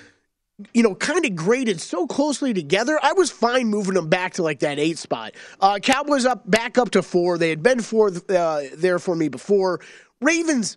you 0.74 0.84
know, 0.84 0.94
kind 0.94 1.26
of 1.26 1.36
graded 1.36 1.80
so 1.80 2.06
closely 2.06 2.54
together. 2.54 3.00
I 3.02 3.13
was 3.13 3.32
fine 3.32 3.68
moving 3.68 3.94
them 3.94 4.10
back 4.10 4.34
to 4.34 4.44
like 4.44 4.60
that 4.60 4.78
eight 4.78 4.98
spot. 4.98 5.34
Uh, 5.62 5.80
Cowboys 5.80 6.26
up 6.26 6.50
back 6.50 6.78
up 6.78 6.89
to 6.92 7.02
four. 7.02 7.38
They 7.38 7.50
had 7.50 7.63
been 7.63 7.80
four 7.80 8.12
uh, 8.30 8.63
there 8.76 9.00
for 9.00 9.15
me 9.15 9.30
before. 9.30 9.80
Ravens 10.22 10.76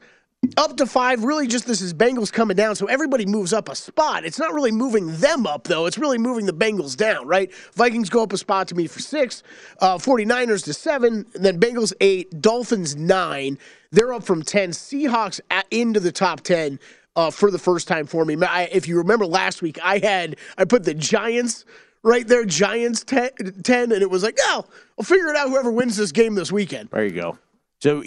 up 0.57 0.76
to 0.76 0.86
five. 0.86 1.24
Really, 1.24 1.47
just 1.47 1.66
this 1.66 1.80
is 1.80 1.95
Bengals 1.95 2.32
coming 2.32 2.57
down, 2.57 2.76
so 2.76 2.86
everybody 2.86 3.26
moves 3.26 3.53
up 3.53 3.68
a 3.68 3.74
spot. 3.74 4.24
It's 4.24 4.38
not 4.38 4.53
really 4.53 4.72
moving 4.72 5.16
them 5.16 5.47
up 5.47 5.64
though. 5.64 5.86
It's 5.86 5.99
really 5.99 6.18
moving 6.18 6.47
the 6.47 6.53
Bengals 6.53 6.97
down, 6.97 7.26
right? 7.26 7.53
Vikings 7.74 8.11
go 8.11 8.22
up 8.22 8.32
a 8.32 8.38
spot 8.38 8.68
to 8.68 8.74
me 8.74 8.86
for 8.86 9.01
six. 9.01 9.43
Uh, 9.80 9.99
49ers 9.99 10.64
to 10.64 10.74
seven. 10.74 11.26
And 11.34 11.45
then 11.45 11.61
Bengals 11.61 11.93
eight. 12.01 12.40
Dolphins 12.40 12.97
nine. 12.97 13.59
They're 13.90 14.12
up 14.12 14.24
from 14.24 14.43
ten. 14.43 14.70
Seahawks 14.70 15.40
at, 15.51 15.66
into 15.70 16.01
the 16.01 16.12
top 16.12 16.40
ten 16.40 16.78
uh, 17.16 17.30
for 17.30 17.51
the 17.51 17.59
first 17.59 17.88
time 17.88 18.07
for 18.07 18.24
me. 18.24 18.36
I, 18.43 18.64
if 18.72 18.88
you 18.88 18.99
remember 18.99 19.26
last 19.26 19.62
week, 19.62 19.78
I 19.82 19.99
had 19.99 20.36
I 20.59 20.64
put 20.64 20.84
the 20.84 20.95
Giants 20.95 21.64
right 22.03 22.26
there, 22.26 22.45
Giants 22.45 23.05
10, 23.05 23.62
10 23.62 23.93
and 23.93 24.03
it 24.03 24.11
was 24.11 24.24
like, 24.24 24.36
oh, 24.40 24.64
I'll 24.99 25.05
figure 25.05 25.28
it 25.28 25.36
out 25.36 25.49
whoever 25.49 25.70
wins 25.70 25.97
this 25.97 26.11
game 26.11 26.34
this 26.34 26.51
weekend. 26.51 26.88
There 26.90 27.05
you 27.05 27.12
go. 27.12 27.38
So, 27.80 28.03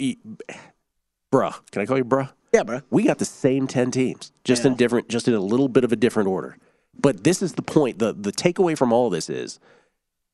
bruh, 1.36 1.70
can 1.70 1.82
I 1.82 1.86
call 1.86 1.98
you 1.98 2.04
bruh? 2.04 2.30
Yeah, 2.52 2.62
bruh. 2.62 2.82
We 2.90 3.04
got 3.04 3.18
the 3.18 3.24
same 3.24 3.66
10 3.66 3.90
teams, 3.90 4.32
just 4.44 4.64
yeah. 4.64 4.70
in 4.70 4.76
different, 4.76 5.08
just 5.08 5.28
in 5.28 5.34
a 5.34 5.40
little 5.40 5.68
bit 5.68 5.84
of 5.84 5.92
a 5.92 5.96
different 5.96 6.28
order. 6.28 6.56
But 6.98 7.24
this 7.24 7.42
is 7.42 7.54
the 7.54 7.62
point. 7.62 7.98
The, 7.98 8.12
the 8.12 8.32
takeaway 8.32 8.76
from 8.76 8.92
all 8.92 9.10
this 9.10 9.28
is 9.28 9.60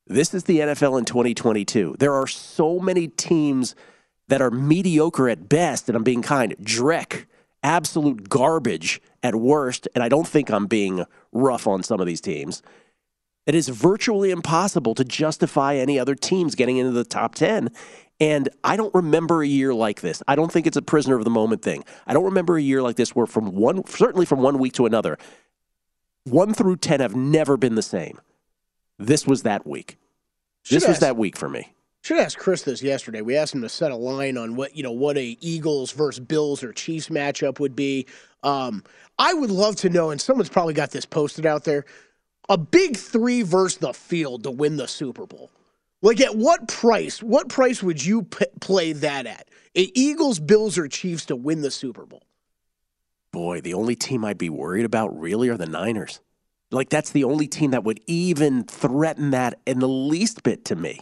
this 0.07 0.35
is 0.35 0.45
the 0.45 0.61
NFL 0.61 0.99
in 0.99 1.05
2022. 1.05 1.97
There 1.99 2.15
are 2.15 2.27
so 2.27 2.79
many 2.79 3.09
teams 3.09 3.75
that 4.29 4.41
are 4.41 4.51
mediocre 4.51 5.29
at 5.29 5.49
best, 5.49 5.89
and 5.89 5.97
I'm 5.97 6.05
being 6.05 6.23
kind. 6.23 6.55
Drek, 6.63 7.27
absolute 7.63 8.29
garbage 8.29 9.01
at 9.23 9.35
worst, 9.35 9.89
and 9.95 10.05
I 10.05 10.09
don't 10.09 10.27
think 10.27 10.51
I'm 10.51 10.67
being 10.67 11.05
rough 11.33 11.67
on 11.67 11.83
some 11.83 12.01
of 12.01 12.07
these 12.07 12.21
teams. 12.21 12.63
It 13.47 13.57
is 13.57 13.69
virtually 13.69 14.31
impossible 14.31 14.95
to 14.95 15.05
justify 15.05 15.75
any 15.75 15.99
other 15.99 16.15
teams 16.15 16.55
getting 16.55 16.77
into 16.77 16.93
the 16.93 17.05
top 17.05 17.35
10. 17.35 17.71
And 18.23 18.49
I 18.63 18.77
don't 18.77 18.95
remember 18.95 19.43
a 19.43 19.47
year 19.49 19.75
like 19.75 20.01
this. 20.01 20.23
I 20.29 20.37
don't 20.37 20.53
think 20.53 20.69
it's 20.69 20.77
a 20.77 20.83
prisoner 20.83 21.17
of 21.17 21.25
the 21.25 21.31
moment 21.31 21.63
thing. 21.63 21.83
I 22.07 22.13
don't 22.13 22.23
remember 22.23 22.57
a 22.57 22.63
year 22.63 22.81
like 22.81 22.95
this 22.95 23.17
where 23.17 23.27
from 23.27 23.57
one 23.57 23.85
certainly 23.89 24.27
from 24.27 24.41
one 24.43 24.61
week 24.61 24.75
to 24.75 24.87
another, 24.87 25.19
1 26.23 26.55
through 26.55 26.77
10 26.77 27.01
have 27.01 27.17
never 27.17 27.57
been 27.57 27.75
the 27.75 27.83
same. 27.83 28.21
This 28.97 29.27
was 29.27 29.43
that 29.43 29.67
week. 29.67 29.99
This 30.71 30.87
was 30.87 31.01
that 31.01 31.17
week 31.17 31.37
for 31.37 31.49
me. 31.49 31.73
Should 32.03 32.19
ask 32.19 32.39
Chris 32.39 32.63
this 32.63 32.81
yesterday. 32.81 33.23
We 33.23 33.37
asked 33.37 33.57
him 33.57 33.63
to 33.63 33.69
set 33.69 33.91
a 33.91 33.97
line 33.97 34.39
on 34.39 34.55
what 34.55 34.77
you 34.77 34.85
know 34.85 34.93
what 34.93 35.19
a 35.19 35.37
Eagles 35.41 35.91
versus 35.91 36.21
Bills 36.21 36.63
or 36.63 36.73
Chiefs 36.73 37.09
matchup 37.09 37.59
would 37.59 37.75
be. 37.75 38.07
Um, 38.45 38.85
I 39.19 39.35
would 39.35 39.51
love 39.51 39.75
to 39.77 39.89
know, 39.89 40.11
and 40.11 40.21
someone's 40.21 40.49
probably 40.49 40.75
got 40.75 40.93
this 40.93 41.05
posted 41.05 41.45
out 41.45 41.65
there. 41.65 41.85
A 42.49 42.57
big 42.57 42.97
three 42.97 43.43
versus 43.43 43.79
the 43.79 43.93
field 43.93 44.45
to 44.45 44.53
win 44.53 44.77
the 44.77 44.87
Super 44.87 45.27
Bowl. 45.27 45.51
Like 46.03 46.21
at 46.21 46.37
what 46.37 46.69
price? 46.69 47.23
What 47.23 47.49
price 47.49 47.83
would 47.83 48.05
you 48.05 48.25
p- 48.25 48.45
play 48.61 48.93
that 48.93 49.27
at? 49.27 49.49
Eagles, 49.75 50.39
Bills, 50.41 50.77
or 50.77 50.89
Chiefs 50.89 51.27
to 51.27 51.37
win 51.37 51.63
the 51.63 51.71
Super 51.71 52.05
Bowl? 52.05 52.25
Boy, 53.33 53.63
the 53.63 53.73
only 53.73 53.97
team 53.97 54.25
I'd 54.25 54.37
be 54.37 54.51
worried 54.51 54.85
about 54.85 55.19
really 55.19 55.49
are 55.49 55.57
the 55.57 55.67
Niners. 55.67 56.21
Like 56.71 56.91
that's 56.91 57.11
the 57.11 57.25
only 57.25 57.47
team 57.47 57.71
that 57.71 57.85
would 57.85 58.01
even 58.07 58.65
threaten 58.65 59.31
that 59.31 59.61
in 59.67 59.79
the 59.79 59.89
least 59.89 60.43
bit 60.43 60.67
to 60.67 60.77
me. 60.77 61.01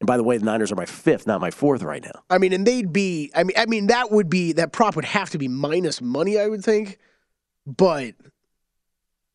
And 0.00 0.06
by 0.06 0.16
the 0.16 0.22
way, 0.22 0.36
the 0.36 0.44
Niners 0.44 0.70
are 0.70 0.76
my 0.76 0.86
fifth, 0.86 1.26
not 1.26 1.40
my 1.40 1.50
fourth 1.50 1.82
right 1.82 2.02
now. 2.02 2.22
I 2.28 2.38
mean, 2.38 2.52
and 2.52 2.66
they'd 2.66 2.92
be. 2.92 3.32
I 3.34 3.44
mean, 3.44 3.56
I 3.56 3.66
mean 3.66 3.86
that 3.86 4.10
would 4.10 4.28
be 4.28 4.52
that 4.52 4.72
prop 4.72 4.96
would 4.96 5.04
have 5.04 5.30
to 5.30 5.38
be 5.38 5.48
minus 5.48 6.00
money, 6.02 6.38
I 6.38 6.48
would 6.48 6.62
think. 6.62 6.98
But 7.66 8.14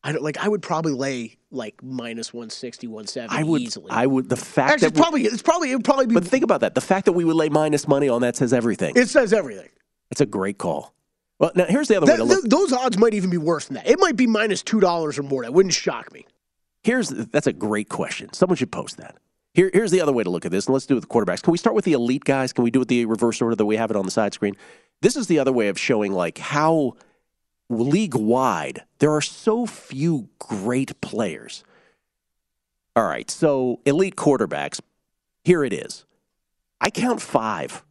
I 0.02 0.12
don't 0.12 0.22
like. 0.22 0.38
I 0.38 0.48
would 0.48 0.62
probably 0.62 0.92
lay 0.92 1.36
like 1.50 1.82
minus 1.82 2.32
160, 2.32 2.86
170 2.86 3.36
I 3.36 3.42
would, 3.42 3.60
easily. 3.60 3.90
I 3.90 4.06
would. 4.06 4.28
The 4.28 4.36
fact 4.36 4.72
Actually, 4.72 4.88
that 4.88 4.92
it's 4.92 5.00
probably 5.00 5.24
it's 5.24 5.42
probably 5.42 5.72
it 5.72 5.76
would 5.76 5.84
probably 5.84 6.06
be. 6.06 6.14
But 6.14 6.24
think 6.24 6.44
about 6.44 6.60
that. 6.60 6.74
The 6.74 6.80
fact 6.80 7.04
that 7.06 7.12
we 7.12 7.24
would 7.24 7.36
lay 7.36 7.48
minus 7.48 7.86
money 7.86 8.08
on 8.08 8.22
that 8.22 8.36
says 8.36 8.52
everything. 8.52 8.94
It 8.96 9.08
says 9.08 9.32
everything. 9.32 9.68
It's 10.10 10.20
a 10.20 10.26
great 10.26 10.58
call. 10.58 10.94
Well, 11.38 11.52
now 11.54 11.66
here's 11.66 11.88
the 11.88 11.96
other 11.96 12.06
that, 12.06 12.12
way 12.12 12.18
to 12.18 12.24
look. 12.24 12.42
Th- 12.42 12.50
those 12.50 12.72
odds 12.72 12.98
might 12.98 13.14
even 13.14 13.30
be 13.30 13.38
worse 13.38 13.66
than 13.66 13.74
that. 13.76 13.88
It 13.88 13.98
might 13.98 14.16
be 14.16 14.26
minus 14.26 14.62
two 14.62 14.80
dollars 14.80 15.18
or 15.18 15.22
more. 15.22 15.42
That 15.42 15.52
wouldn't 15.52 15.74
shock 15.74 16.12
me. 16.12 16.26
Here's 16.82 17.10
that's 17.10 17.46
a 17.46 17.52
great 17.52 17.88
question. 17.90 18.32
Someone 18.32 18.56
should 18.56 18.72
post 18.72 18.96
that. 18.96 19.16
Here, 19.52 19.70
here's 19.72 19.90
the 19.90 20.00
other 20.00 20.12
way 20.12 20.22
to 20.22 20.30
look 20.30 20.46
at 20.46 20.52
this, 20.52 20.66
and 20.66 20.72
let's 20.72 20.86
do 20.86 20.94
it 20.94 21.00
with 21.00 21.08
the 21.08 21.14
quarterbacks. 21.14 21.42
Can 21.42 21.50
we 21.50 21.58
start 21.58 21.74
with 21.74 21.84
the 21.84 21.92
elite 21.92 22.24
guys? 22.24 22.52
Can 22.52 22.62
we 22.62 22.70
do 22.70 22.82
it 22.82 22.88
the 22.88 23.04
reverse 23.04 23.42
order 23.42 23.56
that 23.56 23.66
we 23.66 23.76
have 23.76 23.90
it 23.90 23.96
on 23.96 24.04
the 24.04 24.10
side 24.10 24.32
screen? 24.32 24.56
This 25.02 25.16
is 25.16 25.26
the 25.26 25.38
other 25.40 25.52
way 25.52 25.68
of 25.68 25.78
showing 25.78 26.12
like 26.12 26.38
how 26.38 26.94
league 27.70 28.14
wide 28.14 28.84
there 29.00 29.12
are 29.12 29.22
so 29.22 29.66
few 29.66 30.28
great 30.38 31.00
players. 31.00 31.64
All 32.94 33.04
right, 33.04 33.30
so 33.30 33.80
elite 33.84 34.14
quarterbacks. 34.14 34.80
Here 35.42 35.64
it 35.64 35.72
is. 35.72 36.04
I 36.80 36.90
count 36.90 37.20
five. 37.20 37.82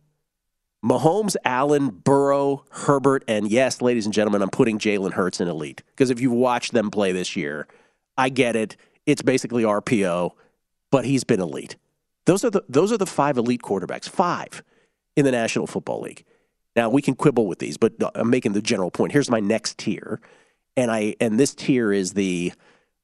Mahomes, 0.86 1.36
Allen, 1.44 1.90
Burrow, 1.90 2.64
Herbert, 2.70 3.26
and 3.28 3.52
yes, 3.52 3.82
ladies 3.82 4.06
and 4.06 4.14
gentlemen, 4.14 4.42
I'm 4.42 4.50
putting 4.50 4.80
Jalen 4.80 5.14
Hurts 5.14 5.42
in 5.42 5.48
elite 5.50 5.84
because 5.88 6.10
if 6.10 6.22
you've 6.22 6.32
watched 6.32 6.72
them 6.72 6.90
play 6.90 7.12
this 7.12 7.36
year, 7.36 7.68
I 8.18 8.30
get 8.30 8.56
it. 8.56 8.78
It's 9.06 9.22
basically 9.22 9.64
RPO, 9.64 10.32
but 10.92 11.06
he's 11.06 11.24
been 11.24 11.42
elite. 11.42 11.76
Those 12.26 12.46
are 12.46 12.50
the 12.50 12.64
those 12.70 12.92
are 12.92 12.98
the 12.98 13.06
five 13.06 13.38
elite 13.38 13.62
quarterbacks, 13.62 14.08
five 14.08 14.64
in 15.18 15.26
the 15.26 15.32
National 15.32 15.68
Football 15.68 16.02
League. 16.02 16.24
Now 16.80 16.88
we 16.88 17.02
can 17.02 17.14
quibble 17.14 17.46
with 17.46 17.60
these, 17.60 17.76
but 17.76 17.92
I'm 18.16 18.30
making 18.30 18.54
the 18.54 18.62
general 18.62 18.90
point. 18.90 19.12
Here's 19.12 19.30
my 19.30 19.42
next 19.42 19.80
tier, 19.80 20.22
and 20.78 20.90
I 20.90 21.14
and 21.20 21.38
this 21.38 21.54
tier 21.54 21.92
is 21.92 22.14
the 22.14 22.54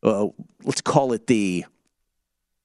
uh, 0.01 0.27
let's 0.63 0.79
call 0.79 1.11
it 1.11 1.27
the 1.27 1.65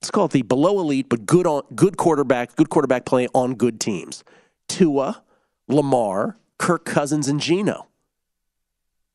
let's 0.00 0.12
call 0.12 0.26
it 0.26 0.30
the 0.30 0.42
below 0.42 0.78
elite, 0.78 1.08
but 1.08 1.26
good 1.26 1.48
on 1.48 1.64
good 1.74 1.96
quarterback, 1.96 2.54
good 2.54 2.70
quarterback 2.70 3.06
play 3.06 3.26
on 3.34 3.56
good 3.56 3.80
teams. 3.80 4.22
Tua, 4.68 5.24
Lamar, 5.66 6.36
Kirk 6.58 6.84
Cousins, 6.84 7.26
and 7.26 7.40
Geno. 7.40 7.88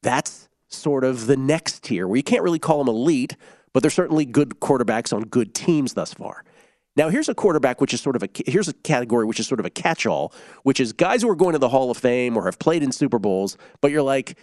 That's 0.03 0.49
sort 0.67 1.05
of 1.05 1.27
the 1.27 1.37
next 1.37 1.81
tier 1.81 2.09
where 2.09 2.17
you 2.17 2.23
can't 2.23 2.43
really 2.43 2.59
call 2.59 2.79
them 2.79 2.89
elite, 2.89 3.37
but 3.71 3.83
they're 3.83 3.89
certainly 3.89 4.25
good 4.25 4.59
quarterbacks 4.59 5.13
on 5.15 5.21
good 5.21 5.53
teams 5.55 5.93
thus 5.93 6.13
far. 6.13 6.43
Now, 6.95 7.09
here's 7.09 7.27
a 7.27 7.35
quarterback 7.35 7.81
which 7.81 7.93
is 7.93 8.01
sort 8.01 8.15
of 8.15 8.23
a 8.23 8.29
here's 8.45 8.67
a 8.67 8.73
category 8.73 9.25
which 9.25 9.39
is 9.39 9.47
sort 9.47 9.59
of 9.59 9.65
a 9.65 9.69
catch-all, 9.69 10.33
which 10.63 10.79
is 10.79 10.93
guys 10.93 11.21
who 11.21 11.29
are 11.29 11.35
going 11.35 11.53
to 11.53 11.59
the 11.59 11.69
Hall 11.69 11.91
of 11.91 11.97
Fame 11.97 12.37
or 12.37 12.45
have 12.45 12.59
played 12.59 12.83
in 12.83 12.91
Super 12.91 13.19
Bowls, 13.19 13.57
but 13.81 13.91
you're 13.91 14.01
like 14.01 14.37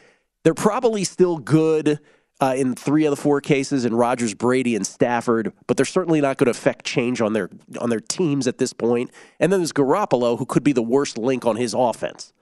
they're 0.44 0.54
probably 0.54 1.04
still 1.04 1.38
good 1.38 1.98
uh, 2.40 2.54
in 2.56 2.74
three 2.74 3.04
of 3.04 3.10
the 3.10 3.16
four 3.16 3.40
cases 3.40 3.84
in 3.84 3.94
Rodgers, 3.94 4.34
Brady, 4.34 4.74
and 4.74 4.86
Stafford, 4.86 5.52
but 5.66 5.76
they're 5.76 5.86
certainly 5.86 6.20
not 6.20 6.38
going 6.38 6.46
to 6.46 6.50
affect 6.50 6.84
change 6.84 7.20
on 7.20 7.32
their 7.32 7.48
on 7.78 7.88
their 7.88 8.00
teams 8.00 8.46
at 8.46 8.58
this 8.58 8.72
point. 8.72 9.10
And 9.40 9.52
then 9.52 9.60
there's 9.60 9.72
Garoppolo, 9.72 10.38
who 10.38 10.44
could 10.44 10.64
be 10.64 10.72
the 10.72 10.82
worst 10.82 11.16
link 11.16 11.46
on 11.46 11.56
his 11.56 11.72
offense. 11.72 12.32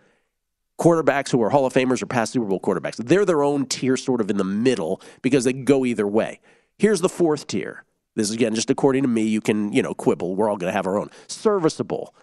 Quarterbacks 0.81 1.31
who 1.31 1.43
are 1.43 1.51
Hall 1.51 1.67
of 1.67 1.75
Famers 1.75 2.03
or 2.03 2.07
past 2.07 2.33
Super 2.33 2.47
Bowl 2.47 2.59
quarterbacks, 2.59 2.97
they're 2.97 3.27
their 3.27 3.45
own 3.45 3.67
tier, 3.67 3.99
sort 3.99 4.23
of 4.23 4.31
in 4.31 4.39
the 4.39 4.45
middle, 4.45 5.03
because 5.21 5.45
they 5.45 5.53
go 5.53 5.85
either 5.85 6.07
way. 6.07 6.41
Here's 6.79 7.03
the 7.03 7.09
fourth 7.11 7.47
tier. 7.47 7.85
This 8.17 8.29
is 8.29 8.35
again 8.35 8.55
just 8.55 8.71
according 8.71 9.03
to 9.03 9.09
me. 9.09 9.23
You 9.23 9.41
can 9.41 9.73
you 9.73 9.83
know 9.83 9.95
quibble. 9.95 10.35
We're 10.35 10.49
all 10.49 10.57
going 10.57 10.71
to 10.71 10.77
have 10.77 10.87
our 10.87 10.99
own 10.99 11.11
serviceable 11.29 12.15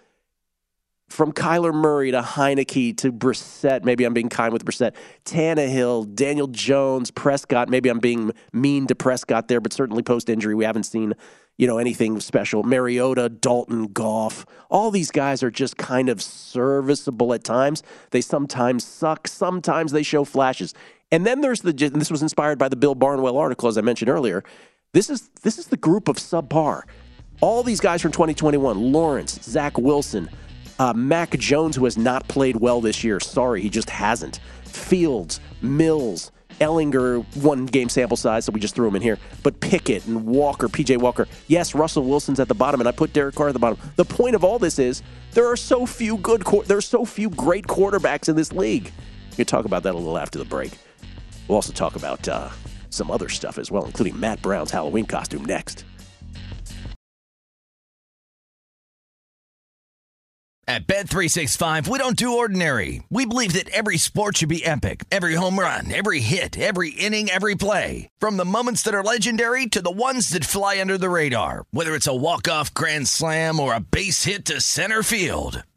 from 1.09 1.31
Kyler 1.31 1.73
Murray 1.73 2.11
to 2.11 2.21
Heinicke 2.21 2.97
to 2.97 3.11
Brissett. 3.11 3.83
Maybe 3.83 4.03
I'm 4.03 4.13
being 4.13 4.29
kind 4.29 4.51
with 4.51 4.65
Brissett. 4.65 4.93
Tannehill, 5.25 6.13
Daniel 6.13 6.47
Jones, 6.47 7.11
Prescott. 7.11 7.69
Maybe 7.69 7.89
I'm 7.89 7.99
being 7.99 8.31
mean 8.51 8.87
to 8.87 8.95
Prescott 8.95 9.47
there, 9.47 9.61
but 9.61 9.73
certainly 9.73 10.03
post 10.03 10.29
injury, 10.29 10.55
we 10.55 10.65
haven't 10.65 10.83
seen 10.83 11.13
you 11.57 11.65
know 11.65 11.77
anything 11.77 12.19
special. 12.19 12.63
Mariota, 12.63 13.29
Dalton, 13.29 13.87
Goff. 13.87 14.45
All 14.69 14.91
these 14.91 15.11
guys 15.11 15.41
are 15.41 15.51
just 15.51 15.77
kind 15.77 16.09
of 16.09 16.21
serviceable 16.21 17.33
at 17.33 17.43
times. 17.43 17.81
They 18.11 18.21
sometimes 18.21 18.83
suck. 18.83 19.27
Sometimes 19.27 19.91
they 19.91 20.03
show 20.03 20.23
flashes. 20.23 20.73
And 21.11 21.25
then 21.25 21.41
there's 21.41 21.61
the. 21.61 21.71
This 21.71 22.11
was 22.11 22.21
inspired 22.21 22.59
by 22.59 22.69
the 22.69 22.75
Bill 22.75 22.95
Barnwell 22.95 23.37
article, 23.37 23.69
as 23.69 23.77
I 23.77 23.81
mentioned 23.81 24.09
earlier. 24.09 24.43
This 24.93 25.09
is 25.09 25.29
this 25.43 25.57
is 25.57 25.67
the 25.67 25.77
group 25.77 26.07
of 26.07 26.17
subpar. 26.17 26.83
All 27.41 27.61
these 27.61 27.79
guys 27.79 28.01
from 28.01 28.11
2021: 28.11 28.91
Lawrence, 28.91 29.39
Zach 29.43 29.77
Wilson. 29.77 30.29
Uh, 30.79 30.93
Mac 30.93 31.31
Jones, 31.31 31.75
who 31.75 31.85
has 31.85 31.97
not 31.97 32.27
played 32.27 32.57
well 32.57 32.81
this 32.81 33.03
year. 33.03 33.19
Sorry, 33.19 33.61
he 33.61 33.69
just 33.69 33.89
hasn't. 33.89 34.39
Fields, 34.63 35.39
Mills, 35.61 36.31
Ehlinger, 36.59 37.25
one 37.43 37.65
game 37.65 37.89
sample 37.89 38.17
size, 38.17 38.45
so 38.45 38.51
we 38.51 38.59
just 38.59 38.75
threw 38.75 38.87
him 38.87 38.95
in 38.95 39.01
here. 39.01 39.17
But 39.43 39.59
Pickett 39.59 40.05
and 40.05 40.25
Walker, 40.25 40.67
PJ 40.67 40.97
Walker. 40.99 41.27
Yes, 41.47 41.73
Russell 41.73 42.03
Wilson's 42.03 42.39
at 42.39 42.47
the 42.47 42.53
bottom, 42.55 42.79
and 42.79 42.87
I 42.87 42.91
put 42.91 43.13
Derek 43.13 43.35
Carr 43.35 43.49
at 43.49 43.53
the 43.53 43.59
bottom. 43.59 43.79
The 43.95 44.05
point 44.05 44.35
of 44.35 44.43
all 44.43 44.59
this 44.59 44.79
is 44.79 45.01
there 45.31 45.47
are 45.47 45.57
so 45.57 45.85
few 45.85 46.17
good, 46.17 46.43
there 46.65 46.77
are 46.77 46.81
so 46.81 47.05
few 47.05 47.29
great 47.29 47.65
quarterbacks 47.65 48.29
in 48.29 48.35
this 48.35 48.51
league. 48.51 48.91
We 49.31 49.35
can 49.37 49.45
talk 49.45 49.65
about 49.65 49.83
that 49.83 49.93
a 49.93 49.97
little 49.97 50.17
after 50.17 50.39
the 50.39 50.45
break. 50.45 50.71
We'll 51.47 51.55
also 51.55 51.73
talk 51.73 51.95
about 51.95 52.27
uh, 52.27 52.49
some 52.97 53.11
other 53.11 53.29
stuff 53.29 53.57
as 53.57 53.71
well, 53.71 53.85
including 53.85 54.19
Matt 54.19 54.41
Brown's 54.41 54.71
Halloween 54.71 55.05
costume 55.05 55.45
next. 55.45 55.85
At 60.69 60.85
Bet365, 60.85 61.87
we 61.87 61.97
don't 61.97 62.17
do 62.17 62.33
ordinary. 62.33 63.01
We 63.09 63.25
believe 63.25 63.53
that 63.53 63.69
every 63.69 63.95
sport 63.95 64.37
should 64.37 64.49
be 64.49 64.65
epic. 64.65 65.05
Every 65.09 65.35
home 65.35 65.57
run, 65.57 65.89
every 65.93 66.19
hit, 66.19 66.59
every 66.59 66.89
inning, 66.89 67.29
every 67.29 67.55
play. 67.55 68.09
From 68.19 68.35
the 68.35 68.43
moments 68.43 68.81
that 68.81 68.93
are 68.93 69.01
legendary 69.01 69.67
to 69.67 69.81
the 69.81 69.89
ones 69.89 70.27
that 70.29 70.43
fly 70.43 70.81
under 70.81 70.97
the 70.97 71.09
radar. 71.09 71.63
Whether 71.71 71.95
it's 71.95 72.05
a 72.05 72.13
walk-off 72.13 72.73
grand 72.73 73.07
slam 73.07 73.61
or 73.61 73.73
a 73.73 73.79
base 73.79 74.25
hit 74.25 74.43
to 74.45 74.59
center 74.59 75.03
field. 75.03 75.63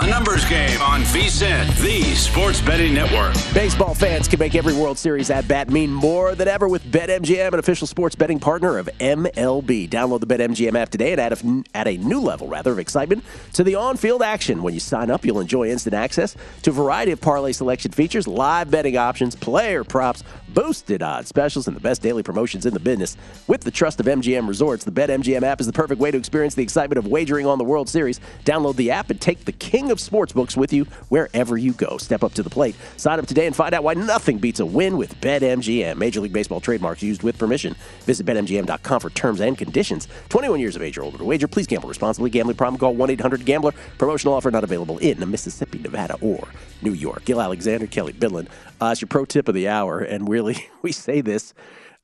A 0.00 0.06
numbers 0.06 0.44
game 0.44 0.80
on 0.80 1.00
VSIN, 1.00 1.76
the 1.82 2.02
sports 2.14 2.60
betting 2.60 2.94
network. 2.94 3.34
Baseball 3.52 3.94
fans 3.94 4.28
can 4.28 4.38
make 4.38 4.54
every 4.54 4.72
World 4.72 4.96
Series 4.96 5.28
at 5.28 5.48
bat 5.48 5.70
mean 5.70 5.92
more 5.92 6.36
than 6.36 6.46
ever 6.46 6.68
with 6.68 6.84
BetMGM, 6.84 7.52
an 7.52 7.58
official 7.58 7.88
sports 7.88 8.14
betting 8.14 8.38
partner 8.38 8.78
of 8.78 8.88
MLB. 9.00 9.88
Download 9.88 10.20
the 10.20 10.26
BetMGM 10.28 10.76
app 10.76 10.90
today 10.90 11.10
and 11.10 11.20
add 11.20 11.32
a, 11.32 11.64
add 11.74 11.88
a 11.88 11.96
new 11.96 12.20
level, 12.20 12.46
rather, 12.46 12.70
of 12.70 12.78
excitement 12.78 13.24
to 13.54 13.64
the 13.64 13.74
on-field 13.74 14.22
action. 14.22 14.62
When 14.62 14.72
you 14.72 14.78
sign 14.78 15.10
up, 15.10 15.24
you'll 15.24 15.40
enjoy 15.40 15.68
instant 15.68 15.94
access 15.94 16.36
to 16.62 16.70
a 16.70 16.72
variety 16.72 17.10
of 17.10 17.20
parlay 17.20 17.50
selection 17.50 17.90
features, 17.90 18.28
live 18.28 18.70
betting 18.70 18.96
options, 18.96 19.34
player 19.34 19.82
props, 19.82 20.22
boosted 20.54 21.02
odds 21.02 21.28
specials, 21.28 21.66
and 21.66 21.76
the 21.76 21.80
best 21.80 22.02
daily 22.02 22.22
promotions 22.22 22.66
in 22.66 22.74
the 22.74 22.80
business. 22.80 23.16
With 23.46 23.62
the 23.62 23.70
trust 23.70 24.00
of 24.00 24.06
MGM 24.06 24.48
Resorts, 24.48 24.84
the 24.84 24.90
BetMGM 24.90 25.42
app 25.42 25.60
is 25.60 25.66
the 25.66 25.72
perfect 25.72 26.00
way 26.00 26.10
to 26.10 26.18
experience 26.18 26.54
the 26.54 26.62
excitement 26.62 26.98
of 26.98 27.06
wagering 27.06 27.46
on 27.46 27.58
the 27.58 27.64
World 27.64 27.88
Series. 27.88 28.20
Download 28.44 28.76
the 28.76 28.90
app 28.90 29.10
and 29.10 29.20
take 29.20 29.44
the 29.44 29.52
king 29.52 29.90
of 29.90 29.98
sportsbooks 29.98 30.56
with 30.56 30.72
you 30.72 30.84
wherever 31.08 31.56
you 31.56 31.72
go. 31.72 31.98
Step 31.98 32.24
up 32.24 32.34
to 32.34 32.42
the 32.42 32.50
plate. 32.50 32.76
Sign 32.96 33.18
up 33.18 33.26
today 33.26 33.46
and 33.46 33.54
find 33.54 33.74
out 33.74 33.84
why 33.84 33.94
nothing 33.94 34.38
beats 34.38 34.60
a 34.60 34.66
win 34.66 34.96
with 34.96 35.20
BetMGM. 35.20 35.96
Major 35.96 36.20
League 36.20 36.32
Baseball 36.32 36.60
trademarks 36.60 37.02
used 37.02 37.22
with 37.22 37.38
permission. 37.38 37.76
Visit 38.00 38.26
BetMGM.com 38.26 39.00
for 39.00 39.10
terms 39.10 39.40
and 39.40 39.56
conditions. 39.56 40.08
21 40.28 40.60
years 40.60 40.76
of 40.76 40.82
age 40.82 40.98
or 40.98 41.02
older 41.02 41.18
to 41.18 41.24
wager. 41.24 41.48
Please 41.48 41.66
gamble 41.66 41.88
responsibly. 41.88 42.30
Gambling 42.30 42.56
problem? 42.56 42.78
Call 42.78 42.94
1-800-GAMBLER. 42.94 43.72
Promotional 43.98 44.34
offer 44.34 44.50
not 44.50 44.64
available 44.64 44.98
in 44.98 45.18
Mississippi, 45.30 45.78
Nevada, 45.78 46.16
or 46.20 46.48
New 46.82 46.92
York. 46.92 47.24
Gill 47.24 47.40
Alexander, 47.40 47.86
Kelly 47.86 48.12
Bidlin. 48.12 48.48
Uh, 48.80 48.90
it's 48.92 49.00
your 49.00 49.08
pro 49.08 49.24
tip 49.24 49.48
of 49.48 49.54
the 49.54 49.68
hour, 49.68 50.00
and 50.00 50.28
really, 50.28 50.68
we 50.82 50.92
say 50.92 51.20
this 51.20 51.54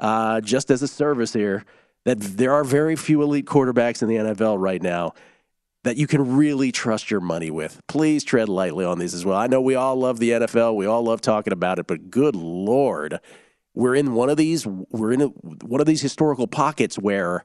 uh, 0.01 0.41
just 0.41 0.71
as 0.71 0.83
a 0.83 0.89
service 0.89 1.33
here 1.33 1.65
that 2.05 2.21
there 2.21 2.53
are 2.53 2.65
very 2.65 2.97
few 2.97 3.23
elite 3.23 3.47
quarterbacks 3.47 4.03
in 4.03 4.09
the 4.09 4.17
NFL 4.17 4.59
right 4.59 4.83
now 4.83 5.15
that 5.85 5.97
you 5.97 6.07
can 6.07 6.37
really 6.37 6.73
trust 6.73 7.11
your 7.11 7.21
money 7.21 7.51
with. 7.51 7.81
Please 7.87 8.25
tread 8.25 8.49
lightly 8.49 8.85
on 8.85 8.99
these 8.99 9.15
as 9.15 9.25
well. 9.25 9.37
I 9.37 9.47
know 9.47 9.61
we 9.61 9.75
all 9.75 9.97
love 9.97 10.19
the 10.19 10.31
NFL, 10.31 10.77
we 10.77 10.87
all 10.87 11.03
love 11.03 11.21
talking 11.21 11.53
about 11.53 11.79
it, 11.79 11.87
but 11.87 12.11
good 12.11 12.35
lord, 12.35 13.21
we're 13.75 13.95
in 13.95 14.15
one 14.15 14.31
of 14.31 14.37
these 14.37 14.67
we're 14.67 15.13
in 15.13 15.21
a, 15.21 15.27
one 15.27 15.81
of 15.81 15.87
these 15.87 16.01
historical 16.01 16.47
pockets 16.47 16.99
where 16.99 17.45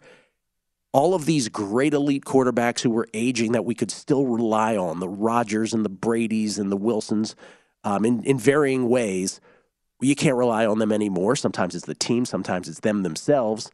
all 0.92 1.14
of 1.14 1.26
these 1.26 1.50
great 1.50 1.94
elite 1.94 2.26
quarterbacks 2.26 2.82
who 2.82 2.90
were 2.90 3.08
aging 3.14 3.52
that 3.52 3.66
we 3.66 3.76
could 3.76 3.92
still 3.92 4.26
rely 4.26 4.76
on, 4.76 5.00
the 5.00 5.10
Rodgers 5.10 5.74
and 5.74 5.86
the 5.86 5.90
Bradys 5.90 6.58
and 6.58 6.72
the 6.72 6.78
Wilsons, 6.78 7.36
um, 7.84 8.06
in, 8.06 8.24
in 8.24 8.38
varying 8.38 8.90
ways, 8.90 9.40
you 10.02 10.16
can't 10.16 10.38
rely 10.38 10.66
on 10.66 10.80
them 10.80 10.92
anymore. 10.92 11.36
Sometimes 11.36 11.76
it's 11.76 11.86
the 11.86 11.96
team, 11.96 12.26
sometimes 12.26 12.68
it's 12.68 12.80
them 12.80 13.04
themselves. 13.04 13.72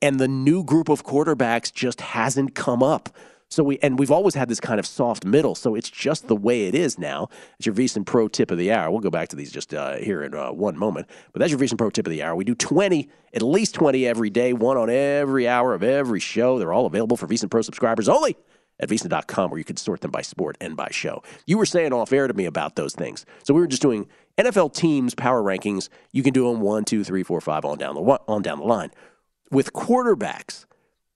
And 0.00 0.18
the 0.18 0.28
new 0.28 0.64
group 0.64 0.88
of 0.88 1.04
quarterbacks 1.04 1.72
just 1.72 2.00
hasn't 2.00 2.54
come 2.54 2.82
up. 2.82 3.08
So 3.48 3.62
we 3.62 3.78
and 3.82 3.98
we've 3.98 4.10
always 4.10 4.34
had 4.34 4.48
this 4.48 4.60
kind 4.60 4.80
of 4.80 4.86
soft 4.86 5.26
middle. 5.26 5.54
So 5.54 5.74
it's 5.74 5.90
just 5.90 6.26
the 6.26 6.34
way 6.34 6.68
it 6.68 6.74
is 6.74 6.98
now. 6.98 7.28
It's 7.58 7.66
your 7.66 7.74
VSIN 7.74 8.06
Pro 8.06 8.26
Tip 8.26 8.50
of 8.50 8.56
the 8.56 8.72
Hour. 8.72 8.90
We'll 8.90 9.00
go 9.00 9.10
back 9.10 9.28
to 9.28 9.36
these 9.36 9.52
just 9.52 9.74
uh, 9.74 9.96
here 9.96 10.22
in 10.22 10.34
uh, 10.34 10.52
one 10.52 10.76
moment. 10.78 11.06
But 11.32 11.40
that's 11.40 11.50
your 11.50 11.60
VSIN 11.60 11.76
Pro 11.76 11.90
Tip 11.90 12.06
of 12.06 12.10
the 12.10 12.22
Hour. 12.22 12.34
We 12.34 12.44
do 12.44 12.54
20, 12.54 13.10
at 13.34 13.42
least 13.42 13.74
20 13.74 14.06
every 14.06 14.30
day, 14.30 14.54
one 14.54 14.78
on 14.78 14.88
every 14.88 15.46
hour 15.46 15.74
of 15.74 15.82
every 15.82 16.18
show. 16.18 16.58
They're 16.58 16.72
all 16.72 16.86
available 16.86 17.18
for 17.18 17.26
VSIN 17.26 17.50
Pro 17.50 17.60
subscribers 17.60 18.08
only 18.08 18.38
at 18.82 18.88
VSIN.com, 18.88 19.50
where 19.50 19.58
you 19.58 19.64
can 19.64 19.76
sort 19.76 20.00
them 20.02 20.10
by 20.10 20.20
sport 20.20 20.58
and 20.60 20.76
by 20.76 20.88
show. 20.90 21.22
You 21.46 21.56
were 21.56 21.64
saying 21.64 21.92
off 21.92 22.12
air 22.12 22.26
to 22.26 22.34
me 22.34 22.44
about 22.44 22.76
those 22.76 22.94
things. 22.94 23.24
So 23.44 23.54
we 23.54 23.60
were 23.60 23.66
just 23.66 23.80
doing 23.80 24.08
NFL 24.36 24.74
teams 24.74 25.14
power 25.14 25.42
rankings. 25.42 25.88
You 26.12 26.22
can 26.22 26.32
do 26.32 26.50
them 26.50 26.60
one, 26.60 26.84
two, 26.84 27.04
three, 27.04 27.22
four, 27.22 27.40
five 27.40 27.64
on 27.64 27.78
down 27.78 27.94
the 27.94 28.00
on 28.00 28.42
down 28.42 28.58
the 28.58 28.64
line. 28.64 28.90
With 29.50 29.72
quarterbacks, 29.72 30.66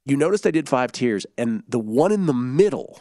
you 0.05 0.17
noticed 0.17 0.47
I 0.47 0.53
did 0.53 0.69
five 0.69 0.93
tiers, 0.93 1.27
and 1.37 1.65
the 1.69 1.81
one 1.81 2.13
in 2.13 2.27
the 2.27 2.33
middle, 2.33 3.01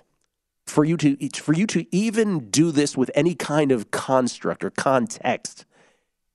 for 0.65 0.83
you 0.83 0.97
to 0.97 1.29
for 1.35 1.53
you 1.53 1.67
to 1.67 1.85
even 1.95 2.49
do 2.49 2.71
this 2.71 2.97
with 2.97 3.11
any 3.13 3.35
kind 3.35 3.71
of 3.71 3.91
construct 3.91 4.63
or 4.63 4.71
context, 4.71 5.65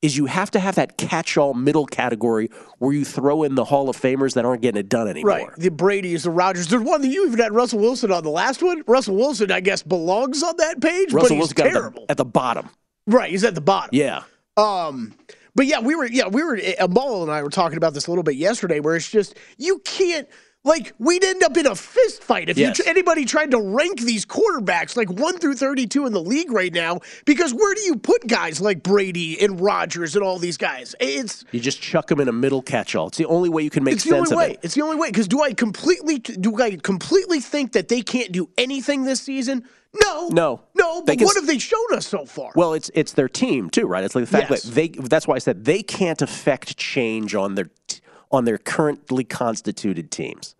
is 0.03 0.16
you 0.16 0.26
have 0.26 0.51
to 0.53 0.59
have 0.59 0.76
that 0.76 0.96
catch-all 0.96 1.55
middle 1.55 1.84
category 1.84 2.51
where 2.78 2.92
you 2.92 3.05
throw 3.05 3.42
in 3.42 3.55
the 3.55 3.64
Hall 3.64 3.88
of 3.90 3.96
Famers 4.01 4.34
that 4.34 4.44
aren't 4.44 4.62
getting 4.62 4.80
it 4.80 4.88
done 4.88 5.09
anymore. 5.09 5.30
Right. 5.30 5.57
The 5.57 5.70
Brady's, 5.70 6.22
the 6.22 6.30
Rodgers. 6.30 6.68
There's 6.68 6.82
one 6.82 7.03
that 7.03 7.09
you 7.09 7.26
even 7.26 7.38
had 7.38 7.53
Russell 7.53 7.80
Wilson 7.80 8.11
on 8.11 8.24
the 8.24 8.30
last 8.30 8.62
one. 8.62 8.82
Russell 8.86 9.16
Wilson, 9.16 9.51
I 9.51 9.61
guess, 9.61 9.82
belongs 9.82 10.42
on 10.42 10.55
that 10.57 10.80
page, 10.80 11.12
Russell 11.12 11.20
but 11.20 11.34
he's 11.34 11.38
Wilson 11.38 11.55
got 11.55 11.64
terrible. 11.64 12.03
at 12.03 12.09
the, 12.09 12.11
at 12.12 12.16
the 12.16 12.24
bottom. 12.24 12.70
Right, 13.07 13.30
he's 13.30 13.44
at 13.44 13.55
the 13.55 13.61
bottom. 13.61 13.90
Yeah. 13.92 14.22
Um, 14.57 15.14
but 15.55 15.66
yeah, 15.66 15.80
we 15.80 15.94
were 15.94 16.07
yeah 16.07 16.28
we 16.28 16.42
were 16.42 16.61
uh, 16.78 16.86
Ball 16.86 17.22
and 17.22 17.32
I 17.32 17.42
were 17.42 17.51
talking 17.51 17.76
about 17.76 17.92
this 17.92 18.07
a 18.07 18.11
little 18.11 18.22
bit 18.22 18.36
yesterday, 18.36 18.80
where 18.80 18.96
it's 18.96 19.11
just 19.11 19.36
you 19.59 19.80
can't 19.80 20.28
like 20.64 20.92
we'd 20.98 21.24
end 21.24 21.42
up 21.42 21.56
in 21.56 21.66
a 21.66 21.74
fist 21.74 22.22
fight 22.22 22.50
if 22.50 22.58
Yes. 22.58 22.78
you, 22.78 22.84
anybody 22.86 23.24
tried 23.24 23.50
to 23.52 23.61
rank 23.61 24.00
these 24.00 24.26
quarterbacks 24.26 24.96
like 24.96 25.11
one 25.11 25.38
through 25.38 25.54
thirty-two 25.54 26.04
in 26.06 26.12
the 26.12 26.20
league 26.22 26.50
right 26.52 26.72
now. 26.72 27.00
Because 27.24 27.54
where 27.54 27.74
do 27.74 27.80
you 27.80 27.96
put 27.96 28.26
guys 28.26 28.61
like 28.61 28.82
Brady 28.82 29.40
and 29.40 29.58
Rodgers 29.61 30.16
and 30.16 30.24
all 30.24 30.38
these 30.38 30.56
guys? 30.58 30.94
It's 31.00 31.44
You 31.52 31.61
just 31.61 31.80
chuck 31.80 32.08
them 32.08 32.20
in 32.20 32.28
a 32.28 32.32
middle 32.32 32.61
catch-all. 32.61 33.08
It's 33.08 33.16
the 33.18 33.26
only 33.26 33.48
way 33.48 33.62
you 33.62 33.70
can 33.70 33.84
make 33.84 33.92
it 33.92 33.96
it's 33.96 34.04
the 34.04 34.11
sense 34.11 34.32
only 34.32 34.44
way. 34.46 34.50
it. 34.52 34.61
It's 34.62 34.74
the 34.74 34.82
only 34.82 34.96
way. 34.96 35.08
Because 35.11 35.28
do 35.28 35.40
I 35.42 35.54
completely 35.54 36.18
do 36.18 36.61
I 36.61 36.76
completely 36.76 37.40
think 37.40 37.72
that 37.72 37.88
they 37.88 38.02
can't 38.02 38.30
do 38.32 38.50
anything 38.58 39.04
this 39.04 39.20
season? 39.22 39.64
No, 40.04 40.28
No, 40.28 40.61
no. 40.76 41.02
But 41.02 41.20
what 41.20 41.34
have 41.34 41.48
they 41.48 41.58
shown 41.58 41.94
us 41.94 42.06
so 42.06 42.24
far? 42.24 42.52
Well, 42.54 42.74
it's 42.74 42.90
it's 42.94 43.12
their 43.14 43.28
team 43.28 43.70
too, 43.70 43.86
right? 43.86 44.04
It's 44.04 44.14
like 44.14 44.24
the 44.24 44.30
fact 44.30 44.50
Yes. 44.50 44.62
that 44.62 44.74
they. 44.74 44.88
That's 44.88 45.26
why 45.26 45.34
I 45.34 45.38
said 45.38 45.64
they 45.64 45.82
can't 45.82 46.22
affect 46.22 46.76
change 46.76 47.34
on 47.34 47.56
their 47.56 47.70
t- 47.88 48.00
on 48.31 48.45
their 48.45 48.59
currently 48.59 49.24
constituted 49.24 50.11
teams, 50.11 50.55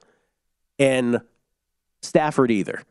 and 0.79 1.21
Stafford 2.03 2.51
either, 2.51 2.83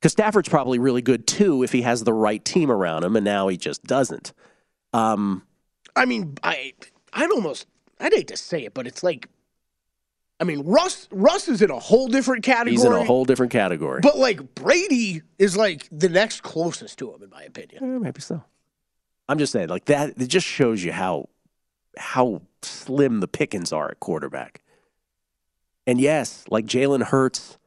because 0.00 0.12
Stafford's 0.12 0.48
probably 0.48 0.78
really 0.78 1.02
good 1.02 1.26
too 1.26 1.62
if 1.62 1.72
he 1.72 1.82
has 1.82 2.04
the 2.04 2.12
right 2.12 2.44
team 2.44 2.70
around 2.70 3.04
him, 3.04 3.16
and 3.16 3.24
now 3.24 3.48
he 3.48 3.56
just 3.56 3.84
doesn't. 3.84 4.32
Um, 4.92 5.42
I 5.96 6.04
mean, 6.04 6.36
I 6.42 6.74
I'd 7.12 7.30
almost 7.30 7.66
I'd 8.00 8.12
hate 8.12 8.28
to 8.28 8.36
say 8.36 8.64
it, 8.64 8.74
but 8.74 8.86
it's 8.86 9.02
like 9.02 9.28
I 10.42 10.44
mean, 10.44 10.62
Russ 10.64 11.06
Russ 11.12 11.48
is 11.48 11.62
in 11.62 11.70
a 11.70 11.78
whole 11.78 12.08
different 12.08 12.42
category. 12.42 12.72
he's 12.72 12.84
in 12.84 12.92
a 12.92 13.04
whole 13.04 13.24
different 13.24 13.52
category. 13.52 14.00
But 14.02 14.18
like 14.18 14.56
Brady 14.56 15.22
is 15.38 15.56
like 15.56 15.88
the 15.92 16.08
next 16.08 16.42
closest 16.42 16.98
to 16.98 17.14
him, 17.14 17.22
in 17.22 17.30
my 17.30 17.44
opinion. 17.44 17.84
Eh, 17.84 17.98
maybe 17.98 18.20
so. 18.20 18.42
I'm 19.28 19.38
just 19.38 19.52
saying, 19.52 19.68
like 19.68 19.84
that. 19.84 20.20
It 20.20 20.26
just 20.26 20.46
shows 20.46 20.82
you 20.82 20.90
how 20.90 21.28
how 21.96 22.42
slim 22.62 23.20
the 23.20 23.28
pickings 23.28 23.72
are 23.72 23.90
at 23.90 24.00
quarterback. 24.00 24.62
And 25.86 26.00
yes, 26.00 26.44
like 26.50 26.66
Jalen 26.66 27.04
Hurts 27.04 27.58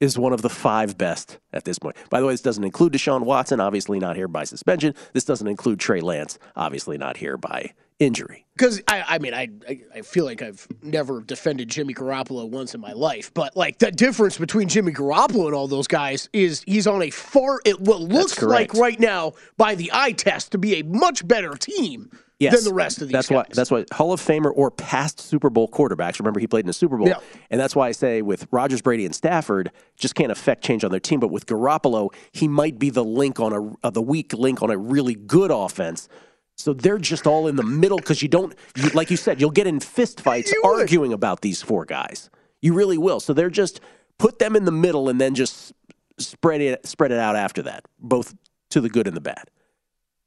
is 0.00 0.18
one 0.18 0.32
of 0.32 0.42
the 0.42 0.48
five 0.48 0.96
best 0.96 1.38
at 1.52 1.64
this 1.64 1.78
point. 1.78 1.96
By 2.08 2.20
the 2.20 2.26
way, 2.26 2.32
this 2.32 2.40
doesn't 2.40 2.64
include 2.64 2.94
Deshaun 2.94 3.22
Watson, 3.22 3.60
obviously 3.60 3.98
not 3.98 4.16
here 4.16 4.28
by 4.28 4.44
suspension. 4.44 4.94
This 5.12 5.24
doesn't 5.24 5.46
include 5.46 5.78
Trey 5.78 6.00
Lance, 6.00 6.38
obviously 6.56 6.96
not 6.96 7.18
here 7.18 7.36
by 7.36 7.72
injury. 7.98 8.46
Because 8.56 8.80
I, 8.88 9.04
I 9.06 9.18
mean, 9.18 9.34
I, 9.34 9.48
I, 9.94 10.00
feel 10.00 10.24
like 10.24 10.40
I've 10.40 10.66
never 10.82 11.20
defended 11.20 11.68
Jimmy 11.68 11.92
Garoppolo 11.92 12.48
once 12.48 12.74
in 12.74 12.80
my 12.80 12.92
life, 12.92 13.32
but 13.34 13.54
like 13.56 13.78
the 13.78 13.92
difference 13.92 14.38
between 14.38 14.68
Jimmy 14.68 14.92
Garoppolo 14.92 15.46
and 15.46 15.54
all 15.54 15.68
those 15.68 15.86
guys 15.86 16.28
is 16.32 16.64
he's 16.66 16.86
on 16.86 17.02
a 17.02 17.10
far 17.10 17.60
it 17.66 17.78
what 17.78 18.00
looks 18.00 18.40
like 18.42 18.72
right 18.74 18.98
now 18.98 19.34
by 19.58 19.74
the 19.74 19.90
eye 19.92 20.12
test 20.12 20.52
to 20.52 20.58
be 20.58 20.80
a 20.80 20.82
much 20.82 21.26
better 21.28 21.54
team 21.54 22.10
Yes. 22.40 22.54
than 22.56 22.64
the 22.64 22.74
rest 22.74 23.02
of 23.02 23.08
these 23.08 23.12
that's 23.12 23.28
guys. 23.28 23.36
why 23.36 23.44
that's 23.52 23.70
why 23.70 23.84
Hall 23.92 24.12
of 24.12 24.20
Famer 24.20 24.50
or 24.54 24.70
past 24.70 25.20
Super 25.20 25.50
Bowl 25.50 25.68
quarterbacks. 25.68 26.18
Remember, 26.18 26.40
he 26.40 26.46
played 26.46 26.64
in 26.64 26.70
a 26.70 26.72
Super 26.72 26.96
Bowl, 26.96 27.06
Yeah. 27.08 27.18
and 27.50 27.60
that's 27.60 27.76
why 27.76 27.86
I 27.88 27.92
say 27.92 28.22
with 28.22 28.46
Rodgers, 28.50 28.80
Brady, 28.80 29.04
and 29.04 29.14
Stafford, 29.14 29.70
just 29.96 30.14
can't 30.14 30.32
affect 30.32 30.64
change 30.64 30.82
on 30.82 30.90
their 30.90 31.00
team. 31.00 31.20
But 31.20 31.28
with 31.30 31.44
Garoppolo, 31.46 32.12
he 32.32 32.48
might 32.48 32.78
be 32.78 32.88
the 32.90 33.04
link 33.04 33.38
on 33.38 33.52
a 33.52 33.86
uh, 33.86 33.90
the 33.90 34.02
weak 34.02 34.32
link 34.32 34.62
on 34.62 34.70
a 34.70 34.76
really 34.78 35.14
good 35.14 35.50
offense. 35.50 36.08
So 36.56 36.72
they're 36.74 36.98
just 36.98 37.26
all 37.26 37.46
in 37.46 37.56
the 37.56 37.62
middle 37.62 37.96
because 37.98 38.20
you 38.20 38.28
don't, 38.28 38.54
you, 38.76 38.90
like 38.90 39.10
you 39.10 39.16
said, 39.16 39.40
you'll 39.40 39.50
get 39.50 39.66
in 39.66 39.80
fist 39.80 40.20
fights 40.20 40.52
arguing 40.62 41.12
about 41.14 41.40
these 41.40 41.62
four 41.62 41.86
guys. 41.86 42.28
You 42.60 42.74
really 42.74 42.98
will. 42.98 43.18
So 43.20 43.32
they're 43.32 43.48
just 43.48 43.80
put 44.18 44.38
them 44.38 44.54
in 44.56 44.66
the 44.66 44.72
middle 44.72 45.08
and 45.08 45.18
then 45.18 45.34
just 45.34 45.72
spread 46.18 46.60
it 46.60 46.86
spread 46.86 47.12
it 47.12 47.18
out 47.18 47.34
after 47.36 47.62
that, 47.62 47.84
both 47.98 48.34
to 48.70 48.80
the 48.82 48.88
good 48.90 49.06
and 49.06 49.16
the 49.16 49.20
bad. 49.22 49.50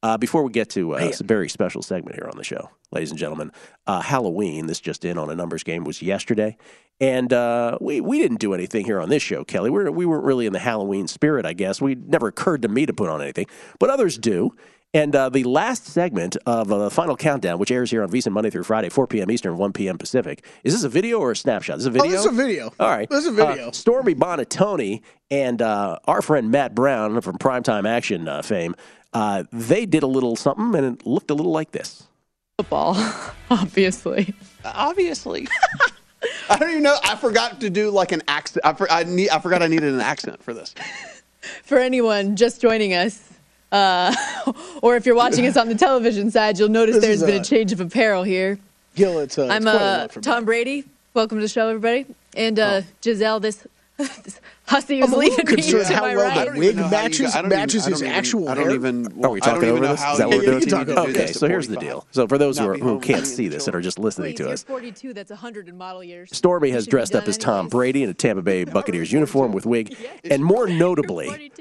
Uh, 0.04 0.18
before 0.18 0.44
we 0.44 0.52
get 0.52 0.70
to 0.70 0.96
uh, 0.96 1.12
a 1.18 1.24
very 1.24 1.48
special 1.48 1.82
segment 1.82 2.18
here 2.18 2.28
on 2.30 2.38
the 2.38 2.44
show, 2.44 2.70
ladies 2.92 3.10
and 3.10 3.18
gentlemen, 3.18 3.54
uh, 3.88 4.02
Halloween, 4.02 4.68
this 4.68 4.82
just 4.82 5.06
in 5.06 5.18
on 5.18 5.30
a 5.30 5.36
numbers 5.36 5.64
game, 5.64 5.86
was 5.86 6.02
yesterday. 6.02 6.58
And 7.00 7.32
uh, 7.32 7.78
we, 7.80 8.02
we 8.02 8.20
didn't 8.20 8.42
do 8.42 8.54
anything 8.54 8.86
here 8.86 9.00
on 9.00 9.08
this 9.08 9.24
show, 9.24 9.46
Kelly. 9.46 9.70
We're, 9.70 9.90
we 9.92 10.06
weren't 10.06 10.26
really 10.26 10.46
in 10.46 10.52
the 10.52 10.60
Halloween 10.60 11.08
spirit, 11.08 11.46
I 11.46 11.54
guess. 11.54 11.82
We 11.82 11.96
never 11.96 12.28
occurred 12.28 12.64
to 12.64 12.68
me 12.68 12.86
to 12.86 12.94
put 12.94 13.10
on 13.10 13.22
anything, 13.22 13.46
but 13.80 13.90
others 13.90 14.18
do. 14.18 14.52
And 14.96 15.16
uh, 15.16 15.30
the 15.30 15.44
last 15.44 15.86
segment 15.86 16.38
of 16.46 16.72
uh, 16.72 16.78
the 16.78 16.92
final 16.92 17.16
countdown, 17.18 17.58
which 17.58 17.72
airs 17.72 17.90
here 17.90 18.04
on 18.04 18.10
VSIN 18.10 18.32
Monday 18.32 18.52
through 18.52 18.62
Friday, 18.64 18.90
4 18.90 19.08
p.m. 19.08 19.32
Eastern, 19.32 19.58
1 19.58 19.74
p.m. 19.74 19.98
Pacific, 19.98 20.46
is 20.64 20.74
this 20.74 20.84
a 20.84 20.90
video 20.90 21.18
or 21.18 21.32
a 21.32 21.36
snapshot? 21.36 21.78
This 21.78 21.88
is 21.88 21.96
a 21.96 22.00
Oh, 22.00 22.10
this 22.10 22.20
is 22.20 22.26
a 22.28 22.32
video. 22.32 22.72
All 22.80 22.90
right. 22.90 23.10
This 23.10 23.26
is 23.26 23.28
a 23.28 23.32
video. 23.32 23.72
Stormy 23.72 24.14
Buonantony 24.14 25.02
and 25.32 25.64
uh, 25.64 25.98
our 26.06 26.22
friend 26.22 26.52
Matt 26.52 26.76
Brown 26.76 27.22
from 27.22 27.40
Primetime 27.40 27.88
Action 27.88 28.28
uh, 28.28 28.44
fame, 28.44 28.76
uh, 29.14 29.44
they 29.52 29.86
did 29.86 30.04
a 30.04 30.08
little 30.08 30.36
something 30.36 30.76
and 30.76 31.00
it 31.00 31.06
looked 31.06 31.30
a 31.32 31.34
little 31.34 31.52
like 31.52 31.72
this. 31.72 32.04
Football, 32.58 32.96
obviously. 33.50 34.34
Obviously. 34.64 35.48
I 36.50 36.58
don't 36.58 36.70
even 36.70 36.84
know. 36.84 36.98
I 37.04 37.16
forgot 37.16 37.60
to 37.62 37.70
do 37.70 37.90
like 37.90 38.12
an 38.12 38.22
accent. 38.28 38.66
I, 38.66 38.74
for, 38.74 38.90
I, 38.92 39.04
need, 39.04 39.30
I 39.30 39.40
forgot 39.40 39.62
I 39.62 39.68
needed 39.68 39.94
an 39.94 40.02
accent 40.02 40.42
for 40.44 40.54
this. 40.54 40.74
For 41.64 41.78
anyone 41.78 42.38
just 42.38 42.62
joining 42.62 42.94
us, 42.94 43.30
uh, 43.74 44.16
or 44.82 44.96
if 44.96 45.06
you're 45.06 45.14
watching 45.14 45.46
us 45.46 45.58
on 45.58 45.68
the 45.68 45.76
television 45.76 46.32
side, 46.32 46.58
you'll 46.58 46.70
notice 46.70 46.96
This 46.96 47.04
there's 47.04 47.22
is, 47.22 47.26
been 47.26 47.40
uh, 47.40 47.42
a 47.42 47.44
change 47.44 47.74
of 47.74 47.82
apparel 47.82 48.24
here. 48.24 48.58
Gill, 48.96 49.20
it's, 49.20 49.38
uh, 49.38 49.48
I'm 49.48 49.64
quite 49.64 49.76
a 49.76 49.80
uh, 49.80 50.02
look 50.04 50.14
for 50.14 50.22
Tom 50.22 50.46
Brady. 50.46 50.86
Welcome 51.14 51.40
to 51.40 51.42
the 51.42 51.50
show, 51.50 51.68
everybody. 51.68 52.06
And 52.38 52.60
uh, 52.60 52.82
Oh. 52.82 52.88
Giselle, 53.04 53.42
this, 53.42 53.68
this 53.98 54.40
hussy 54.74 55.00
is 55.00 55.06
I'm 55.08 55.14
a 55.14 55.18
little 55.18 55.36
leading 55.38 55.56
me. 55.56 55.62
concerned 55.62 55.86
how 55.96 56.06
I 56.06 56.16
well 56.16 56.28
right? 56.28 56.46
that 56.48 56.58
wig 56.58 56.76
matches 56.76 57.36
I 57.36 57.42
matches 57.44 57.84
even- 57.84 57.92
his 57.92 58.00
don't 58.02 58.08
even- 58.08 58.18
actual 58.18 58.50
I 58.50 58.56
don't 58.56 58.64
hair. 58.66 58.76
even. 58.76 59.24
Are 59.24 59.30
we 59.30 59.40
talking 59.40 59.64
even 59.64 59.76
over 59.78 59.88
this? 59.88 60.02
how 60.02 60.12
Is 60.14 60.18
that 60.20 60.28
what 60.28 60.34
you- 60.36 60.40
we're 60.42 60.46
doing? 60.46 60.60
you 60.62 60.66
can 60.68 60.86
talk 60.86 60.98
over 60.98 61.10
okay, 61.12 61.28
so 61.32 61.48
here's 61.48 61.68
the 61.68 61.78
deal. 61.78 62.06
So 62.12 62.28
for 62.28 62.38
those 62.38 62.58
who, 62.58 62.66
Not 62.66 62.70
are, 62.72 62.74
be 62.76 62.82
who 62.82 63.00
can't 63.00 63.28
see 63.28 63.48
this 63.48 63.68
and 63.68 63.76
are 63.76 63.82
just 63.82 64.00
listening 64.00 64.36
to 64.36 64.44
you're 64.44 64.52
us, 64.54 64.64
42. 64.64 65.14
That's 65.14 65.30
100 65.32 65.70
in 65.70 65.78
model 65.78 66.04
years. 66.04 66.30
Stormy 66.32 66.72
has 66.72 66.88
dressed 66.88 67.16
up 67.16 67.28
as 67.28 67.38
Tom. 67.38 67.68
Brady 67.68 68.04
in 68.04 68.10
a 68.10 68.14
Tampa 68.14 68.42
Bay 68.42 68.64
Buccaneers 68.78 69.12
uniform 69.12 69.52
with 69.52 69.66
wig, 69.66 69.96
and 70.30 70.44
more 70.44 70.68
notably, 70.68 71.52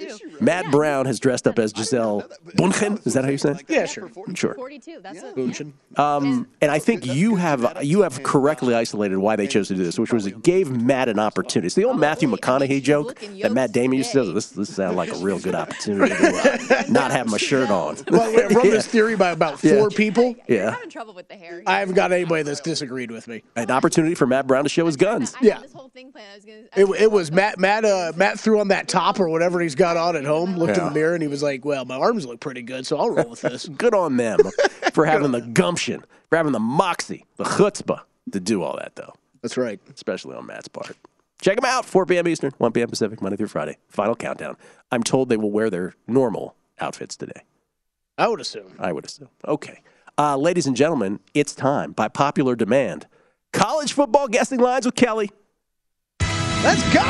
Matt 0.40 0.70
Brown 0.70 1.06
has 1.06 1.20
dressed 1.20 1.46
up 1.46 1.58
as 1.58 1.72
Giselle 1.76 2.24
Bunchen. 2.58 3.04
Is 3.06 3.14
that 3.14 3.24
how 3.24 3.30
you 3.30 3.38
say 3.38 3.50
it? 3.52 3.62
Yeah, 3.68 3.86
sure. 3.86 4.10
Sure. 4.34 4.54
42. 4.54 5.00
That's 5.02 5.22
a, 5.22 5.32
Bunchin. 5.32 5.72
Um, 5.96 6.46
and 6.60 6.70
I 6.70 6.78
think 6.78 7.06
you 7.06 7.36
have 7.36 7.78
you 7.82 8.02
have 8.02 8.22
correctly 8.22 8.74
isolated 8.74 9.18
why 9.18 9.36
they 9.36 9.46
chose 9.46 9.68
to 9.68 9.74
do 9.74 9.84
this, 9.84 9.98
which 9.98 10.12
was 10.12 10.26
it 10.26 10.42
gave 10.42 10.70
Matt 10.70 11.08
an 11.08 11.18
opportunity. 11.18 11.66
It's 11.66 11.74
the 11.74 11.84
old 11.84 11.98
Matthew 11.98 12.28
McConaughey 12.30 12.82
joke 12.82 13.01
that 13.04 13.52
Matt 13.52 13.72
Damon 13.72 13.98
used 13.98 14.12
to 14.12 14.24
say. 14.26 14.32
This 14.32 14.50
this 14.50 14.74
sounded 14.74 14.96
like 14.96 15.12
a 15.12 15.16
real 15.16 15.38
good 15.38 15.54
opportunity 15.62 16.14
to 16.14 16.68
uh, 16.78 16.82
not 16.88 17.10
have 17.10 17.28
my 17.30 17.36
shirt 17.36 17.70
on. 17.70 17.96
Well, 18.10 18.22
I 18.22 18.46
run 18.46 18.50
Yeah. 18.64 18.70
this 18.70 18.86
theory 18.86 19.16
by 19.16 19.30
about 19.30 19.62
Yeah. 19.62 19.78
four 19.78 19.90
people. 19.90 20.34
Yeah, 20.48 20.70
having 20.72 20.90
trouble 20.90 21.14
with 21.14 21.28
the 21.28 21.34
hair. 21.36 21.62
I 21.66 21.78
haven't 21.80 21.94
got 21.94 22.12
anybody 22.12 22.42
that's 22.42 22.60
disagreed 22.60 23.10
with 23.10 23.28
me. 23.28 23.42
an 23.56 23.70
opportunity 23.70 24.14
for 24.14 24.26
Matt 24.26 24.46
Brown 24.46 24.64
to 24.64 24.68
show 24.70 24.86
his 24.86 24.96
guns. 24.96 25.34
Yeah. 25.40 25.60
This 25.60 25.72
whole 25.72 25.88
thing 25.88 26.12
plan. 26.12 26.24
I 26.32 26.34
was 26.36 26.44
gonna. 26.44 26.62
It, 26.76 27.02
it 27.02 27.10
was 27.12 27.30
Matt. 27.32 27.58
Matt. 27.58 27.84
Uh, 27.84 28.12
Matt 28.16 28.38
threw 28.40 28.60
on 28.60 28.68
that 28.68 28.88
top 28.88 29.20
or 29.20 29.28
whatever 29.28 29.60
he's 29.60 29.74
got 29.74 29.96
on 29.96 30.16
at 30.16 30.24
home. 30.24 30.56
Looked 30.56 30.78
in 30.78 30.84
the 30.84 30.90
mirror 30.90 31.14
and 31.14 31.22
he 31.22 31.28
was 31.28 31.42
like, 31.42 31.64
"Well, 31.64 31.84
my 31.84 31.96
arms 31.96 32.26
look 32.26 32.40
pretty 32.40 32.62
good, 32.62 32.86
so 32.86 32.96
I'll 32.98 33.10
roll 33.10 33.28
with 33.30 33.40
this." 33.42 33.68
Good 33.68 33.94
on 33.94 34.16
them 34.16 34.38
for 34.92 35.04
having 35.06 35.32
the 35.32 35.40
gumption, 35.40 36.02
for 36.28 36.36
having 36.36 36.52
the 36.52 36.60
moxie, 36.60 37.26
the 37.36 37.44
chutzpah 37.44 38.00
to 38.32 38.40
do 38.40 38.62
all 38.62 38.76
that, 38.76 38.94
though. 38.96 39.12
That's 39.42 39.56
right. 39.56 39.80
Especially 39.92 40.36
on 40.36 40.46
Matt's 40.46 40.68
part. 40.68 40.96
Check 41.42 41.56
them 41.56 41.64
out, 41.68 41.84
4 41.84 42.06
p.m. 42.06 42.28
Eastern, 42.28 42.52
1 42.56 42.72
p.m. 42.72 42.88
Pacific, 42.88 43.20
Monday 43.20 43.36
through 43.36 43.48
Friday. 43.48 43.76
Final 43.88 44.14
countdown. 44.14 44.56
I'm 44.92 45.02
told 45.02 45.28
they 45.28 45.36
will 45.36 45.50
wear 45.50 45.70
their 45.70 45.94
normal 46.06 46.54
outfits 46.78 47.16
today. 47.16 47.42
I 48.16 48.28
would 48.28 48.40
assume. 48.40 48.74
I 48.78 48.92
would 48.92 49.04
assume. 49.04 49.28
Okay. 49.46 49.82
Uh, 50.16 50.36
ladies 50.36 50.68
and 50.68 50.76
gentlemen, 50.76 51.18
it's 51.34 51.52
time, 51.54 51.92
by 51.92 52.06
popular 52.06 52.54
demand, 52.54 53.08
college 53.52 53.92
football 53.92 54.28
guessing 54.28 54.60
lines 54.60 54.86
with 54.86 54.94
Kelly. 54.94 55.30
Let's 56.62 56.82
go. 56.94 57.00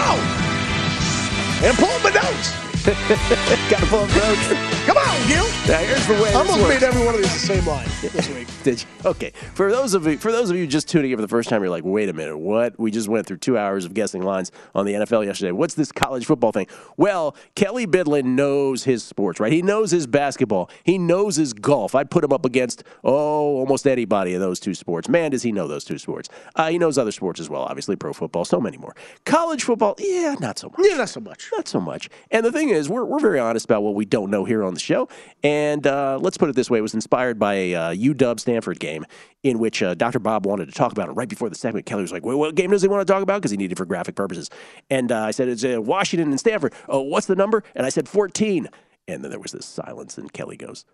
And 1.62 1.76
pull 1.76 1.88
up 1.88 2.02
my 2.02 2.10
notes. 2.10 2.61
Got 3.70 3.78
to 3.78 3.86
pull 3.86 4.00
up. 4.00 4.10
Come 4.10 4.96
on, 4.96 5.28
Gill. 5.28 5.46
Now, 5.68 5.78
here's 5.78 6.04
the 6.08 6.14
way 6.14 6.30
I 6.30 6.38
almost 6.38 6.68
made 6.68 6.82
every 6.82 7.04
one 7.06 7.14
of 7.14 7.20
these 7.22 7.32
the 7.32 7.38
same 7.38 7.64
line 7.64 7.86
this 8.00 8.28
week. 8.30 8.48
Did 8.64 8.82
you? 8.82 9.08
Okay. 9.08 9.30
For 9.54 9.70
those 9.70 9.94
of 9.94 10.04
you, 10.04 10.18
for 10.18 10.32
those 10.32 10.50
of 10.50 10.56
you 10.56 10.66
just 10.66 10.88
tuning 10.88 11.12
in 11.12 11.16
for 11.16 11.22
the 11.22 11.28
first 11.28 11.48
time, 11.48 11.62
you're 11.62 11.70
like, 11.70 11.84
wait 11.84 12.08
a 12.08 12.12
minute, 12.12 12.36
what? 12.36 12.76
We 12.80 12.90
just 12.90 13.08
went 13.08 13.28
through 13.28 13.36
two 13.36 13.56
hours 13.56 13.84
of 13.84 13.94
guessing 13.94 14.22
lines 14.22 14.50
on 14.74 14.84
the 14.84 14.94
NFL 14.94 15.24
yesterday. 15.24 15.52
What's 15.52 15.74
this 15.74 15.92
college 15.92 16.26
football 16.26 16.50
thing? 16.50 16.66
Well, 16.96 17.36
Kelly 17.54 17.86
Bidlin 17.86 18.34
knows 18.34 18.82
his 18.82 19.04
sports, 19.04 19.38
right? 19.38 19.52
He 19.52 19.62
knows 19.62 19.92
his 19.92 20.08
basketball. 20.08 20.68
He 20.82 20.98
knows 20.98 21.36
his 21.36 21.52
golf. 21.52 21.94
I'd 21.94 22.10
put 22.10 22.24
him 22.24 22.32
up 22.32 22.44
against 22.44 22.82
oh, 23.04 23.58
almost 23.58 23.86
anybody 23.86 24.34
in 24.34 24.40
those 24.40 24.58
two 24.58 24.74
sports. 24.74 25.08
Man, 25.08 25.30
does 25.30 25.44
he 25.44 25.52
know 25.52 25.68
those 25.68 25.84
two 25.84 25.98
sports? 25.98 26.28
Uh, 26.56 26.70
he 26.70 26.78
knows 26.78 26.98
other 26.98 27.12
sports 27.12 27.38
as 27.38 27.48
well. 27.48 27.62
Obviously, 27.62 27.94
pro 27.94 28.12
football, 28.12 28.44
so 28.44 28.60
many 28.60 28.76
more. 28.76 28.96
College 29.24 29.62
football, 29.62 29.94
yeah, 30.00 30.34
not 30.40 30.58
so 30.58 30.68
much. 30.68 30.80
Yeah, 30.80 30.96
not 30.96 31.08
so 31.08 31.20
much. 31.20 31.48
Not 31.52 31.68
so 31.68 31.80
much. 31.80 32.10
And 32.32 32.44
the 32.44 32.50
thing 32.50 32.71
is, 32.72 32.88
we're, 32.88 33.04
we're 33.04 33.20
very 33.20 33.38
honest 33.38 33.64
about 33.64 33.82
what 33.82 33.94
we 33.94 34.04
don't 34.04 34.30
know 34.30 34.44
here 34.44 34.62
on 34.64 34.74
the 34.74 34.80
show. 34.80 35.08
And 35.42 35.86
uh, 35.86 36.18
let's 36.20 36.36
put 36.36 36.48
it 36.48 36.56
this 36.56 36.70
way: 36.70 36.78
it 36.78 36.82
was 36.82 36.94
inspired 36.94 37.38
by 37.38 37.54
a 37.54 37.74
uh, 37.74 37.94
UW 37.94 38.40
Stanford 38.40 38.80
game 38.80 39.04
in 39.42 39.58
which 39.58 39.82
uh, 39.82 39.94
Dr. 39.94 40.18
Bob 40.18 40.46
wanted 40.46 40.66
to 40.66 40.72
talk 40.72 40.92
about 40.92 41.08
it 41.08 41.12
right 41.12 41.28
before 41.28 41.48
the 41.48 41.54
segment. 41.54 41.86
Kelly 41.86 42.02
was 42.02 42.12
like, 42.12 42.24
"Wait, 42.24 42.34
what 42.34 42.54
game 42.54 42.70
does 42.70 42.82
he 42.82 42.88
want 42.88 43.06
to 43.06 43.12
talk 43.12 43.22
about?" 43.22 43.40
Because 43.40 43.50
he 43.50 43.56
needed 43.56 43.72
it 43.72 43.78
for 43.78 43.86
graphic 43.86 44.14
purposes. 44.14 44.50
And 44.90 45.12
uh, 45.12 45.22
I 45.22 45.30
said, 45.30 45.48
"It's 45.48 45.64
uh, 45.64 45.80
Washington 45.80 46.30
and 46.30 46.40
Stanford." 46.40 46.72
Oh, 46.88 47.00
what's 47.00 47.26
the 47.26 47.36
number? 47.36 47.62
And 47.74 47.86
I 47.86 47.88
said 47.88 48.08
14. 48.08 48.68
And 49.08 49.24
then 49.24 49.30
there 49.30 49.40
was 49.40 49.52
this 49.52 49.66
silence, 49.66 50.16
and 50.16 50.32
Kelly 50.32 50.56
goes, 50.56 50.84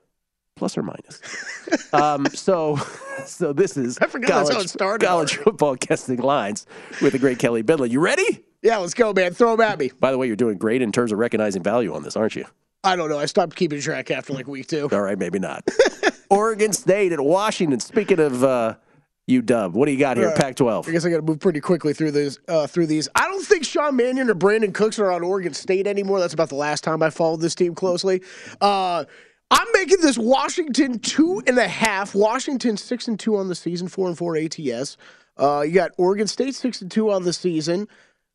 "Plus 0.59 0.77
or 0.77 0.83
minus." 0.83 1.21
um, 1.93 2.27
so, 2.27 2.77
so 3.25 3.53
this 3.53 3.77
is 3.77 3.99
I 3.99 4.07
forgot 4.07 4.47
that's 4.47 4.73
how 4.73 4.79
college, 4.79 5.01
college 5.03 5.37
football 5.37 5.77
casting 5.77 6.19
lines 6.19 6.67
with 7.01 7.13
the 7.13 7.19
great 7.19 7.39
Kelly 7.39 7.63
Bidlin. 7.63 7.91
You 7.91 8.01
ready? 8.01 8.45
Yeah, 8.63 8.79
let's 8.79 8.95
go, 8.95 9.13
man. 9.13 9.35
Throw 9.35 9.57
them 9.57 9.61
at 9.61 9.79
me. 9.79 9.93
By 10.01 10.11
the 10.11 10.19
way, 10.19 10.27
you're 10.27 10.37
doing 10.37 10.59
great 10.59 10.83
in 10.83 10.91
terms 10.91 11.13
of 11.13 11.19
recognizing 11.19 11.63
value 11.63 11.95
on 11.95 12.03
this, 12.03 12.17
aren't 12.17 12.35
you? 12.35 12.45
I 12.85 12.97
don't 12.97 13.09
know. 13.09 13.19
I 13.19 13.27
stopped 13.27 13.57
keeping 13.57 13.81
track 13.81 14.11
after 14.11 14.33
like 14.33 14.47
week 14.47 14.67
two. 14.67 14.89
All 14.93 15.01
right, 15.01 15.19
maybe 15.19 15.39
not. 15.39 15.69
Oregon 16.31 16.73
State 16.73 17.13
and 17.13 17.25
Washington. 17.25 17.81
Speaking 17.81 18.21
of 18.21 18.45
uh, 18.45 18.75
UW, 19.29 19.73
what 19.73 19.87
do 19.87 19.93
you 19.93 19.99
got 19.99 20.17
here? 20.17 20.29
Right. 20.29 20.37
Pac-12. 20.37 20.89
I 20.89 20.93
guess 20.93 21.05
I 21.05 21.11
got 21.11 21.17
to 21.17 21.23
move 21.23 21.41
pretty 21.41 21.61
quickly 21.61 21.93
through 21.93 22.13
these. 22.13 22.39
Uh, 22.49 22.67
through 22.67 22.87
these, 22.87 23.09
I 23.15 23.23
don't 23.29 23.45
think 23.45 23.65
Sean 23.65 23.97
Mannion 23.97 24.31
or 24.31 24.35
Brandin 24.35 24.73
Cooks 24.73 24.99
are 24.99 25.11
on 25.11 25.23
Oregon 25.23 25.55
State 25.55 25.87
anymore. 25.87 26.21
That's 26.21 26.35
about 26.35 26.49
the 26.49 26.55
last 26.57 26.85
time 26.85 27.03
I 27.03 27.11
followed 27.11 27.41
this 27.41 27.55
team 27.55 27.75
closely. 27.75 28.23
Uh, 28.61 29.05
I'm 29.51 29.67
making 29.73 30.01
this 30.01 30.19
Washington 30.19 30.99
two 30.99 31.43
and 31.47 31.59
a 31.59 31.69
half. 31.69 32.15
Washington 32.15 32.77
six 32.77 33.09
and 33.09 33.19
two 33.19 33.37
on 33.37 33.49
the 33.49 33.55
season, 33.55 33.89
four 33.89 34.09
and 34.09 34.17
four 34.19 34.37
ATS. 34.37 34.97
Uh, 35.37 35.63
you 35.67 35.73
got 35.73 35.93
Oregon 35.97 36.27
State 36.27 36.55
six 36.55 36.83
and 36.83 36.91
two 36.91 37.11
on 37.11 37.25
the 37.25 37.33
season. 37.33 37.89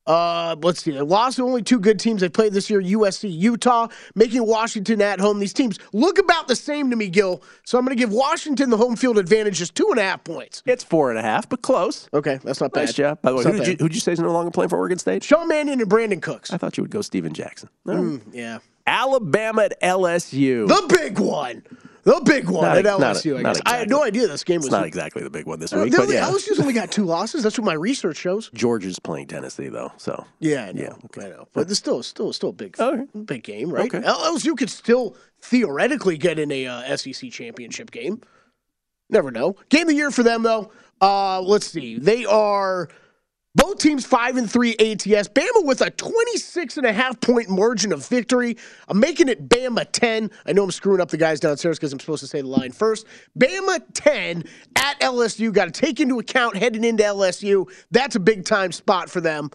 Uh, 0.06 0.56
let's 0.62 0.84
see. 0.84 0.92
They 0.92 1.00
lost 1.00 1.40
only 1.40 1.62
two 1.62 1.80
good 1.80 1.98
teams 1.98 2.22
they 2.22 2.30
played 2.30 2.52
this 2.52 2.70
year: 2.70 2.82
USC, 2.82 3.32
Utah, 3.32 3.88
making 4.16 4.46
Washington 4.46 5.02
at 5.02 5.20
home. 5.20 5.40
These 5.40 5.54
teams 5.54 5.80
look 5.94 6.18
about 6.18 6.48
the 6.48 6.56
same 6.56 6.90
to 6.90 6.96
me, 6.96 7.08
Gill. 7.08 7.42
So 7.64 7.78
I'm 7.78 7.86
going 7.86 7.96
to 7.96 8.02
give 8.02 8.12
Washington 8.12 8.70
the 8.70 8.78
home 8.78 8.96
field 8.98 9.18
advantage, 9.18 9.60
just 9.60 9.76
two 9.76 9.88
and 9.92 10.00
a 10.00 10.04
half 10.04 10.24
points. 10.24 10.62
It's 10.66 10.84
four 10.84 11.10
and 11.10 11.20
a 11.20 11.22
half, 11.22 11.48
but 11.48 11.62
close. 11.62 12.10
Okay, 12.14 12.40
that's 12.44 12.60
not 12.60 12.74
bad. 12.74 12.82
Nice 12.82 12.94
job. 12.94 13.22
By 13.22 13.32
the 13.32 13.38
way, 13.38 13.44
who 13.44 13.52
did, 13.54 13.68
you, 13.68 13.76
who'd 13.80 13.94
you 13.94 14.02
say 14.02 14.12
is 14.12 14.20
no 14.20 14.32
longer 14.32 14.52
playing 14.52 14.70
for 14.70 14.78
Oregon 14.78 14.98
State? 14.98 15.24
Sean 15.24 15.48
Mannion 15.48 15.80
and 15.80 15.90
Brandin 15.90 16.22
Cooks. 16.22 16.52
I 16.52 16.58
thought 16.58 16.76
you 16.76 16.84
would 16.84 16.92
go 16.92 17.02
Steven 17.02 17.34
Jackson. 17.34 17.70
No. 17.86 17.94
Mm, 17.94 18.22
yeah. 18.34 18.60
Alabama 18.88 19.64
at 19.64 19.82
LSU. 19.82 20.68
The 20.68 20.86
big 20.90 21.20
one. 21.20 21.64
The 22.04 22.22
big 22.26 22.50
one 22.50 22.64
Not 22.66 22.78
at 22.78 22.86
a- 22.86 23.00
not 23.00 23.16
LSU, 23.16 23.38
I 23.38 23.44
guess. 23.44 23.62
I 23.66 23.78
had 23.78 23.90
no 23.90 24.04
idea 24.04 24.28
this 24.28 24.44
game 24.44 24.58
was. 24.58 24.66
it's 24.66 24.72
not 24.74 24.86
exactly 24.86 25.24
the 25.24 25.30
big 25.30 25.46
one 25.46 25.60
this 25.62 25.72
Uh, 25.72 25.84
week, 25.86 25.98
only- 25.98 26.16
yeah. 26.16 26.28
LSU's 26.30 26.60
only 26.60 26.74
got 26.74 26.92
two 26.92 27.06
losses. 27.06 27.44
That's 27.44 27.58
what 27.58 27.64
my 27.64 27.76
research 27.76 28.18
shows. 28.18 28.50
Georgia's 28.54 29.00
playing 29.00 29.28
Tennessee, 29.28 29.70
though, 29.70 29.94
so. 29.96 30.26
Yeah, 30.40 30.66
I 30.66 30.72
know. 30.74 30.98
Yeah, 31.16 31.24
I 31.24 31.30
know. 31.30 31.48
But 31.54 31.70
it's 31.70 31.80
still, 31.80 32.04
still, 32.04 32.34
still 32.34 32.50
a 32.50 32.54
big, 32.54 32.78
Okay. 32.78 33.04
big 33.24 33.44
game, 33.44 33.70
right? 33.72 33.86
Okay. 33.94 34.06
LSU 34.06 34.58
could 34.58 34.70
still 34.70 35.16
theoretically 35.42 36.18
get 36.18 36.40
in 36.40 36.52
a 36.52 36.68
uh, 36.68 36.98
SEC 36.98 37.30
championship 37.32 37.90
game. 37.90 38.20
Never 39.10 39.32
know. 39.32 39.56
Game 39.70 39.84
of 39.84 39.88
the 39.90 39.96
year 39.96 40.12
for 40.12 40.24
them 40.24 40.44
though. 40.44 40.72
Uh, 41.00 41.40
let's 41.42 41.68
see. 41.68 41.98
They 42.00 42.26
are 42.26 42.90
both 43.56 43.78
teams 43.80 44.06
five 44.06 44.38
and 44.38 44.50
three 44.50 44.72
ATS. 44.80 45.28
Bama 45.30 45.64
with 45.66 45.82
a 45.82 45.92
26 45.92 46.78
and 46.78 46.86
a 46.86 46.94
half 46.94 47.20
point 47.22 47.50
margin 47.50 47.92
of 47.94 48.06
victory. 48.08 48.58
I'm 48.88 49.00
making 49.00 49.30
it 49.30 49.48
Bama 49.48 49.86
10. 49.92 50.32
I 50.46 50.54
know 50.54 50.64
I'm 50.64 50.72
screwing 50.72 51.02
up 51.02 51.10
the 51.10 51.18
guys 51.18 51.40
downstairs 51.40 51.78
because 51.78 51.94
I'm 51.94 52.00
supposed 52.00 52.22
to 52.22 52.28
say 52.28 52.42
the 52.42 52.48
line 52.48 52.72
first. 52.72 53.06
Bama 53.38 53.82
10 53.94 54.44
at 54.76 55.00
LSU. 55.00 55.54
Got 55.54 55.66
to 55.66 55.72
take 55.72 56.00
into 56.00 56.20
account 56.20 56.56
heading 56.58 56.84
into 56.84 57.04
LSU. 57.04 57.68
That's 57.92 58.16
a 58.16 58.20
big 58.20 58.46
time 58.46 58.72
spot 58.72 59.10
for 59.10 59.22
them. 59.22 59.52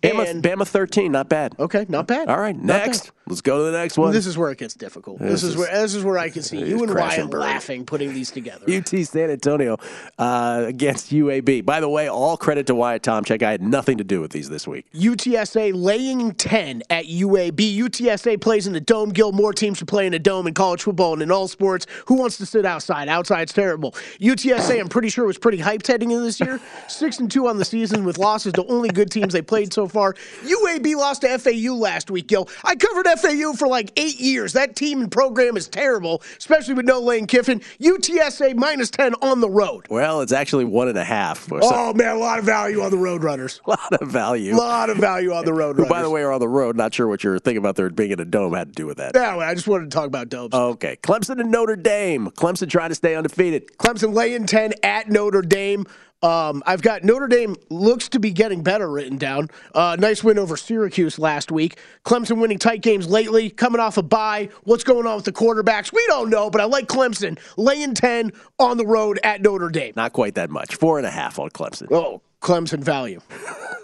Bama, 0.00 0.26
And- 0.30 0.42
Bama 0.42 0.66
13, 0.66 1.12
not 1.12 1.28
bad. 1.28 1.54
Okay, 1.58 1.84
not 1.88 2.06
bad. 2.06 2.28
All 2.28 2.38
right, 2.38 2.56
next. 2.56 3.12
Let's 3.28 3.40
go 3.40 3.58
to 3.58 3.64
the 3.64 3.72
next 3.76 3.98
one. 3.98 4.12
This 4.12 4.24
is 4.26 4.38
where 4.38 4.52
it 4.52 4.58
gets 4.58 4.74
difficult. 4.74 5.18
This, 5.18 5.30
This 5.30 5.42
is, 5.42 5.48
is- 5.50 5.56
where 5.56 5.82
this 5.82 5.94
is 5.94 6.04
where 6.04 6.16
I 6.16 6.30
can 6.30 6.42
see 6.42 6.58
you 6.58 6.82
and 6.84 6.94
Ryan 6.94 7.28
burn. 7.28 7.40
laughing 7.40 7.84
putting 7.84 8.14
these 8.14 8.30
together. 8.30 8.64
UT 8.72 8.88
San 9.04 9.30
Antonio 9.30 9.78
uh, 10.16 10.62
against 10.66 11.10
UAB. 11.10 11.64
By 11.64 11.80
the 11.80 11.88
way, 11.88 12.08
all 12.08 12.36
credit 12.36 12.66
to 12.68 12.74
Wyatt 12.76 13.02
Tomchek. 13.02 13.42
I 13.42 13.50
had 13.50 13.62
nothing 13.62 13.98
to 13.98 14.04
do 14.04 14.20
with 14.20 14.30
these 14.30 14.48
this 14.48 14.68
week. 14.68 14.86
UTSA 14.94 15.72
laying 15.74 16.34
10 16.34 16.84
at 16.88 17.06
UAB. 17.06 17.76
UTSA 17.78 18.40
plays 18.40 18.68
in 18.68 18.72
the 18.72 18.80
dome. 18.80 19.10
Gill, 19.10 19.32
more 19.32 19.52
teams 19.52 19.78
should 19.78 19.88
play 19.88 20.06
in 20.06 20.14
a 20.14 20.20
dome 20.20 20.46
in 20.46 20.54
college 20.54 20.82
football 20.84 21.12
and 21.14 21.22
in 21.22 21.32
all 21.32 21.48
sports. 21.48 21.86
Who 22.06 22.14
wants 22.14 22.36
to 22.38 22.46
sit 22.46 22.64
outside? 22.64 23.08
Outside's 23.08 23.52
terrible. 23.52 23.90
UTSA, 24.20 24.78
I'm 24.80 24.88
pretty 24.88 25.08
sure, 25.08 25.24
was 25.26 25.36
pretty 25.38 25.58
hyped 25.58 25.88
heading 25.88 26.12
into 26.12 26.22
this 26.22 26.38
year. 26.38 26.60
Six 26.88 27.18
and 27.18 27.28
two 27.28 27.48
on 27.48 27.56
the 27.58 27.64
season 27.64 28.04
with 28.04 28.18
losses 28.18 28.52
to 28.52 28.64
only 28.66 28.88
good 28.90 29.10
teams 29.10 29.32
they 29.32 29.42
played 29.42 29.72
so 29.72 29.88
far. 29.88 30.14
UAB 30.44 30.94
lost 30.94 31.22
to 31.22 31.38
FAU 31.38 31.74
last 31.74 32.08
week, 32.08 32.28
Gill. 32.28 32.48
I 32.62 32.76
covered 32.76 33.06
FAU 33.16 33.52
for 33.54 33.68
like 33.68 33.92
eight 33.96 34.20
years. 34.20 34.52
That 34.52 34.76
team 34.76 35.00
and 35.02 35.10
program 35.10 35.56
is 35.56 35.68
terrible, 35.68 36.22
especially 36.38 36.74
with 36.74 36.86
no 36.86 37.00
Lane 37.00 37.26
Kiffin. 37.26 37.60
UTSA 37.80 38.54
minus 38.56 38.90
10 38.90 39.14
on 39.22 39.40
the 39.40 39.48
road. 39.50 39.86
Well, 39.90 40.20
it's 40.20 40.32
actually 40.32 40.64
one 40.64 40.88
and 40.88 40.98
a 40.98 41.04
half. 41.04 41.48
so- 41.48 41.60
Oh, 41.62 41.92
man, 41.94 42.16
a 42.16 42.18
lot 42.18 42.38
of 42.38 42.44
value 42.44 42.80
on 42.82 42.90
the 42.90 42.96
road 42.98 43.22
runners. 43.22 43.60
a 43.66 43.70
lot 43.70 43.92
of 44.00 44.08
value. 44.08 44.54
A 44.54 44.56
lot 44.56 44.90
of 44.90 44.96
value 44.98 45.32
on 45.32 45.44
the 45.44 45.52
road 45.52 45.76
Who, 45.76 45.86
by 45.86 46.02
the 46.02 46.10
way, 46.10 46.22
are 46.22 46.32
on 46.32 46.40
the 46.40 46.48
road. 46.48 46.76
Not 46.76 46.94
sure 46.94 47.06
what 47.08 47.22
you're 47.24 47.38
thinking 47.38 47.58
about 47.58 47.76
there 47.76 47.90
being 47.90 48.10
in 48.10 48.20
a 48.20 48.24
dome 48.24 48.54
had 48.54 48.68
to 48.68 48.72
do 48.74 48.86
with 48.86 48.96
that. 48.98 49.12
Yeah, 49.14 49.36
I 49.36 49.54
just 49.54 49.68
wanted 49.68 49.90
to 49.90 49.94
talk 49.94 50.06
about 50.06 50.28
domes. 50.28 50.54
Okay. 50.54 50.96
Clemson 51.02 51.40
and 51.40 51.50
Notre 51.50 51.76
Dame. 51.76 52.30
Clemson 52.30 52.68
trying 52.68 52.88
to 52.90 52.94
stay 52.94 53.14
undefeated. 53.14 53.76
Clemson 53.78 54.14
laying 54.14 54.46
10 54.46 54.74
at 54.82 55.08
Notre 55.10 55.42
Dame. 55.42 55.86
Um, 56.22 56.62
I've 56.66 56.82
got 56.82 57.04
Notre 57.04 57.28
Dame 57.28 57.56
looks 57.70 58.08
to 58.10 58.18
be 58.18 58.30
getting 58.30 58.62
better 58.62 58.90
written 58.90 59.16
down. 59.18 59.48
Uh, 59.74 59.96
nice 59.98 60.24
win 60.24 60.38
over 60.38 60.56
Syracuse 60.56 61.18
last 61.18 61.52
week. 61.52 61.78
Clemson 62.04 62.40
winning 62.40 62.58
tight 62.58 62.80
games 62.80 63.06
lately, 63.06 63.50
coming 63.50 63.80
off 63.80 63.96
a 63.96 64.02
bye. 64.02 64.48
What's 64.64 64.82
going 64.82 65.06
on 65.06 65.16
with 65.16 65.24
the 65.26 65.32
quarterbacks? 65.32 65.92
We 65.92 66.04
don't 66.08 66.30
know, 66.30 66.50
but 66.50 66.60
I 66.60 66.64
like 66.64 66.86
Clemson 66.86 67.38
laying 67.56 67.94
10 67.94 68.32
on 68.58 68.76
the 68.78 68.86
road 68.86 69.20
at 69.22 69.42
Notre 69.42 69.68
Dame. 69.68 69.92
Not 69.94 70.12
quite 70.14 70.34
that 70.36 70.50
much. 70.50 70.74
Four 70.76 70.98
and 70.98 71.06
a 71.06 71.10
half 71.10 71.38
on 71.38 71.50
Clemson. 71.50 71.88
Oh, 71.90 72.22
Clemson 72.40 72.82
value. 72.82 73.20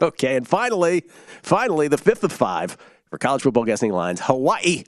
Okay, 0.03 0.35
and 0.35 0.49
finally, 0.49 1.05
finally, 1.43 1.87
the 1.87 1.97
fifth 1.97 2.25
of 2.25 2.33
five 2.33 2.77
for 3.09 3.19
college 3.19 3.43
football 3.43 3.65
guessing 3.65 3.93
lines: 3.93 4.21
Hawaii 4.21 4.83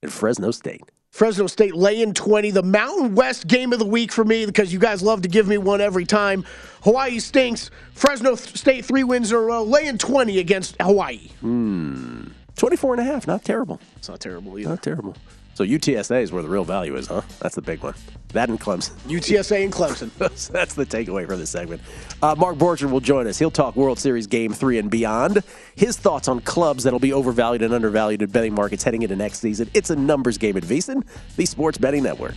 and 0.00 0.12
Fresno 0.12 0.52
State. 0.52 0.82
Fresno 1.10 1.46
State 1.48 1.74
laying 1.74 2.14
20. 2.14 2.50
The 2.52 2.62
Mountain 2.62 3.14
West 3.14 3.46
game 3.46 3.72
of 3.72 3.78
the 3.78 3.84
week 3.84 4.12
for 4.12 4.24
me 4.24 4.46
because 4.46 4.72
you 4.72 4.78
guys 4.78 5.02
love 5.02 5.22
to 5.22 5.28
give 5.28 5.46
me 5.46 5.58
one 5.58 5.80
every 5.80 6.04
time. 6.04 6.44
Hawaii 6.82 7.18
stinks. 7.18 7.70
Fresno 7.92 8.36
State 8.36 8.84
three 8.84 9.04
wins 9.04 9.30
in 9.30 9.36
a 9.36 9.40
row, 9.40 9.62
laying 9.62 9.98
20 9.98 10.38
against 10.38 10.76
Hawaii. 10.80 11.28
Hmm. 11.40 12.28
24 12.56 12.94
and 12.94 13.00
a 13.00 13.04
half. 13.04 13.26
Not 13.26 13.44
terrible. 13.44 13.80
It's 13.96 14.08
not 14.08 14.20
terrible 14.20 14.58
either. 14.58 14.70
Not 14.70 14.82
terrible. 14.82 15.16
So 15.60 15.66
UTSA 15.66 16.22
is 16.22 16.32
where 16.32 16.42
the 16.42 16.48
real 16.48 16.64
value 16.64 16.96
is, 16.96 17.08
huh? 17.08 17.20
That's 17.38 17.54
the 17.54 17.60
big 17.60 17.82
one. 17.82 17.92
That 18.32 18.48
and 18.48 18.58
Clemson. 18.58 18.92
UTSA 19.00 19.62
and 19.62 19.70
Clemson. 19.70 20.10
That's 20.52 20.72
the 20.72 20.86
takeaway 20.86 21.26
for 21.26 21.36
this 21.36 21.50
segment. 21.50 21.82
Uh, 22.22 22.34
Mark 22.34 22.56
Borchardt 22.56 22.90
will 22.90 23.00
join 23.00 23.26
us. 23.26 23.38
He'll 23.38 23.50
talk 23.50 23.76
World 23.76 23.98
Series 23.98 24.26
Game 24.26 24.54
3 24.54 24.78
and 24.78 24.90
beyond. 24.90 25.42
His 25.74 25.98
thoughts 25.98 26.28
on 26.28 26.40
clubs 26.40 26.84
that'll 26.84 26.98
be 26.98 27.12
overvalued 27.12 27.60
and 27.60 27.74
undervalued 27.74 28.22
in 28.22 28.30
betting 28.30 28.54
markets 28.54 28.82
heading 28.82 29.02
into 29.02 29.16
next 29.16 29.40
season. 29.40 29.68
It's 29.74 29.90
a 29.90 29.96
numbers 29.96 30.38
game 30.38 30.56
at 30.56 30.62
VSIN, 30.62 31.04
the 31.36 31.44
Sports 31.44 31.76
Betting 31.76 32.04
Network. 32.04 32.36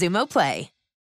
Xumo 0.00 0.26
Play. 0.26 0.79